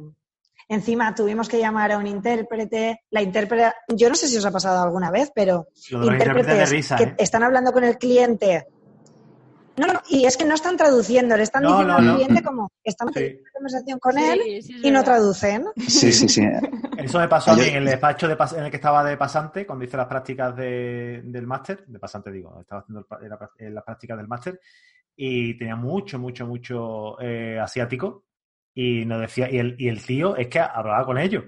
encima 0.67 1.15
tuvimos 1.15 1.47
que 1.47 1.59
llamar 1.59 1.91
a 1.91 1.97
un 1.97 2.07
intérprete. 2.07 3.01
La 3.09 3.21
intérprete, 3.21 3.73
yo 3.95 4.09
no 4.09 4.15
sé 4.15 4.27
si 4.27 4.37
os 4.37 4.45
ha 4.45 4.51
pasado 4.51 4.83
alguna 4.83 5.09
vez, 5.09 5.31
pero 5.33 5.67
intérpretes 5.89 6.57
de 6.57 6.65
risa, 6.65 6.95
que 6.95 7.03
¿eh? 7.03 7.15
están 7.17 7.43
hablando 7.43 7.71
con 7.71 7.83
el 7.83 7.97
cliente. 7.97 8.67
No, 9.75 9.87
no, 9.87 9.99
y 10.07 10.25
es 10.25 10.37
que 10.37 10.45
no 10.45 10.53
están 10.53 10.77
traduciendo, 10.77 11.35
le 11.35 11.43
están 11.43 11.63
No, 11.63 11.69
diciendo 11.69 11.93
no, 11.93 11.99
al 11.99 12.05
no. 12.05 12.15
cliente 12.15 12.43
como 12.43 12.71
estamos 12.83 13.13
Sí. 13.15 13.19
teniendo 13.21 13.41
una 13.41 13.51
conversación 13.53 13.99
con 13.99 14.13
Sí, 14.13 14.23
él 14.23 14.61
sí, 14.63 14.79
y 14.83 14.91
no 14.91 15.03
traducen. 15.03 15.65
Sí, 15.87 16.11
sí, 16.11 16.29
sí. 16.29 16.47
Eso 16.95 17.19
me 17.19 17.27
pasó 17.27 17.51
a 17.51 17.55
mí 17.55 17.63
en 17.63 17.75
el 17.77 17.85
despacho 17.85 18.27
de 18.27 18.37
pas- 18.37 18.55
en 18.55 18.65
el 18.65 18.69
que 18.69 18.77
estaba 18.77 19.03
de 19.03 19.17
pasante, 19.17 19.65
cuando 19.65 19.83
hice 19.83 19.97
las 19.97 20.05
prácticas 20.07 20.55
de- 20.55 21.21
del 21.25 21.47
máster, 21.47 21.85
de 21.87 21.97
pasante 21.99 22.31
digo, 22.31 22.59
estaba 22.61 22.81
haciendo 22.81 23.07
el 23.19 23.65
eh, 23.67 23.69
las 23.71 23.83
prácticas 23.83 24.17
del 24.17 24.27
máster, 24.27 24.59
y 25.15 25.57
tenía 25.57 25.75
mucho, 25.75 26.19
mucho, 26.19 26.45
mucho 26.45 27.19
eh, 27.19 27.59
asiático, 27.59 28.25
y 28.75 29.05
nos 29.05 29.21
decía, 29.21 29.49
y 29.51 29.57
el, 29.57 29.75
y 29.79 29.87
el 29.87 30.05
tío 30.05 30.35
es 30.35 30.47
que 30.49 30.59
hablaba 30.59 31.03
con 31.05 31.17
ellos. 31.17 31.45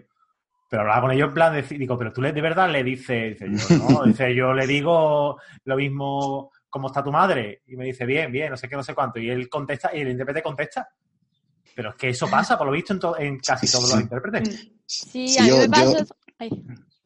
Pero 0.67 0.81
hablaba 0.81 1.01
con 1.01 1.11
ellos 1.11 1.27
en 1.27 1.33
plan 1.35 1.53
de, 1.53 1.61
digo, 1.61 1.95
pero 1.97 2.11
tú 2.11 2.21
le, 2.23 2.31
de 2.33 2.41
verdad 2.41 2.69
le 2.71 2.83
dices, 2.83 3.39
dice 3.39 3.47
yo, 3.51 3.77
no, 3.77 4.03
dice, 4.05 4.33
yo 4.33 4.51
le 4.51 4.65
digo 4.65 5.39
lo 5.65 5.75
mismo, 5.75 6.51
¿cómo 6.75 6.87
está 6.87 7.01
tu 7.01 7.09
madre? 7.09 7.61
Y 7.67 7.77
me 7.77 7.85
dice, 7.85 8.05
bien, 8.05 8.29
bien, 8.33 8.49
no 8.51 8.57
sé 8.57 8.67
qué, 8.67 8.75
no 8.75 8.83
sé 8.83 8.93
cuánto. 8.93 9.17
Y 9.17 9.29
él 9.29 9.47
contesta, 9.47 9.95
y 9.95 10.01
el 10.01 10.09
intérprete 10.09 10.43
contesta. 10.43 10.89
Pero 11.73 11.91
es 11.91 11.95
que 11.95 12.09
eso 12.09 12.27
pasa, 12.29 12.57
por 12.57 12.67
lo 12.67 12.73
visto, 12.73 12.91
en, 12.91 12.99
to- 12.99 13.17
en 13.17 13.39
casi 13.39 13.65
todos 13.71 13.89
los 13.93 14.01
intérpretes. 14.01 14.49
Sí, 14.85 15.29
Sí, 15.29 15.39
a 15.39 15.43
mí 15.43 15.49
yo- 15.51 15.57
me 15.59 15.69
pasó... 15.69 15.97
yo- 15.99 16.05
Ay, 16.37 16.49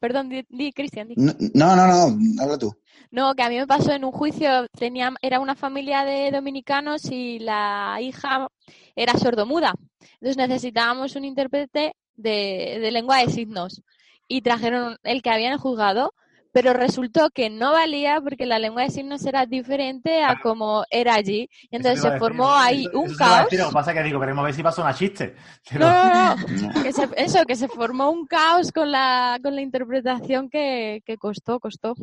perdón, 0.00 0.28
di, 0.28 0.44
di, 0.48 0.72
Cristian, 0.72 1.06
di. 1.06 1.14
No, 1.16 1.32
no, 1.54 1.76
no, 1.76 1.86
no, 1.86 2.42
habla 2.42 2.58
tú. 2.58 2.74
No, 3.12 3.32
que 3.36 3.44
a 3.44 3.48
mí 3.48 3.58
me 3.58 3.66
pasó 3.68 3.92
en 3.92 4.04
un 4.04 4.10
juicio, 4.10 4.66
tenía, 4.76 5.12
era 5.22 5.38
una 5.38 5.54
familia 5.54 6.04
de 6.04 6.32
dominicanos 6.32 7.04
y 7.12 7.38
la 7.38 7.96
hija 8.00 8.48
era 8.96 9.14
sordomuda. 9.16 9.72
Entonces 10.14 10.36
necesitábamos 10.36 11.14
un 11.14 11.24
intérprete 11.26 11.94
de, 12.16 12.78
de 12.82 12.90
lengua 12.90 13.18
de 13.18 13.28
signos. 13.30 13.82
Y 14.26 14.42
trajeron 14.42 14.96
el 15.04 15.22
que 15.22 15.30
había 15.30 15.46
en 15.46 15.52
el 15.52 15.58
juzgado, 15.60 16.12
pero 16.52 16.72
resultó 16.72 17.30
que 17.30 17.48
no 17.50 17.72
valía 17.72 18.20
porque 18.20 18.44
la 18.46 18.58
lengua 18.58 18.82
de 18.82 18.90
signos 18.90 19.24
era 19.24 19.46
diferente 19.46 20.22
a 20.22 20.40
como 20.40 20.84
era 20.90 21.14
allí. 21.14 21.48
Y 21.70 21.76
entonces 21.76 22.00
se 22.02 22.18
formó 22.18 22.50
ahí 22.52 22.86
eso- 22.86 22.98
un 22.98 23.06
eso 23.06 23.16
caos. 23.18 23.52
Lo 23.52 23.68
que 23.68 23.72
pasa 23.72 23.90
es 23.92 23.96
que 23.98 24.02
digo, 24.04 24.20
queremos 24.20 24.44
ver 24.44 24.54
si 24.54 24.62
pasa 24.62 24.82
una 24.82 24.94
chiste. 24.94 25.34
Pero- 25.70 25.86
No, 25.86 26.34
no, 26.36 26.36
no. 26.36 26.82
Que 26.84 26.92
se- 26.92 27.08
eso, 27.16 27.44
que 27.46 27.56
se 27.56 27.68
formó 27.68 28.10
un 28.10 28.26
caos 28.26 28.72
con 28.72 28.90
la, 28.90 29.38
con 29.42 29.54
la 29.54 29.60
interpretación 29.62 30.48
que, 30.50 31.02
que 31.06 31.16
costó, 31.16 31.60
costó. 31.60 31.94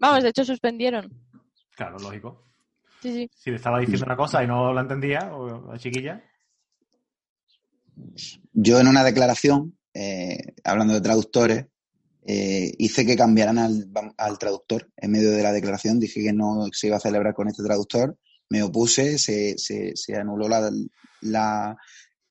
Vamos, 0.00 0.22
de 0.22 0.28
hecho 0.30 0.44
suspendieron. 0.44 1.12
Claro, 1.76 1.96
lógico. 1.98 2.44
Sí, 3.00 3.12
sí. 3.12 3.30
Si 3.36 3.50
le 3.50 3.56
estaba 3.56 3.78
diciendo 3.78 4.04
una 4.06 4.16
cosa 4.16 4.42
y 4.42 4.46
no 4.48 4.72
la 4.72 4.80
entendía, 4.80 5.30
o 5.32 5.70
la 5.72 5.78
chiquilla. 5.78 6.20
Yo 8.52 8.80
en 8.80 8.88
una 8.88 9.04
declaración, 9.04 9.76
eh, 9.94 10.54
hablando 10.64 10.94
de 10.94 11.00
traductores, 11.00 11.66
eh, 12.30 12.74
hice 12.76 13.06
que 13.06 13.16
cambiaran 13.16 13.56
al, 13.56 14.38
traductor 14.38 14.92
en 14.98 15.12
medio 15.12 15.30
de 15.30 15.42
la 15.42 15.50
declaración. 15.50 15.98
Dije 15.98 16.22
que 16.22 16.34
no 16.34 16.66
se 16.72 16.88
iba 16.88 16.98
a 16.98 17.00
celebrar 17.00 17.32
con 17.32 17.48
este 17.48 17.62
traductor. 17.62 18.18
Me 18.50 18.62
opuse, 18.62 19.18
se, 19.18 19.56
anuló 20.14 20.46
la, 20.46 20.70
la, 21.22 21.74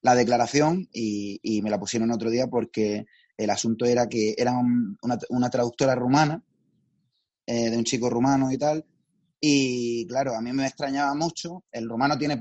la 0.04 0.16
declaración 0.16 0.88
y, 0.94 1.62
me 1.64 1.72
la 1.72 1.80
pusieron 1.80 2.12
otro 2.12 2.30
día 2.30 2.46
porque 2.46 3.06
el 3.38 3.50
asunto 3.50 3.86
era 3.86 4.08
que 4.08 4.36
era 4.38 4.52
un- 4.56 4.98
una, 5.02 5.50
traductora 5.50 5.96
rumana, 5.96 6.44
eh, 7.48 7.72
de 7.72 7.78
un 7.78 7.84
chico 7.84 8.08
rumano 8.08 8.52
y 8.52 8.58
tal. 8.60 8.86
Y 9.42 10.06
claro, 10.06 10.36
a 10.36 10.42
mí 10.42 10.54
me 10.54 10.68
extrañaba 10.68 11.16
mucho. 11.16 11.64
El 11.72 11.90
rumano 11.90 12.20
tiene, 12.20 12.40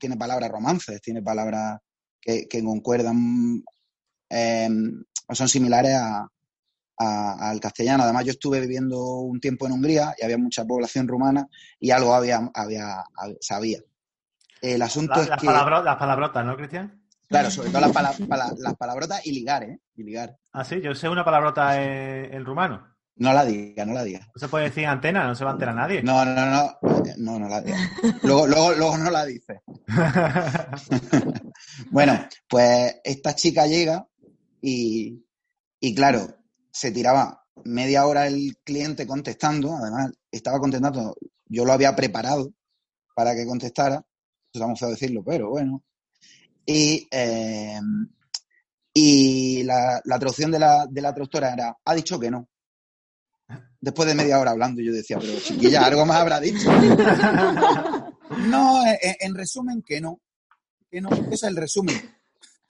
tiene 0.00 0.16
palabras 0.16 0.50
romances, 0.50 1.00
tiene 1.00 1.22
palabras 1.22 1.78
que, 2.20 2.48
concuerdan 2.64 3.62
eh, 4.30 4.68
o 5.28 5.34
son 5.36 5.48
similares 5.48 5.94
a- 5.94 6.26
al 7.02 7.60
castellano. 7.60 8.04
Además, 8.04 8.24
yo 8.24 8.32
estuve 8.32 8.60
viviendo 8.60 8.98
un 9.20 9.40
tiempo 9.40 9.66
en 9.66 9.72
Hungría 9.72 10.14
y 10.20 10.24
había 10.24 10.38
mucha 10.38 10.64
población 10.64 11.08
rumana 11.08 11.46
y 11.80 11.90
algo 11.90 12.14
había, 12.14 12.50
había, 12.54 12.98
hab- 13.16 13.38
sabía. 13.40 13.78
El 14.60 14.82
asunto 14.82 15.14
La- 15.16 15.22
es 15.22 15.28
las, 15.28 15.40
que, 15.40 15.46
palabro- 15.46 15.82
las 15.82 15.96
palabrotas, 15.96 16.44
¿no, 16.44 16.56
Cristian? 16.56 17.00
claro, 17.28 17.50
sobre 17.50 17.70
todo 17.70 17.80
las, 17.80 17.92
pala- 17.92 18.12
pala- 18.28 18.52
las 18.58 18.76
palabrotas 18.76 19.26
y 19.26 19.32
ligar, 19.32 19.64
¿eh? 19.64 19.78
Y 19.96 20.02
ligar. 20.04 20.36
Ah, 20.52 20.64
sí, 20.64 20.80
yo 20.82 20.94
sé 20.94 21.08
una 21.08 21.24
palabrota 21.24 21.82
en, 21.82 22.32
en 22.34 22.44
rumano. 22.44 22.88
No 23.16 23.32
la 23.34 23.44
diga, 23.44 23.84
no 23.84 23.92
la 23.92 24.04
diga. 24.04 24.20
No 24.34 24.38
se 24.40 24.48
puede 24.48 24.64
decir 24.64 24.84
en 24.84 24.90
antena, 24.90 25.24
no 25.24 25.34
se 25.34 25.44
va 25.44 25.50
a 25.50 25.52
enterar 25.54 25.74
nadie. 25.74 26.02
No, 26.02 26.24
no, 26.24 26.34
no, 26.46 26.78
no, 27.18 27.38
no 27.38 27.48
la 27.48 27.60
diga. 27.60 27.76
Luego, 28.22 28.46
luego, 28.46 28.72
luego 28.72 28.98
no 28.98 29.10
la 29.10 29.24
dice. 29.26 29.60
bueno, 31.90 32.18
pues 32.48 32.96
esta 33.04 33.34
chica 33.34 33.66
llega 33.66 34.06
y, 34.60 35.24
y 35.80 35.94
claro, 35.94 36.26
se 36.72 36.90
tiraba 36.90 37.44
media 37.64 38.06
hora 38.06 38.26
el 38.26 38.56
cliente 38.64 39.06
contestando, 39.06 39.76
además 39.76 40.10
estaba 40.30 40.58
contestando, 40.58 41.14
yo 41.46 41.64
lo 41.64 41.72
había 41.72 41.94
preparado 41.94 42.52
para 43.14 43.34
que 43.34 43.46
contestara, 43.46 44.02
vamos 44.54 44.82
a 44.82 44.88
decirlo, 44.88 45.22
pero 45.22 45.50
bueno. 45.50 45.84
Y, 46.64 47.06
eh, 47.10 47.80
y 48.94 49.62
la, 49.64 50.00
traducción 50.04 50.50
de 50.50 50.58
la, 50.58 50.86
de 50.88 51.00
la 51.02 51.12
traductora 51.12 51.52
era, 51.52 51.76
ha 51.84 51.94
dicho 51.94 52.18
que 52.18 52.30
no. 52.30 52.48
Después 53.80 54.08
de 54.08 54.14
media 54.14 54.38
hora 54.38 54.52
hablando, 54.52 54.80
yo 54.80 54.92
decía, 54.92 55.18
pero 55.18 55.38
chiquilla, 55.40 55.84
algo 55.84 56.06
más 56.06 56.18
habrá 56.18 56.40
dicho. 56.40 56.70
no, 58.46 58.86
en, 58.86 59.16
en, 59.20 59.34
resumen, 59.34 59.82
que 59.82 60.00
no. 60.00 60.20
Que 60.88 61.00
no, 61.00 61.10
es 61.30 61.42
el 61.42 61.56
resumen. 61.56 61.96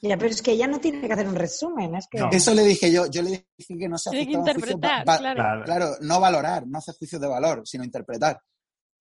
Ya, 0.05 0.19
pero 0.19 0.31
es 0.31 0.43
que 0.43 0.51
ella 0.51 0.67
no 0.67 0.81
tiene 0.81 1.07
que 1.07 1.13
hacer 1.13 1.29
un 1.29 1.37
resumen, 1.37 1.95
es 1.95 2.09
que... 2.11 2.19
No. 2.19 2.29
Eso 2.33 2.53
le 2.53 2.65
dije 2.65 2.91
yo, 2.91 3.07
yo 3.07 3.23
le 3.23 3.47
dije 3.57 3.79
que 3.79 3.89
no 3.89 3.97
se 3.97 4.11
Tiene 4.11 4.27
que 4.27 4.33
interpretar, 4.33 5.05
claro. 5.05 5.65
claro, 5.65 5.97
no 6.01 6.19
valorar, 6.19 6.67
no 6.67 6.79
hacer 6.79 6.97
juicios 6.97 7.21
de 7.21 7.29
valor, 7.29 7.63
sino 7.65 7.85
interpretar. 7.85 8.41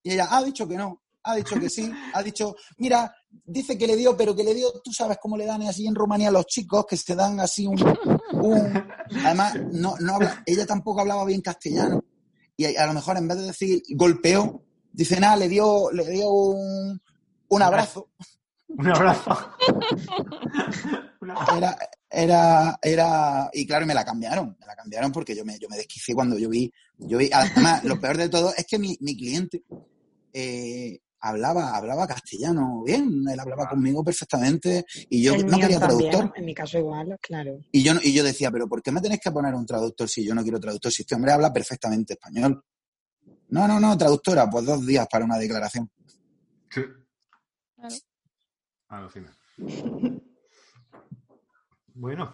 Y 0.04 0.12
ella 0.12 0.28
ha 0.30 0.44
dicho 0.44 0.68
que 0.68 0.78
no, 0.78 1.02
ha 1.24 1.36
dicho 1.36 1.60
que 1.60 1.72
sí, 1.72 1.92
ha 2.14 2.22
dicho, 2.22 2.56
mira, 2.78 3.12
dice 3.30 3.80
que 3.80 3.88
le 3.88 3.96
dio, 3.96 4.16
pero 4.16 4.36
que 4.36 4.44
le 4.44 4.54
dio, 4.54 4.72
tú 4.84 4.92
sabes 4.94 5.18
cómo 5.20 5.38
le 5.38 5.48
dan 5.48 5.64
así 5.64 5.88
en 5.88 5.96
Rumanía 5.96 6.28
a 6.28 6.32
los 6.32 6.46
chicos, 6.46 6.86
que 6.88 6.98
se 6.98 7.16
dan 7.16 7.40
así 7.40 7.66
un... 7.66 7.82
un... 8.34 8.88
Además, 9.26 9.56
no, 9.72 9.96
no 10.00 10.16
habla, 10.16 10.44
ella 10.46 10.68
tampoco 10.68 11.02
hablaba 11.02 11.26
bien 11.26 11.42
castellano. 11.42 12.04
Y 12.56 12.76
a 12.76 12.86
lo 12.86 12.94
mejor 12.94 13.18
en 13.18 13.28
vez 13.28 13.40
de 13.40 13.48
decir 13.48 13.82
golpeó, 13.96 14.62
dice, 14.92 15.20
nada, 15.20 15.36
le 15.36 15.50
dio, 15.50 15.90
le 15.92 16.08
dio 16.08 16.30
un, 16.30 17.02
un 17.48 17.62
abrazo. 17.64 18.10
Un 18.78 18.88
abrazo. 18.88 19.38
Era, 21.56 21.78
era, 22.10 22.80
era, 22.82 23.50
y 23.54 23.66
claro, 23.66 23.86
me 23.86 23.94
la 23.94 24.04
cambiaron, 24.04 24.58
me 24.60 24.66
la 24.66 24.76
cambiaron 24.76 25.12
porque 25.12 25.36
yo 25.36 25.46
me, 25.46 25.58
yo 25.60 25.70
me 25.70 25.78
desquicié 25.78 26.16
cuando 26.16 26.38
yo 26.38 26.50
vi, 26.50 26.70
yo 26.98 27.20
vi, 27.20 27.30
además, 27.32 27.84
lo 27.86 28.00
peor 28.02 28.18
de 28.18 28.28
todo 28.28 28.54
es 28.58 28.66
que 28.66 28.80
mi, 28.80 28.98
mi 29.00 29.16
cliente 29.16 29.64
eh, 30.34 31.00
hablaba, 31.22 31.76
hablaba 31.76 32.08
castellano 32.08 32.84
bien, 32.84 33.24
él 33.32 33.40
hablaba 33.40 33.70
conmigo 33.70 34.04
perfectamente 34.04 34.86
y 35.10 35.24
yo 35.24 35.36
El 35.36 35.46
no 35.46 35.60
quería 35.60 35.80
también, 35.80 36.10
traductor. 36.12 36.34
En 36.38 36.46
mi 36.46 36.54
caso 36.54 36.80
igual, 36.80 37.18
claro. 37.22 37.60
Y 37.72 37.84
yo, 37.84 37.94
y 38.02 38.14
yo 38.14 38.24
decía, 38.24 38.52
pero 38.52 38.68
¿por 38.68 38.82
qué 38.82 38.92
me 38.92 39.00
tenéis 39.00 39.22
que 39.22 39.32
poner 39.32 39.54
un 39.54 39.66
traductor 39.66 40.10
si 40.10 40.26
yo 40.26 40.36
no 40.36 40.44
quiero 40.44 40.60
traductor? 40.60 40.92
Si 40.92 41.04
este 41.04 41.16
hombre 41.16 41.32
habla 41.32 41.54
perfectamente 41.54 42.14
español. 42.14 42.62
No, 43.50 43.68
no, 43.68 43.80
no, 43.80 43.98
traductora, 43.98 44.50
pues 44.50 44.66
dos 44.66 44.86
días 44.86 45.08
para 45.10 45.24
una 45.26 45.38
declaración. 45.38 45.90
Sí. 46.70 46.82
Claro. 47.76 47.96
Alucina. 48.92 49.32
Bueno, 51.94 52.34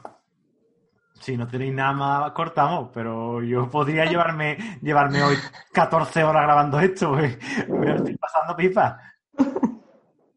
si 1.20 1.36
no 1.38 1.48
tenéis 1.48 1.74
nada 1.74 1.94
más, 1.94 2.32
cortamos, 2.32 2.90
pero 2.94 3.42
yo 3.44 3.70
podría 3.70 4.06
llevarme, 4.06 4.58
llevarme 4.82 5.24
hoy 5.24 5.36
14 5.74 6.24
horas 6.24 6.44
grabando 6.44 6.80
esto, 6.80 7.12
me, 7.12 7.38
me 7.70 7.96
estoy 7.96 8.16
pasando 8.18 8.56
pipa. 8.56 9.00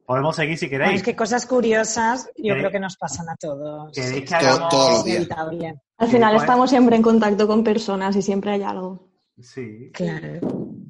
Podemos 0.06 0.34
seguir 0.34 0.58
si 0.58 0.66
Bueno, 0.68 0.84
queréis. 0.84 1.00
es 1.00 1.04
que 1.06 1.14
cosas 1.14 1.46
curiosas 1.46 2.26
yo 2.36 2.54
¿Queréis- 2.54 2.58
creo 2.58 2.70
que 2.72 2.80
nos 2.80 2.96
pasan 2.96 3.28
a 3.28 3.36
todos. 3.36 3.92
¿Queréis 3.94 4.28
que 4.28 4.38
Todo- 4.38 4.48
hagamos...? 4.66 5.04
días. 5.04 5.16
Inevitable. 5.18 5.74
Al 5.98 6.08
final 6.08 6.32
pues. 6.32 6.42
estamos 6.42 6.70
siempre 6.70 6.96
en 6.96 7.02
contacto 7.02 7.46
con 7.46 7.62
personas 7.62 8.16
y 8.16 8.22
siempre 8.22 8.50
hay 8.52 8.62
algo. 8.62 9.08
Sí, 9.38 9.90
Claro. 9.94 10.40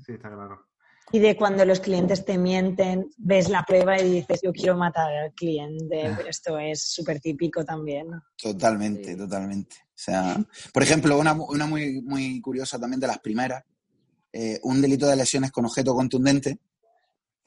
sí, 0.04 0.12
está 0.12 0.30
claro. 0.30 0.66
Y 1.12 1.18
de 1.18 1.36
cuando 1.36 1.64
los 1.64 1.80
clientes 1.80 2.24
te 2.24 2.38
mienten, 2.38 3.10
ves 3.16 3.48
la 3.48 3.64
prueba 3.64 4.00
y 4.00 4.10
dices, 4.12 4.40
yo 4.42 4.52
quiero 4.52 4.76
matar 4.76 5.12
al 5.12 5.32
cliente. 5.32 6.06
Ah. 6.06 6.18
Esto 6.28 6.58
es 6.58 6.82
súper 6.82 7.20
típico 7.20 7.64
también. 7.64 8.10
¿no? 8.10 8.22
Totalmente, 8.40 9.12
Sí. 9.12 9.16
totalmente. 9.18 9.76
O 9.88 10.02
sea, 10.02 10.36
por 10.72 10.82
ejemplo, 10.82 11.18
una, 11.18 11.32
una 11.32 11.66
muy, 11.66 12.00
muy 12.02 12.40
curiosa 12.40 12.78
también 12.78 13.00
de 13.00 13.06
las 13.08 13.18
primeras, 13.18 13.64
eh, 14.32 14.60
un 14.62 14.80
delito 14.80 15.06
de 15.08 15.16
lesiones 15.16 15.50
con 15.50 15.64
objeto 15.64 15.94
contundente. 15.94 16.58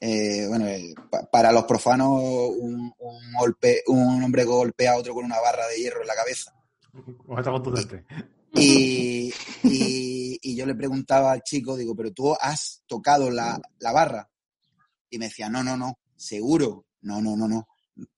eh, 0.00 0.46
bueno, 0.48 0.66
eh, 0.66 0.92
pa- 1.10 1.24
para 1.30 1.50
los 1.50 1.64
profanos, 1.64 2.10
un, 2.58 2.92
un 2.98 3.32
golpe, 3.38 3.82
un 3.86 4.22
hombre 4.22 4.44
golpea 4.44 4.92
a 4.92 4.96
otro 4.98 5.14
con 5.14 5.24
una 5.24 5.40
barra 5.40 5.66
de 5.68 5.78
hierro 5.78 6.02
en 6.02 6.06
la 6.08 6.14
cabeza. 6.14 6.52
Objeto 7.26 7.50
contundente. 7.52 8.04
Y, 8.43 8.43
y, 8.54 9.32
y 10.42 10.56
yo 10.56 10.66
le 10.66 10.74
preguntaba 10.74 11.32
al 11.32 11.42
chico, 11.42 11.76
digo, 11.76 11.94
pero 11.96 12.12
tú 12.12 12.34
has 12.40 12.82
tocado 12.86 13.30
la, 13.30 13.60
la 13.78 13.92
barra. 13.92 14.28
Y 15.10 15.18
me 15.18 15.26
decía, 15.26 15.48
no, 15.48 15.62
no, 15.62 15.76
no, 15.76 15.98
seguro. 16.16 16.86
No, 17.02 17.20
no, 17.20 17.36
no, 17.36 17.46
no. 17.48 17.68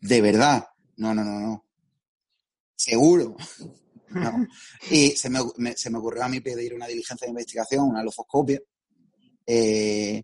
De 0.00 0.20
verdad. 0.20 0.64
No, 0.96 1.14
no, 1.14 1.24
no, 1.24 1.40
no. 1.40 1.64
Seguro. 2.76 3.36
No. 4.08 4.46
Y 4.88 5.10
se 5.10 5.28
me, 5.28 5.40
me- 5.56 5.76
se 5.76 5.90
me 5.90 5.98
ocurrió 5.98 6.22
a 6.22 6.28
mí 6.28 6.40
pedir 6.40 6.72
una 6.72 6.86
diligencia 6.86 7.26
de 7.26 7.30
investigación, 7.32 7.88
una 7.88 8.04
lofoscopia, 8.04 8.60
eh, 9.44 10.22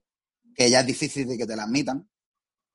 que 0.55 0.71
ya 0.71 0.81
es 0.81 0.87
difícil 0.87 1.27
de 1.27 1.37
que 1.37 1.47
te 1.47 1.57
la 1.57 1.65
admitan. 1.65 2.09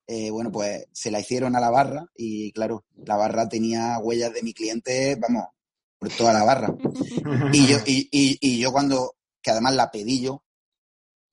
Eh, 0.06 0.30
bueno, 0.30 0.52
pues 0.52 0.84
se 0.92 1.10
la 1.10 1.20
hicieron 1.20 1.56
a 1.56 1.60
la 1.60 1.70
barra 1.70 2.06
y 2.14 2.52
claro, 2.52 2.84
la 3.06 3.16
barra 3.16 3.48
tenía 3.48 3.98
huellas 4.00 4.34
de 4.34 4.42
mi 4.42 4.52
cliente, 4.54 5.16
vamos, 5.16 5.44
por 5.98 6.08
toda 6.10 6.32
la 6.32 6.44
barra. 6.44 6.74
Y 7.52 7.66
yo, 7.66 7.78
y, 7.86 8.08
y- 8.10 8.38
y 8.40 8.58
yo 8.60 8.72
cuando, 8.72 9.14
que 9.42 9.50
además 9.50 9.74
la 9.74 9.90
pedí 9.90 10.20
yo, 10.20 10.44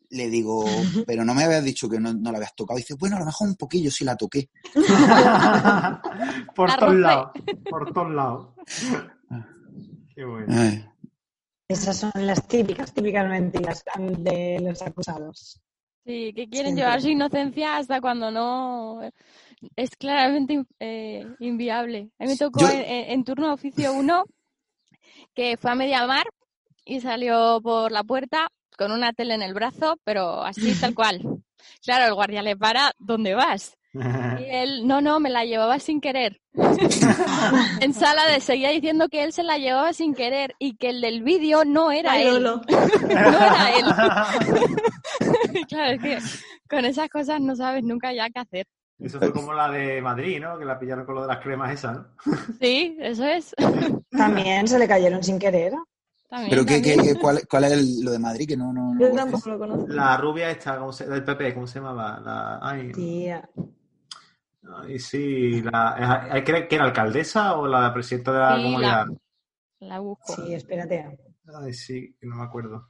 le 0.09 0.29
digo, 0.29 0.63
pero 1.07 1.25
no 1.25 1.33
me 1.33 1.43
habías 1.43 1.63
dicho 1.63 1.89
que 1.89 1.99
no, 1.99 2.13
no 2.13 2.31
la 2.31 2.37
habías 2.37 2.55
tocado. 2.55 2.77
Y 2.79 2.81
dice, 2.81 2.95
bueno, 2.95 3.15
a 3.17 3.19
lo 3.19 3.25
mejor 3.25 3.47
un 3.47 3.55
poquillo 3.55 3.91
sí 3.91 4.03
la 4.05 4.15
toqué. 4.15 4.49
por 6.55 6.69
La 6.69 6.77
todos 6.77 6.95
lados. 6.95 7.31
Por 7.69 7.93
todos 7.93 8.11
lados. 8.13 8.47
Qué 10.15 10.23
bueno. 10.23 10.47
Ay, 10.49 10.85
Esas 11.67 11.97
son 11.97 12.11
las 12.15 12.47
típicas, 12.47 12.93
típicas 12.93 13.27
mentiras 13.27 13.83
de 14.19 14.59
los 14.61 14.81
acusados. 14.81 15.59
Sí, 16.05 16.31
que 16.35 16.47
quieren 16.47 16.75
Siempre. 16.75 16.83
llevar 16.83 17.01
su 17.01 17.09
inocencia 17.09 17.77
hasta 17.77 17.99
cuando 17.99 18.29
no 18.31 19.01
es 19.75 19.89
claramente 19.97 20.63
eh, 20.79 21.25
inviable. 21.39 22.11
A 22.19 22.23
mí 22.25 22.29
me 22.29 22.37
tocó 22.37 22.59
Yo- 22.61 22.69
en, 22.69 22.79
en- 22.81 23.09
en 23.11 23.23
turno 23.23 23.47
de 23.47 23.53
oficio 23.53 23.91
1 23.93 24.23
que 25.35 25.57
fue 25.57 25.71
a 25.71 25.75
media 25.75 26.07
mar 26.07 26.25
y 26.85 27.01
salió 27.01 27.59
por 27.61 27.91
la 27.91 28.03
puerta 28.03 28.47
con 28.77 28.91
una 28.91 29.13
tele 29.13 29.33
en 29.35 29.41
el 29.41 29.53
brazo, 29.53 29.99
pero 30.03 30.43
así 30.43 30.73
tal 30.79 30.95
cual. 30.95 31.21
Claro, 31.83 32.05
el 32.05 32.13
guardia 32.13 32.41
le 32.41 32.55
para, 32.55 32.91
¿dónde 32.99 33.33
vas? 33.33 33.77
Y 33.93 33.97
él, 34.49 34.87
no, 34.87 35.01
no, 35.01 35.19
me 35.19 35.29
la 35.29 35.45
llevaba 35.45 35.79
sin 35.79 36.01
querer. 36.01 36.41
en 37.81 37.93
sala 37.93 38.27
de 38.27 38.39
seguía 38.39 38.69
diciendo 38.69 39.07
que 39.09 39.23
él 39.23 39.33
se 39.33 39.43
la 39.43 39.57
llevaba 39.57 39.93
sin 39.93 40.13
querer 40.13 40.53
y 40.59 40.75
que 40.75 40.89
el 40.89 41.01
del 41.01 41.23
vídeo 41.23 41.65
no 41.65 41.91
era 41.91 42.13
Ay, 42.13 42.23
él. 42.23 42.43
Lolo. 42.43 42.61
No 42.67 43.09
era 43.09 43.69
él. 43.77 43.85
claro, 45.67 45.93
es 45.93 46.01
que 46.01 46.17
con 46.69 46.85
esas 46.85 47.09
cosas 47.09 47.41
no 47.41 47.55
sabes 47.55 47.83
nunca 47.83 48.13
ya 48.13 48.29
qué 48.29 48.39
hacer. 48.39 48.67
Eso 48.99 49.19
fue 49.19 49.33
como 49.33 49.53
la 49.53 49.69
de 49.69 50.01
Madrid, 50.01 50.39
¿no? 50.41 50.57
Que 50.57 50.65
la 50.65 50.79
pillaron 50.79 51.05
con 51.05 51.15
lo 51.15 51.21
de 51.23 51.27
las 51.27 51.39
cremas 51.39 51.71
esas, 51.73 51.97
¿no? 51.97 52.05
Sí, 52.61 52.97
eso 52.99 53.25
es. 53.25 53.53
También 54.11 54.67
se 54.67 54.79
le 54.79 54.87
cayeron 54.87 55.21
sin 55.23 55.37
querer. 55.37 55.73
También, 56.29 56.49
Pero 56.49 56.65
¿qué, 56.65 56.81
qué, 56.81 56.95
también. 56.95 57.15
qué- 57.15 57.19
cuál, 57.21 57.41
cuál 57.49 57.63
es 57.65 57.71
el- 57.73 58.05
lo 58.05 58.11
de 58.11 58.19
Madrid? 58.19 58.47
Que 58.47 58.57
no, 58.57 58.71
no, 58.73 58.93
no 58.93 58.99
Yo 58.99 59.13
tampoco 59.13 59.49
lo 59.49 59.59
conozco. 59.59 59.85
La 59.87 60.17
rubia 60.17 60.49
esta, 60.49 60.77
¿cómo 60.79 60.91
se, 60.93 61.07
del 61.07 61.23
PP, 61.23 61.53
¿cómo 61.53 61.67
se 61.67 61.79
llamaba? 61.79 62.19
La, 62.19 62.59
ay, 62.61 62.91
Tía. 62.93 63.47
ay, 64.77 64.99
sí, 64.99 65.61
la, 65.61 66.29
eh, 66.33 66.43
¿cree 66.43 66.67
que 66.67 66.75
era 66.75 66.85
alcaldesa 66.85 67.55
o 67.57 67.67
la 67.67 67.93
presidenta 67.93 68.31
de 68.31 68.39
la 68.39 68.55
Sí, 68.57 68.63
comunidad? 68.63 69.05
La 69.79 69.99
busco. 69.99 70.35
Sí, 70.35 70.53
espérate. 70.53 71.19
Ay, 71.53 71.73
sí, 71.73 72.15
que 72.19 72.25
no 72.25 72.37
me 72.37 72.43
acuerdo. 72.43 72.89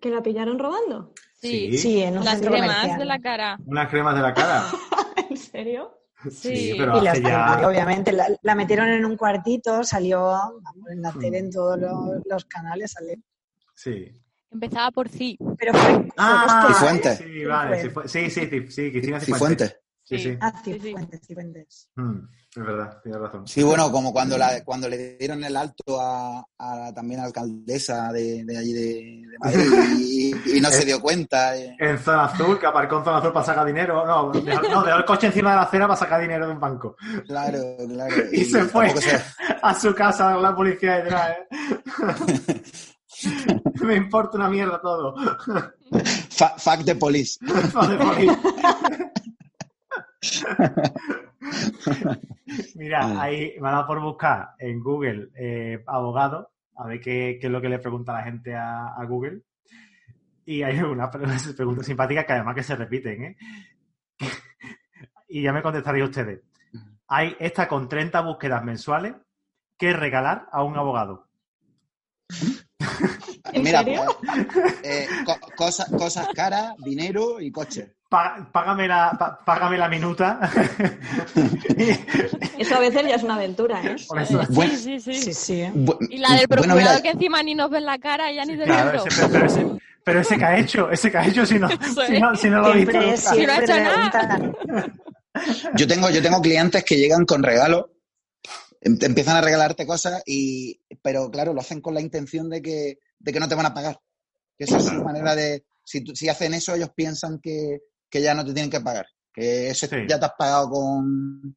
¿Que 0.00 0.10
la 0.10 0.22
pillaron 0.22 0.58
robando? 0.58 1.12
Sí, 1.40 1.76
Sí, 1.78 2.02
en 2.02 2.18
un 2.18 2.24
las 2.24 2.40
cremas 2.40 2.60
comercial. 2.60 2.98
de 2.98 3.04
la 3.04 3.18
cara. 3.20 3.58
Unas 3.66 3.88
cremas 3.88 4.14
de 4.16 4.22
la 4.22 4.34
cara. 4.34 4.64
¿En 5.30 5.36
serio? 5.36 5.92
Sí. 6.30 6.74
pero 6.78 6.98
Y 6.98 7.04
las 7.04 7.12
hace 7.14 7.22
ya... 7.22 7.68
obviamente, 7.68 8.10
la, 8.12 8.26
la 8.42 8.54
metieron 8.54 8.88
en 8.88 9.04
un 9.04 9.16
cuartito, 9.16 9.84
salió 9.84 10.22
vamos, 10.22 10.62
en 10.90 11.02
la 11.02 11.12
Mm. 11.12 11.18
tele 11.20 11.38
en 11.38 11.50
todos 11.50 11.78
los, 11.78 11.94
los 12.24 12.44
canales, 12.46 12.92
salió. 12.92 13.14
Sí. 13.74 14.10
Empezaba 14.50 14.90
por 14.90 15.08
sí. 15.08 15.36
Pero 15.58 15.74
fue, 15.74 16.08
Ah. 16.16 16.64
Cifuentes. 16.68 17.18
Sí, 17.18 17.44
vale. 17.44 17.82
Cifu- 17.84 18.06
Sí, 18.08 18.30
sí, 18.30 18.46
sí, 18.48 18.66
sí, 18.70 18.90
Cristina 18.90 19.20
Cifuentes. 19.20 19.78
Sí, 20.08 20.18
sí. 20.20 20.38
Ah. 20.40 20.52
Cifuentes, 20.64 21.20
Cifuentes. 21.26 21.88
Mm, 21.96 22.18
es 22.54 22.64
verdad, 22.64 23.00
tienes 23.02 23.20
razón. 23.20 23.46
Sí, 23.48 23.62
bueno, 23.64 23.90
como 23.90 24.12
cuando, 24.12 24.38
la, 24.38 24.62
cuando 24.64 24.88
le 24.88 25.16
dieron 25.16 25.42
el 25.42 25.56
alto 25.56 26.00
a, 26.00 26.46
a 26.58 26.76
la- 26.76 26.94
también 26.94 27.18
a 27.18 27.22
la 27.24 27.26
alcaldesa 27.28 28.12
de, 28.12 28.44
de 28.44 28.56
allí 28.56 28.72
de, 28.72 28.82
de 29.28 29.38
Madrid 29.40 29.96
y, 29.98 30.58
y 30.58 30.60
no 30.60 30.70
se 30.70 30.84
dio 30.86 31.00
cuenta. 31.00 31.56
eh. 31.56 31.76
En 31.80 31.98
zona 31.98 32.26
azul, 32.26 32.56
que 32.58 32.66
aparcó 32.66 32.98
en 32.98 33.04
zona 33.04 33.18
azul 33.18 33.32
para 33.32 33.46
sacar 33.46 33.66
dinero. 33.66 34.06
No, 34.06 34.30
dejó, 34.30 34.62
no, 34.62 34.84
dejó 34.84 34.96
el 34.98 35.04
coche 35.04 35.26
encima 35.26 35.50
de 35.50 35.56
la 35.56 35.62
acera 35.62 35.88
para 35.88 35.98
sacar 35.98 36.20
dinero 36.20 36.46
de 36.46 36.52
un 36.52 36.60
banco. 36.60 36.96
Claro, 37.26 37.58
claro. 37.88 38.14
Y 38.32 38.44
se 38.44 38.62
fue. 38.66 38.90
se- 39.00 39.20
A 39.62 39.74
su 39.74 39.92
casa 39.92 40.36
la 40.36 40.54
policía 40.54 40.98
detrás, 41.02 41.30
¿eh? 41.30 42.62
Me 43.82 43.96
importa 43.96 44.36
una 44.36 44.48
mierda 44.48 44.80
todo. 44.80 45.14
Fa- 46.30 46.54
Fuck 46.58 46.84
the 46.84 46.94
police. 46.96 47.38
Joder, 47.72 47.98
Poli. 47.98 48.28
Mira, 52.74 53.20
ahí 53.20 53.54
me 53.60 53.68
ha 53.68 53.72
dado 53.72 53.86
por 53.86 54.00
buscar 54.00 54.50
en 54.58 54.80
Google 54.80 55.28
eh, 55.36 55.82
abogado, 55.86 56.50
a 56.76 56.86
ver 56.86 57.00
qué, 57.00 57.38
qué 57.40 57.46
es 57.46 57.52
lo 57.52 57.60
que 57.60 57.68
le 57.68 57.78
pregunta 57.78 58.12
la 58.12 58.22
gente 58.24 58.54
a, 58.54 58.88
a 58.94 59.04
Google. 59.04 59.42
Y 60.44 60.62
hay 60.62 60.78
unas 60.80 61.10
pre- 61.10 61.26
preguntas 61.56 61.86
simpáticas 61.86 62.24
que 62.24 62.32
además 62.32 62.54
que 62.54 62.62
se 62.62 62.76
repiten, 62.76 63.24
¿eh? 63.24 63.36
Y 65.28 65.42
ya 65.42 65.52
me 65.52 65.60
contestaréis 65.62 66.04
ustedes. 66.04 66.40
Hay 67.08 67.36
esta 67.40 67.66
con 67.68 67.88
30 67.88 68.20
búsquedas 68.20 68.62
mensuales 68.64 69.14
que 69.76 69.92
regalar 69.92 70.48
a 70.52 70.62
un 70.62 70.76
abogado. 70.76 71.26
¿En 73.52 73.62
Mira, 73.62 73.82
serio? 73.82 74.04
pues, 74.52 74.74
eh, 74.82 75.06
co- 75.24 75.38
cosas, 75.56 75.88
cosas 75.90 76.28
caras, 76.34 76.74
dinero 76.78 77.40
y 77.40 77.50
coche. 77.50 77.94
Pá- 78.08 78.48
Págame 78.52 78.86
la, 78.86 79.10
pá- 79.18 79.38
págame 79.44 79.76
la 79.78 79.88
minuta. 79.88 80.38
Eso 82.58 82.76
a 82.76 82.80
veces 82.80 83.02
ya 83.08 83.16
es 83.16 83.22
una 83.22 83.34
aventura, 83.34 83.82
¿eh? 83.82 83.96
Bueno, 84.08 84.24
Sí, 84.24 84.76
sí, 84.76 85.00
sí. 85.00 85.14
Sí, 85.14 85.34
sí. 85.34 85.62
Bu- 85.74 85.98
Y 86.08 86.18
la 86.18 86.36
del 86.36 86.46
bueno, 86.46 86.62
procurador 86.62 86.92
mira, 86.94 87.02
que 87.02 87.10
encima 87.10 87.42
ni 87.42 87.54
nos 87.54 87.70
ven 87.70 87.84
la 87.84 87.98
cara, 87.98 88.30
ya 88.32 88.44
ni 88.44 88.56
de 88.56 88.64
Claro, 88.64 89.04
ese- 89.04 89.28
pero, 89.30 89.46
ese, 89.46 89.66
pero 90.04 90.20
ese 90.20 90.38
que 90.38 90.44
ha 90.44 90.58
hecho, 90.58 90.90
ese 90.90 91.10
que 91.10 91.18
ha 91.18 91.26
hecho 91.26 91.44
si 91.44 91.58
no, 91.58 91.68
si 92.06 92.20
no, 92.20 92.36
si 92.36 92.48
no 92.50 92.60
lo 92.62 92.72
visto. 92.74 93.16
Si 93.34 93.46
no 93.46 93.52
ha 93.52 93.58
hecho 93.58 93.76
nada. 93.76 94.40
Yo 95.74 95.86
tengo, 95.86 96.08
yo 96.08 96.22
tengo 96.22 96.40
clientes 96.40 96.82
que 96.82 96.96
llegan 96.96 97.26
con 97.26 97.42
regalos, 97.42 97.84
em- 98.80 98.96
empiezan 99.02 99.36
a 99.36 99.42
regalarte 99.42 99.86
cosas, 99.86 100.22
y, 100.24 100.80
pero 101.02 101.30
claro, 101.30 101.52
lo 101.52 101.60
hacen 101.60 101.82
con 101.82 101.92
la 101.92 102.00
intención 102.00 102.48
de 102.48 102.62
que, 102.62 102.98
de 103.18 103.32
que 103.32 103.40
no 103.40 103.48
te 103.48 103.54
van 103.54 103.66
a 103.66 103.74
pagar. 103.74 103.98
Que 104.56 104.64
esa 104.64 104.78
es 104.78 104.84
su 104.84 105.02
manera 105.04 105.34
de. 105.34 105.64
Si, 105.84 106.04
si 106.14 106.28
hacen 106.28 106.54
eso, 106.54 106.74
ellos 106.74 106.90
piensan 106.94 107.38
que, 107.40 107.80
que 108.10 108.20
ya 108.22 108.34
no 108.34 108.44
te 108.44 108.52
tienen 108.54 108.70
que 108.70 108.80
pagar. 108.80 109.06
Que 109.32 109.68
eso 109.70 109.86
Sí. 109.86 109.96
ya 110.08 110.18
te 110.18 110.26
has 110.26 110.32
pagado 110.38 110.70
con. 110.70 111.56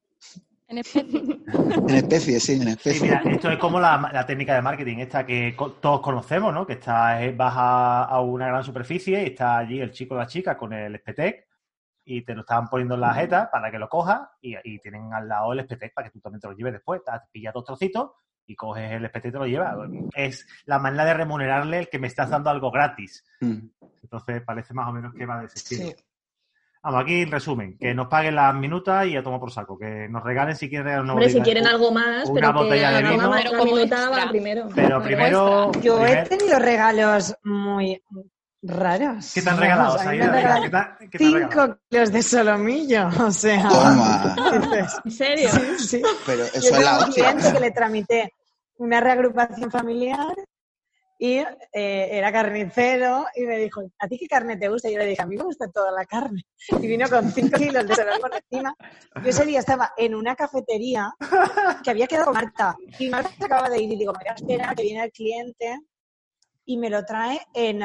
En 0.68 0.78
especie. 0.78 1.40
En 1.90 1.96
especie, 1.96 2.40
sí, 2.40 2.54
en 2.54 2.62
Sí, 2.64 2.70
especie. 2.70 3.02
mira, 3.02 3.24
esto 3.26 3.50
es 3.52 3.58
como 3.58 3.80
la, 3.80 4.10
la 4.14 4.26
técnica 4.26 4.54
de 4.54 4.62
marketing, 4.62 4.98
esta 5.00 5.26
que 5.26 5.56
co- 5.56 5.72
todos 5.74 6.00
conocemos, 6.02 6.54
¿no? 6.54 6.68
Que 6.68 6.74
está, 6.74 7.24
eh, 7.24 7.32
vas 7.32 7.54
a, 7.58 8.04
a 8.04 8.22
una 8.22 8.48
gran 8.48 8.64
superficie 8.64 9.24
y 9.24 9.28
está 9.28 9.58
allí 9.58 9.80
el 9.80 9.92
chico 9.92 10.14
o 10.14 10.18
la 10.20 10.28
chica 10.28 10.56
con 10.56 10.72
el 10.74 10.94
espetec 10.94 11.48
y 12.06 12.24
te 12.24 12.36
lo 12.36 12.42
estaban 12.42 12.68
poniendo 12.68 12.94
en 12.96 13.02
la 13.02 13.14
jeta 13.16 13.50
para 13.50 13.72
que 13.72 13.80
lo 13.80 13.90
cojas 13.90 14.22
y, 14.42 14.56
y 14.64 14.80
tienen 14.80 15.12
al 15.12 15.28
lado 15.28 15.54
el 15.54 15.60
espetec 15.62 15.92
para 15.94 16.08
que 16.08 16.12
tú 16.14 16.20
también 16.22 16.40
te 16.42 16.48
lo 16.48 16.54
lleves 16.54 16.74
después. 16.74 17.02
Te 17.04 17.12
pillas 17.32 17.54
dos 17.54 17.64
trocitos 17.66 18.12
y 18.50 18.56
coges 18.56 18.92
el 18.92 19.06
espetec 19.06 19.30
y 19.30 19.32
te 19.34 19.38
lo 19.38 19.46
llevas. 19.46 19.76
Es 20.16 20.48
la 20.66 20.80
manera 20.80 21.06
de 21.06 21.14
remunerarle 21.14 21.78
el 21.80 21.90
que 21.90 22.00
me 22.00 22.08
estás 22.08 22.30
dando 22.30 22.50
algo 22.50 22.72
gratis. 22.72 23.24
Mm. 23.42 23.60
Entonces 24.04 24.42
parece 24.46 24.74
más 24.74 24.88
o 24.90 24.92
menos 24.92 25.14
que 25.14 25.26
va 25.26 25.40
de 25.40 25.46
ese 25.46 25.56
estilo. 25.60 25.84
Sí. 25.90 25.96
Vamos, 26.82 27.02
aquí 27.04 27.22
en 27.24 27.32
resumen, 27.32 27.78
que 27.78 27.94
nos 27.94 28.08
paguen 28.08 28.36
las 28.36 28.56
minutas 28.56 29.06
y 29.06 29.16
a 29.18 29.22
tomar 29.22 29.40
por 29.42 29.52
saco, 29.52 29.78
que 29.78 30.08
nos 30.10 30.24
regalen 30.24 30.56
si 30.56 30.70
quieren 30.70 30.86
regalar 30.86 31.04
una 31.04 31.14
Hombre, 31.14 31.30
si 31.30 31.42
quieren 31.42 31.68
algo 31.68 31.92
más, 31.92 32.30
una 32.30 32.40
pero 32.40 32.54
que 32.54 32.60
botella 32.66 32.92
de 32.92 33.04
vino. 33.04 33.30
más 33.30 33.44
Pero 33.44 33.66
minuta 33.66 34.10
va 34.10 34.30
primero. 34.30 34.68
Pero 34.74 34.88
Claro. 34.88 35.04
primero... 35.04 35.72
Yo 35.82 36.06
he 36.06 36.24
tenido 36.24 36.58
regalos 36.58 37.36
muy 37.44 38.02
raros. 38.64 39.32
¿Qué 39.34 39.42
te 39.42 39.50
han 39.50 39.58
regalado. 39.58 39.98
Cinco 41.18 41.78
kilos 41.90 42.12
de 42.12 42.24
solomillo, 42.24 43.08
o 43.26 43.32
sea. 43.32 43.68
Toma. 43.68 44.36
¿En 45.06 45.12
serio? 45.12 45.50
sí, 45.50 45.80
sí. 45.80 46.02
Pero 46.26 46.44
Yo 46.46 46.46
eso 46.46 46.58
es 46.60 46.70
tengo 46.72 46.82
la 46.84 46.98
un 46.98 47.04
hostia. 47.04 47.32
cliente 47.34 47.54
que 47.54 47.60
le 47.60 47.72
tramité 47.72 48.34
una 48.80 49.00
reagrupación 49.02 49.70
familiar 49.70 50.36
y 51.22 51.34
eh, 51.38 51.48
era 51.74 52.32
carnicero 52.32 53.26
y 53.36 53.42
me 53.42 53.58
dijo, 53.58 53.82
¿a 54.00 54.08
ti 54.08 54.18
qué 54.18 54.26
carne 54.26 54.56
te 54.56 54.70
gusta? 54.70 54.90
Y 54.90 54.94
yo 54.94 55.00
le 55.00 55.06
dije, 55.06 55.22
a 55.22 55.26
mí 55.26 55.36
me 55.36 55.44
gusta 55.44 55.70
toda 55.70 55.92
la 55.92 56.06
carne. 56.06 56.44
Y 56.70 56.88
vino 56.88 57.10
con 57.10 57.30
5 57.30 57.58
kilos 57.58 57.86
de 57.86 57.94
solomillo 57.94 58.22
por 58.22 58.32
encima. 58.36 58.74
Yo 59.22 59.30
ese 59.30 59.46
día 59.46 59.60
estaba 59.60 59.92
en 59.98 60.16
una 60.16 60.34
cafetería 60.36 61.14
que 61.84 61.90
había 61.92 62.08
quedado 62.08 62.32
Marta 62.32 62.78
y 62.98 63.10
Marta 63.10 63.46
acaba 63.46 63.70
de 63.70 63.82
ir 63.82 63.92
y 63.92 63.98
digo, 63.98 64.14
me 64.14 64.20
voy 64.20 64.64
a 64.64 64.76
que 64.76 64.84
viene 64.84 65.04
el 65.04 65.12
cliente 65.12 65.80
y 66.64 66.78
me 66.78 66.90
lo 66.90 67.04
trae 67.04 67.42
en 67.54 67.82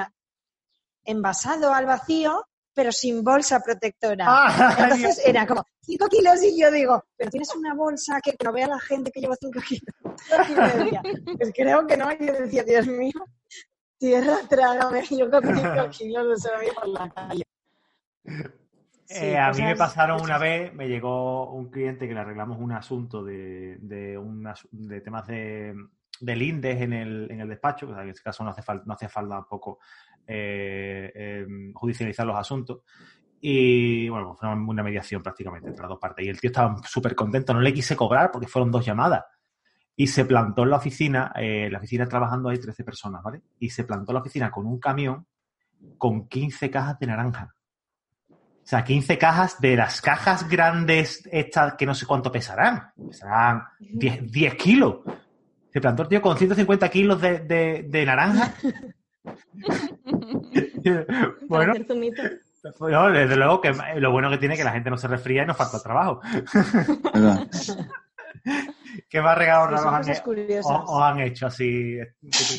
envasado 1.05 1.75
al 1.75 1.87
vacío 1.87 2.47
pero 2.75 2.91
sin 2.93 3.23
bolsa 3.23 3.61
protectora. 3.61 4.25
Ah, 4.29 4.75
Entonces 4.79 5.23
era 5.25 5.47
como 5.47 5.65
5 5.83 6.09
kilos 6.09 6.43
y 6.43 6.61
yo 6.61 6.71
digo, 6.71 7.05
pero 7.17 7.31
tienes 7.31 7.55
una 7.55 7.75
bolsa 7.75 8.21
que 8.23 8.35
no 8.45 8.53
vea 8.53 8.67
la 8.67 8.81
gente 8.81 9.11
que 9.13 9.21
lleva 9.21 9.37
5 9.41 9.61
kilos. 9.67 9.95
Y 10.51 10.55
me 10.55 10.85
decía, 10.85 11.03
pues 11.39 11.53
creo 11.55 11.87
que 11.87 11.97
no. 11.97 12.11
Y 12.13 12.27
yo 12.27 12.33
decía, 12.35 12.65
Dios 12.65 12.87
mío, 12.87 13.13
tierra, 13.99 14.37
trágame. 14.49 15.03
Yo 15.11 15.31
con 15.31 15.43
5 15.45 15.55
kilos 15.91 16.29
de 16.29 16.37
solomillo 16.37 16.75
por 16.75 16.89
la 16.89 17.09
calle. 17.11 17.45
Sí, 19.07 19.27
Eh, 19.27 19.39
a 19.39 19.53
mí 19.53 19.63
me 19.63 19.77
pasaron 19.77 20.21
una 20.23 20.39
vez, 20.39 20.73
me 20.75 20.89
llegó 20.89 21.53
un 21.53 21.71
cliente 21.71 22.09
que 22.09 22.15
le 22.15 22.21
arreglamos 22.21 22.59
un 22.59 22.73
asunto 22.73 23.23
de, 23.23 23.77
de, 23.81 24.17
un 24.19 24.43
asu- 24.45 24.69
de 24.73 25.01
temas 25.03 25.27
de, 25.27 25.75
del 26.21 26.43
INDES 26.43 26.81
en 26.81 26.93
el, 26.95 27.31
en 27.31 27.41
el 27.41 27.49
despacho, 27.49 27.87
o 27.91 27.93
sea, 27.95 28.03
en 28.03 28.09
este 28.09 28.23
caso 28.23 28.43
no 28.43 28.51
hace 28.51 28.63
falta, 28.63 28.85
no 28.87 28.95
hace 28.95 29.09
falta 29.09 29.35
tampoco 29.37 29.79
eh, 30.27 31.13
eh, 31.15 31.47
judicializar 31.75 32.27
los 32.27 32.37
asuntos. 32.37 32.81
Y 33.41 34.09
bueno, 34.09 34.35
fue 34.35 34.49
una, 34.49 34.83
mediación 34.83 35.23
prácticamente 35.23 35.69
entre 35.69 35.83
las 35.83 35.91
dos 35.91 35.99
partes. 35.99 36.25
Y 36.25 36.31
el 36.31 36.41
tío 36.41 36.49
estaba 36.49 36.77
súper 36.85 37.15
contento, 37.15 37.53
no 37.53 37.61
le 37.61 37.75
quise 37.75 37.95
cobrar 37.95 38.31
porque 38.31 38.49
fueron 38.49 38.71
dos 38.71 38.85
llamadas. 38.87 39.25
Y 39.97 40.07
se 40.07 40.25
plantó 40.25 40.63
en 40.63 40.71
la 40.71 40.77
oficina, 40.77 41.31
eh, 41.37 41.69
la 41.71 41.79
oficina 41.79 42.07
trabajando 42.07 42.49
hay 42.49 42.59
13 42.59 42.83
personas, 42.85 43.23
¿vale? 43.23 43.43
Y 43.59 43.71
se 43.71 43.85
plantó 43.85 44.13
en 44.13 44.15
la 44.15 44.21
oficina 44.21 44.51
con 44.51 44.67
un 44.67 44.81
camión 44.81 45.27
con 45.99 46.27
15 46.27 46.71
cajas 46.71 46.99
de 46.99 47.07
naranja. 47.07 47.55
O 48.31 48.67
sea, 48.67 48.83
15 48.83 49.19
cajas 49.19 49.61
de 49.61 49.77
las 49.77 50.01
cajas 50.01 50.49
grandes, 50.49 51.29
estas 51.31 51.75
que 51.75 51.85
no 51.85 51.95
sé 51.95 52.07
cuánto 52.07 52.33
pesarán. 52.33 52.93
Pesarán 53.09 53.63
10, 53.79 54.33
10 54.33 54.55
kilos. 54.55 55.01
Se 55.71 55.83
plantó 55.83 56.05
el 56.05 56.09
tío 56.09 56.23
con 56.23 56.39
150 56.39 56.89
kilos 56.89 57.21
de, 57.21 57.41
de 57.87 58.07
naranja. 58.07 58.55
Bueno, 61.49 61.75
no, 62.81 63.11
desde 63.11 63.37
luego 63.37 63.61
que 63.61 63.73
lo 63.97 64.11
bueno 64.11 64.31
que 64.31 64.39
tiene 64.39 64.55
es 64.55 64.61
que 64.61 64.65
la 64.65 64.73
gente 64.73 64.89
no 64.91 64.97
se 64.97 65.09
resfría 65.09 65.43
y 65.43 65.47
no 65.47 65.55
falta 65.55 65.83
trabajo. 65.83 66.21
¿Qué 69.09 69.21
más 69.21 69.37
regalos 69.37 69.71
raros 69.71 70.09
os, 70.65 70.83
os 70.87 71.03
han 71.03 71.21
hecho 71.21 71.47
así? 71.47 71.99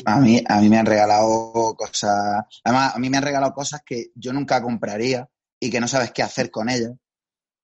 A 0.04 0.20
mí, 0.20 0.42
a 0.46 0.60
mí 0.60 0.68
me 0.68 0.78
han 0.78 0.86
regalado 0.86 1.74
cosas. 1.76 2.44
Además, 2.64 2.94
a 2.94 2.98
mí 2.98 3.10
me 3.10 3.16
han 3.16 3.22
regalado 3.22 3.52
cosas 3.52 3.82
que 3.84 4.06
yo 4.14 4.32
nunca 4.32 4.62
compraría 4.62 5.28
y 5.60 5.70
que 5.70 5.80
no 5.80 5.88
sabes 5.88 6.12
qué 6.12 6.22
hacer 6.22 6.50
con 6.50 6.68
ellas. 6.68 6.92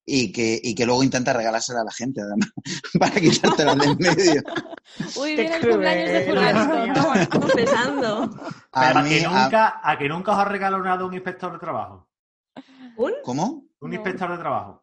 Y 0.05 0.33
que, 0.33 0.61
y 0.61 0.75
que 0.75 0.85
luego 0.85 1.05
intentas 1.05 1.37
regalárselas 1.37 1.83
a 1.83 1.85
la 1.85 1.93
gente, 1.93 2.23
además, 2.23 2.51
para 2.99 3.21
quitártelas 3.21 3.79
de 3.79 3.85
en 3.85 3.99
medio. 3.99 4.43
Uy, 5.17 5.37
viene 5.37 5.57
el 5.57 5.69
cumpleaños 5.69 6.11
de 6.11 6.33
mío. 6.33 7.29
Confesando. 7.41 8.23
A 8.73 8.87
Pero 8.89 8.99
a, 8.99 9.03
mí, 9.03 9.09
que 9.11 9.27
a- 9.27 9.29
nunca, 9.45 9.81
a 9.83 9.99
que 9.99 10.09
nunca 10.09 10.33
os 10.33 10.39
ha 10.39 10.45
regalado 10.47 10.83
nada 10.83 11.05
un 11.05 11.13
inspector 11.15 11.53
de 11.53 11.59
trabajo. 11.59 12.09
¿Un? 12.97 13.13
¿Cómo? 13.23 13.65
Un 13.81 13.91
No. 13.91 13.95
inspector 13.95 14.31
de 14.31 14.39
trabajo. 14.39 14.83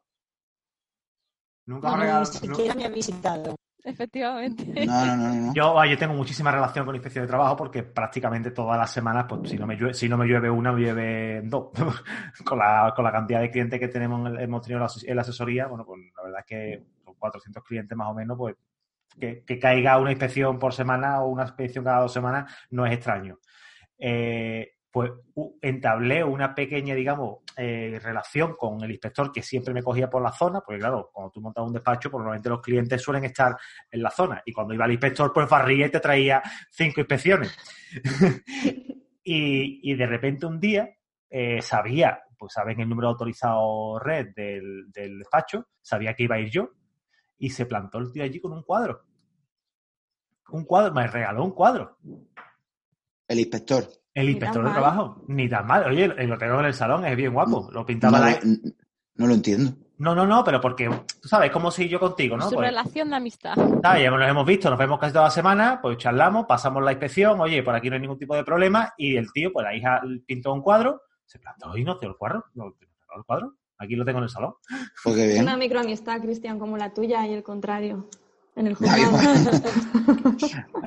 Nunca 1.66 1.88
os 1.88 1.94
ha 1.94 1.98
No, 1.98 2.02
regalado. 2.04 2.32
ni 2.32 2.38
siquiera 2.48 2.76
me 2.76 2.86
ha 2.86 2.90
visitado. 2.90 3.56
Efectivamente. 3.84 4.86
No, 4.86 5.06
no, 5.06 5.16
no, 5.16 5.34
no. 5.34 5.54
Yo, 5.54 5.86
yo 5.86 5.98
tengo 5.98 6.14
muchísima 6.14 6.52
relación 6.52 6.86
con 6.86 6.94
inspección 6.96 7.24
de 7.24 7.30
trabajo 7.30 7.56
porque 7.56 7.82
prácticamente 7.82 8.52
todas 8.52 8.78
las 8.78 8.92
semanas, 8.92 9.26
pues 9.28 9.50
si 9.50 9.58
no 9.58 9.66
me 9.66 9.76
llueve, 9.76 9.94
si 9.94 10.10
no 10.10 10.18
me 10.18 10.26
llueve 10.28 10.50
una, 10.50 10.72
me 10.74 10.82
llueve 10.82 11.42
dos. 11.46 11.70
con, 12.46 12.60
la, 12.60 12.94
con 12.96 13.06
la 13.06 13.12
cantidad 13.12 13.40
de 13.40 13.50
clientes 13.50 13.80
que 13.80 13.88
tenemos, 13.88 14.20
en 14.20 14.36
el- 14.36 14.42
hemos 14.44 14.62
tenido 14.62 14.80
en 14.82 14.84
la 14.86 14.92
en 15.10 15.16
la 15.16 15.22
asesoría, 15.22 15.68
bueno, 15.68 15.86
pues 15.86 16.00
la 16.16 16.24
verdad 16.24 16.40
es 16.42 16.46
que 16.46 16.84
son 17.06 17.14
400 17.16 17.64
clientes 17.64 17.98
más 17.98 18.10
o 18.10 18.14
menos, 18.14 18.38
pues 18.38 18.56
que, 19.20 19.60
caiga 19.60 19.98
una 19.98 20.12
inspección 20.12 20.60
por 20.60 20.74
semana 20.74 21.22
o 21.22 21.30
una 21.30 21.44
inspección 21.44 21.84
cada 21.84 22.02
dos 22.02 22.14
semanas 22.14 22.54
no 22.72 22.86
es 22.86 22.94
extraño. 22.94 23.40
Eh, 23.98 24.74
pues 24.92 25.12
entablé 25.62 26.24
una 26.24 26.56
pequeña, 26.56 26.96
digamos, 26.96 27.40
eh, 27.56 28.00
relación 28.02 28.56
con 28.56 28.84
el 28.84 28.90
inspector 28.90 29.32
que 29.32 29.44
siempre 29.44 29.74
me 29.74 29.84
cogía 29.84 30.10
por 30.10 30.22
la 30.22 30.32
zona, 30.32 30.62
porque 30.62 30.80
claro, 30.80 31.12
cuando 31.14 31.32
tú 31.32 31.42
montas 31.42 31.64
un 31.64 31.74
despacho, 31.74 32.10
normalmente 32.12 32.50
los 32.50 32.62
clientes 32.62 33.02
suelen 33.02 33.24
estar 33.26 33.56
en 33.92 34.02
la 34.02 34.10
zona. 34.10 34.42
Y 34.46 34.52
cuando 34.52 34.74
iba 34.74 34.86
el 34.86 34.94
inspector, 34.94 35.32
pues 35.32 35.48
barría 35.48 35.86
y 35.86 35.92
te 35.92 36.00
traía 36.00 36.42
cinco 36.72 37.02
inspecciones. 37.02 37.56
y, 39.24 39.92
y 39.92 39.96
de 39.96 40.06
repente 40.08 40.48
un 40.48 40.60
día 40.60 40.90
eh, 41.30 41.62
sabía, 41.62 42.24
pues 42.38 42.54
saben 42.54 42.80
el 42.80 42.90
número 42.90 43.10
autorizado 43.10 44.00
red 44.00 44.30
del, 44.36 44.92
del 44.92 45.20
despacho, 45.20 45.68
sabía 45.80 46.16
que 46.16 46.24
iba 46.24 46.36
a 46.36 46.40
ir 46.40 46.50
yo, 46.50 46.72
y 47.40 47.50
se 47.50 47.66
plantó 47.66 47.98
el 47.98 48.12
tío 48.12 48.24
allí 48.24 48.40
con 48.40 48.52
un 48.54 48.64
cuadro. 48.64 49.02
Un 50.52 50.66
cuadro, 50.66 50.94
me 50.94 51.08
regaló 51.08 51.44
un 51.44 51.52
cuadro. 51.52 51.98
El 53.28 53.40
inspector. 53.40 53.88
El 54.14 54.30
inspector 54.30 54.64
de 54.64 54.70
mal. 54.70 54.74
trabajo, 54.74 55.24
ni 55.28 55.48
tan 55.48 55.66
mal. 55.68 55.86
Oye, 55.86 56.06
el- 56.06 56.28
lo 56.30 56.38
tengo 56.38 56.60
en 56.60 56.66
el 56.66 56.74
salón, 56.74 57.06
es 57.06 57.16
bien 57.16 57.34
guapo. 57.34 57.70
Lo 57.72 57.86
pintaba 57.86 58.20
la- 58.20 58.40
no 59.16 59.28
lo 59.28 59.34
entiendo. 59.34 59.72
No, 60.00 60.16
no, 60.16 60.26
no, 60.26 60.44
pero 60.46 60.62
porque, 60.62 60.90
tú 61.22 61.28
sabes, 61.28 61.52
como 61.52 61.70
si 61.72 61.88
yo 61.90 62.00
contigo, 62.00 62.38
¿no? 62.38 62.48
Su 62.50 62.56
Pues, 62.56 62.68
relación 62.70 63.10
de 63.10 63.18
amistad. 63.18 63.54
¿sabes? 63.84 64.04
Ya 64.04 64.10
nos 64.10 64.28
hemos 64.28 64.46
visto, 64.46 64.70
nos 64.70 64.80
vemos 64.80 64.98
casi 64.98 65.12
toda 65.12 65.26
la 65.26 65.32
semana, 65.32 65.80
pues 65.82 65.98
charlamos, 65.98 66.46
pasamos 66.48 66.82
la 66.84 66.94
inspección, 66.94 67.40
oye, 67.42 67.62
por 67.64 67.76
aquí 67.76 67.90
no 67.90 67.96
hay 67.96 68.02
ningún 68.02 68.18
tipo 68.18 68.34
de 68.34 68.44
problema, 68.46 68.94
y 68.98 69.18
el 69.18 69.32
tío, 69.34 69.52
pues 69.52 69.66
la 69.66 69.76
hija 69.76 70.02
pintó 70.26 70.54
un 70.54 70.62
cuadro, 70.62 71.02
se 71.26 71.38
plantó 71.40 71.76
y 71.78 71.84
no 71.84 71.98
tengo 71.98 72.14
el 72.14 72.18
cuadro, 72.18 72.46
no 72.54 72.68
el 73.18 73.24
cuadro, 73.26 73.56
aquí 73.80 73.96
lo 73.96 74.06
tengo 74.06 74.20
en 74.20 74.26
el 74.26 74.30
salón. 74.30 74.54
Pues 75.04 75.16
qué 75.16 75.28
bien. 75.28 75.44
Una 75.44 75.58
microamistad, 75.58 76.22
Cristian, 76.22 76.60
como 76.60 76.78
la 76.78 76.94
tuya 76.94 77.26
y 77.26 77.34
el 77.34 77.42
contrario. 77.44 78.08
En 78.56 78.68
el. 78.68 78.78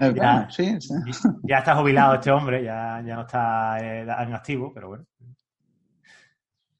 Es 0.00 0.14
Ya. 0.14 0.48
sí, 0.50 0.80
sí. 0.80 0.94
Ya 1.44 1.58
está 1.58 1.76
jubilado 1.76 2.14
este 2.14 2.30
hombre, 2.30 2.62
ya, 2.64 3.02
ya 3.06 3.14
no 3.14 3.22
está 3.22 3.78
eh, 3.80 4.00
en 4.02 4.34
activo, 4.34 4.72
pero 4.74 4.88
bueno. 4.88 5.06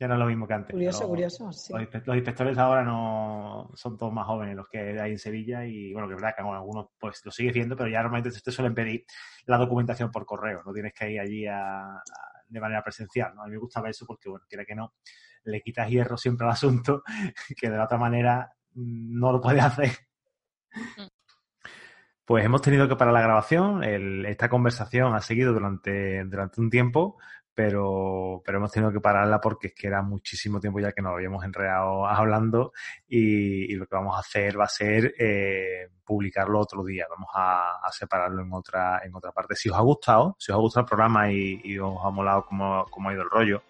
Ya 0.01 0.09
no 0.09 0.15
es 0.15 0.21
lo 0.21 0.27
mismo 0.27 0.49
que 0.49 0.55
antes. 0.55 0.73
Curioso, 0.73 1.01
Los- 1.03 1.09
curioso, 1.11 1.53
sí. 1.53 1.73
Los, 1.73 1.83
inspe- 1.83 2.03
los 2.05 2.17
inspectores 2.17 2.59
ahora 2.59 2.83
no 2.83 3.71
son 3.75 3.97
todos 3.97 4.13
más 4.13 4.27
jóvenes 4.27 4.57
los 4.57 4.69
que 4.69 5.01
hay 5.01 5.13
en 5.13 5.19
Sevilla 5.19 5.65
y 5.65 5.93
bueno, 5.93 6.09
que 6.09 6.15
es 6.15 6.21
verdad 6.21 6.35
que 6.37 6.43
algunos 6.43 6.89
pues 6.99 7.21
lo 7.25 7.31
sigue 7.31 7.51
haciendo, 7.51 7.77
pero 7.77 7.89
ya 7.89 8.03
normalmente 8.03 8.41
te 8.41 8.51
suelen 8.51 8.75
pedir 8.75 9.05
la 9.47 9.59
documentación 9.59 10.11
por 10.11 10.27
correo, 10.27 10.63
no 10.67 10.73
tienes 10.73 10.93
que 10.93 11.13
ir 11.13 11.21
allí 11.21 11.47
a- 11.47 11.95
a- 11.99 12.03
de 12.49 12.61
manera 12.61 12.83
presencial, 12.83 13.33
¿no? 13.37 13.43
A 13.43 13.47
mí 13.47 13.53
me 13.53 13.59
gustaba 13.59 13.89
eso 13.91 14.05
porque, 14.05 14.29
bueno, 14.29 14.45
quiera 14.49 14.65
que 14.65 14.75
no, 14.75 14.93
le 15.45 15.61
quitas 15.61 15.89
hierro 15.89 16.17
siempre 16.17 16.47
al 16.47 16.53
asunto 16.53 17.03
que 17.57 17.71
de 17.71 17.77
la 17.77 17.85
otra 17.85 17.99
manera 17.99 18.53
mm, 18.75 19.19
no 19.19 19.33
lo 19.33 19.41
puedes 19.41 19.63
hacer. 19.65 19.91
Pues 22.25 22.45
hemos 22.45 22.63
tenido 22.63 22.89
que 22.89 22.97
parar 22.97 23.13
la 23.15 23.21
grabación. 23.21 23.83
el- 23.85 24.25
esta 24.27 24.49
conversación 24.49 25.15
ha 25.15 25.21
seguido 25.21 25.53
durante, 25.53 26.25
durante 26.25 26.61
un 26.61 26.71
tiempo, 26.71 27.19
pero, 27.55 28.41
pero 28.45 28.59
hemos 28.59 28.73
tenido 28.73 28.93
que 28.93 29.01
pararla 29.01 29.41
porque 29.41 29.67
es 29.69 29.75
que 29.75 29.89
era 29.89 30.01
muchísimo 30.03 30.59
tiempo 30.61 30.81
ya 30.81 30.93
que 30.93 31.03
nos 31.03 31.13
habíamos 31.13 31.45
enredado 31.45 32.07
hablando 32.07 32.73
y, 33.07 33.71
y 33.71 33.75
lo 33.77 33.87
que 33.87 33.97
vamos 33.97 34.17
a 34.17 34.21
hacer 34.21 34.59
va 34.59 34.65
a 34.65 34.69
ser 34.69 35.15
eh, 35.19 35.89
publicarlo 36.05 36.61
otro 36.61 36.83
día. 36.85 37.07
Vamos 37.11 37.29
a, 37.35 37.77
a 37.85 37.93
separarlo 37.93 38.41
en 38.43 38.53
otra, 38.53 39.01
en 39.05 39.15
otra 39.15 39.33
parte. 39.33 39.55
Si 39.57 39.69
os 39.69 39.77
ha 39.77 39.83
gustado, 39.83 40.37
si 40.39 40.51
os 40.53 40.57
ha 40.57 40.61
gustado 40.61 40.85
el 40.85 40.89
programa 40.89 41.31
y, 41.31 41.61
y 41.65 41.79
os 41.79 41.99
ha 42.03 42.11
molado 42.11 42.47
cómo, 42.47 42.87
cómo 42.89 43.11
ha 43.11 43.13
ido 43.13 43.23
el 43.23 43.31
rollo, 43.31 43.65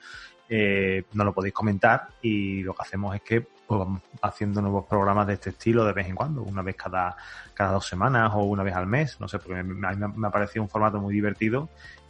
eh, 0.49 1.05
nos 1.13 1.27
lo 1.27 1.33
podéis 1.33 1.55
comentar 1.55 2.09
y 2.21 2.63
lo 2.63 2.75
que 2.75 2.83
hacemos 2.83 3.15
es 3.15 3.23
que 3.23 3.41
pues, 3.41 3.79
vamos 3.79 4.03
haciendo 4.21 4.61
nuevos 4.61 4.87
programas 4.87 5.27
de 5.27 5.35
este 5.35 5.51
estilo 5.51 5.85
de 5.85 5.93
vez 5.93 6.07
en 6.07 6.15
cuando, 6.15 6.43
una 6.43 6.63
vez 6.63 6.77
cada, 6.77 7.17
cada 7.55 7.73
dos 7.73 7.87
semanas 7.87 8.33
o 8.35 8.41
una 8.45 8.63
vez 8.63 8.75
al 8.75 8.87
mes, 8.87 9.19
no 9.21 9.29
sé, 9.29 9.39
porque 9.39 9.59
a 9.59 9.63
mí 9.63 9.75
me, 9.75 10.09
me 10.09 10.27
ha 10.27 10.31
parecido 10.31 10.63
un 10.63 10.69
formato 10.69 11.01
muy 11.01 11.15
divertido 11.15 11.69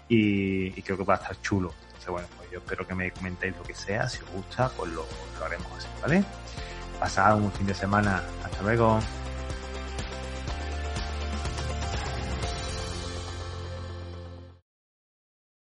y, 0.08 0.78
y 0.78 0.82
creo 0.82 0.96
que 0.96 1.04
va 1.04 1.14
a 1.14 1.18
estar 1.18 1.40
chulo. 1.40 1.72
Entonces, 1.86 2.08
bueno, 2.08 2.28
pues 2.36 2.50
yo 2.50 2.58
espero 2.58 2.86
que 2.86 2.94
me 2.94 3.10
comentéis 3.12 3.56
lo 3.56 3.62
que 3.62 3.74
sea, 3.74 4.08
si 4.08 4.22
os 4.22 4.30
gusta, 4.30 4.68
pues 4.76 4.90
lo, 4.92 5.04
lo 5.38 5.44
haremos 5.44 5.70
así, 5.76 5.88
¿vale? 6.00 6.24
Pasad 6.98 7.36
un 7.36 7.52
fin 7.52 7.66
de 7.66 7.74
semana, 7.74 8.22
hasta 8.44 8.62
luego. 8.62 8.98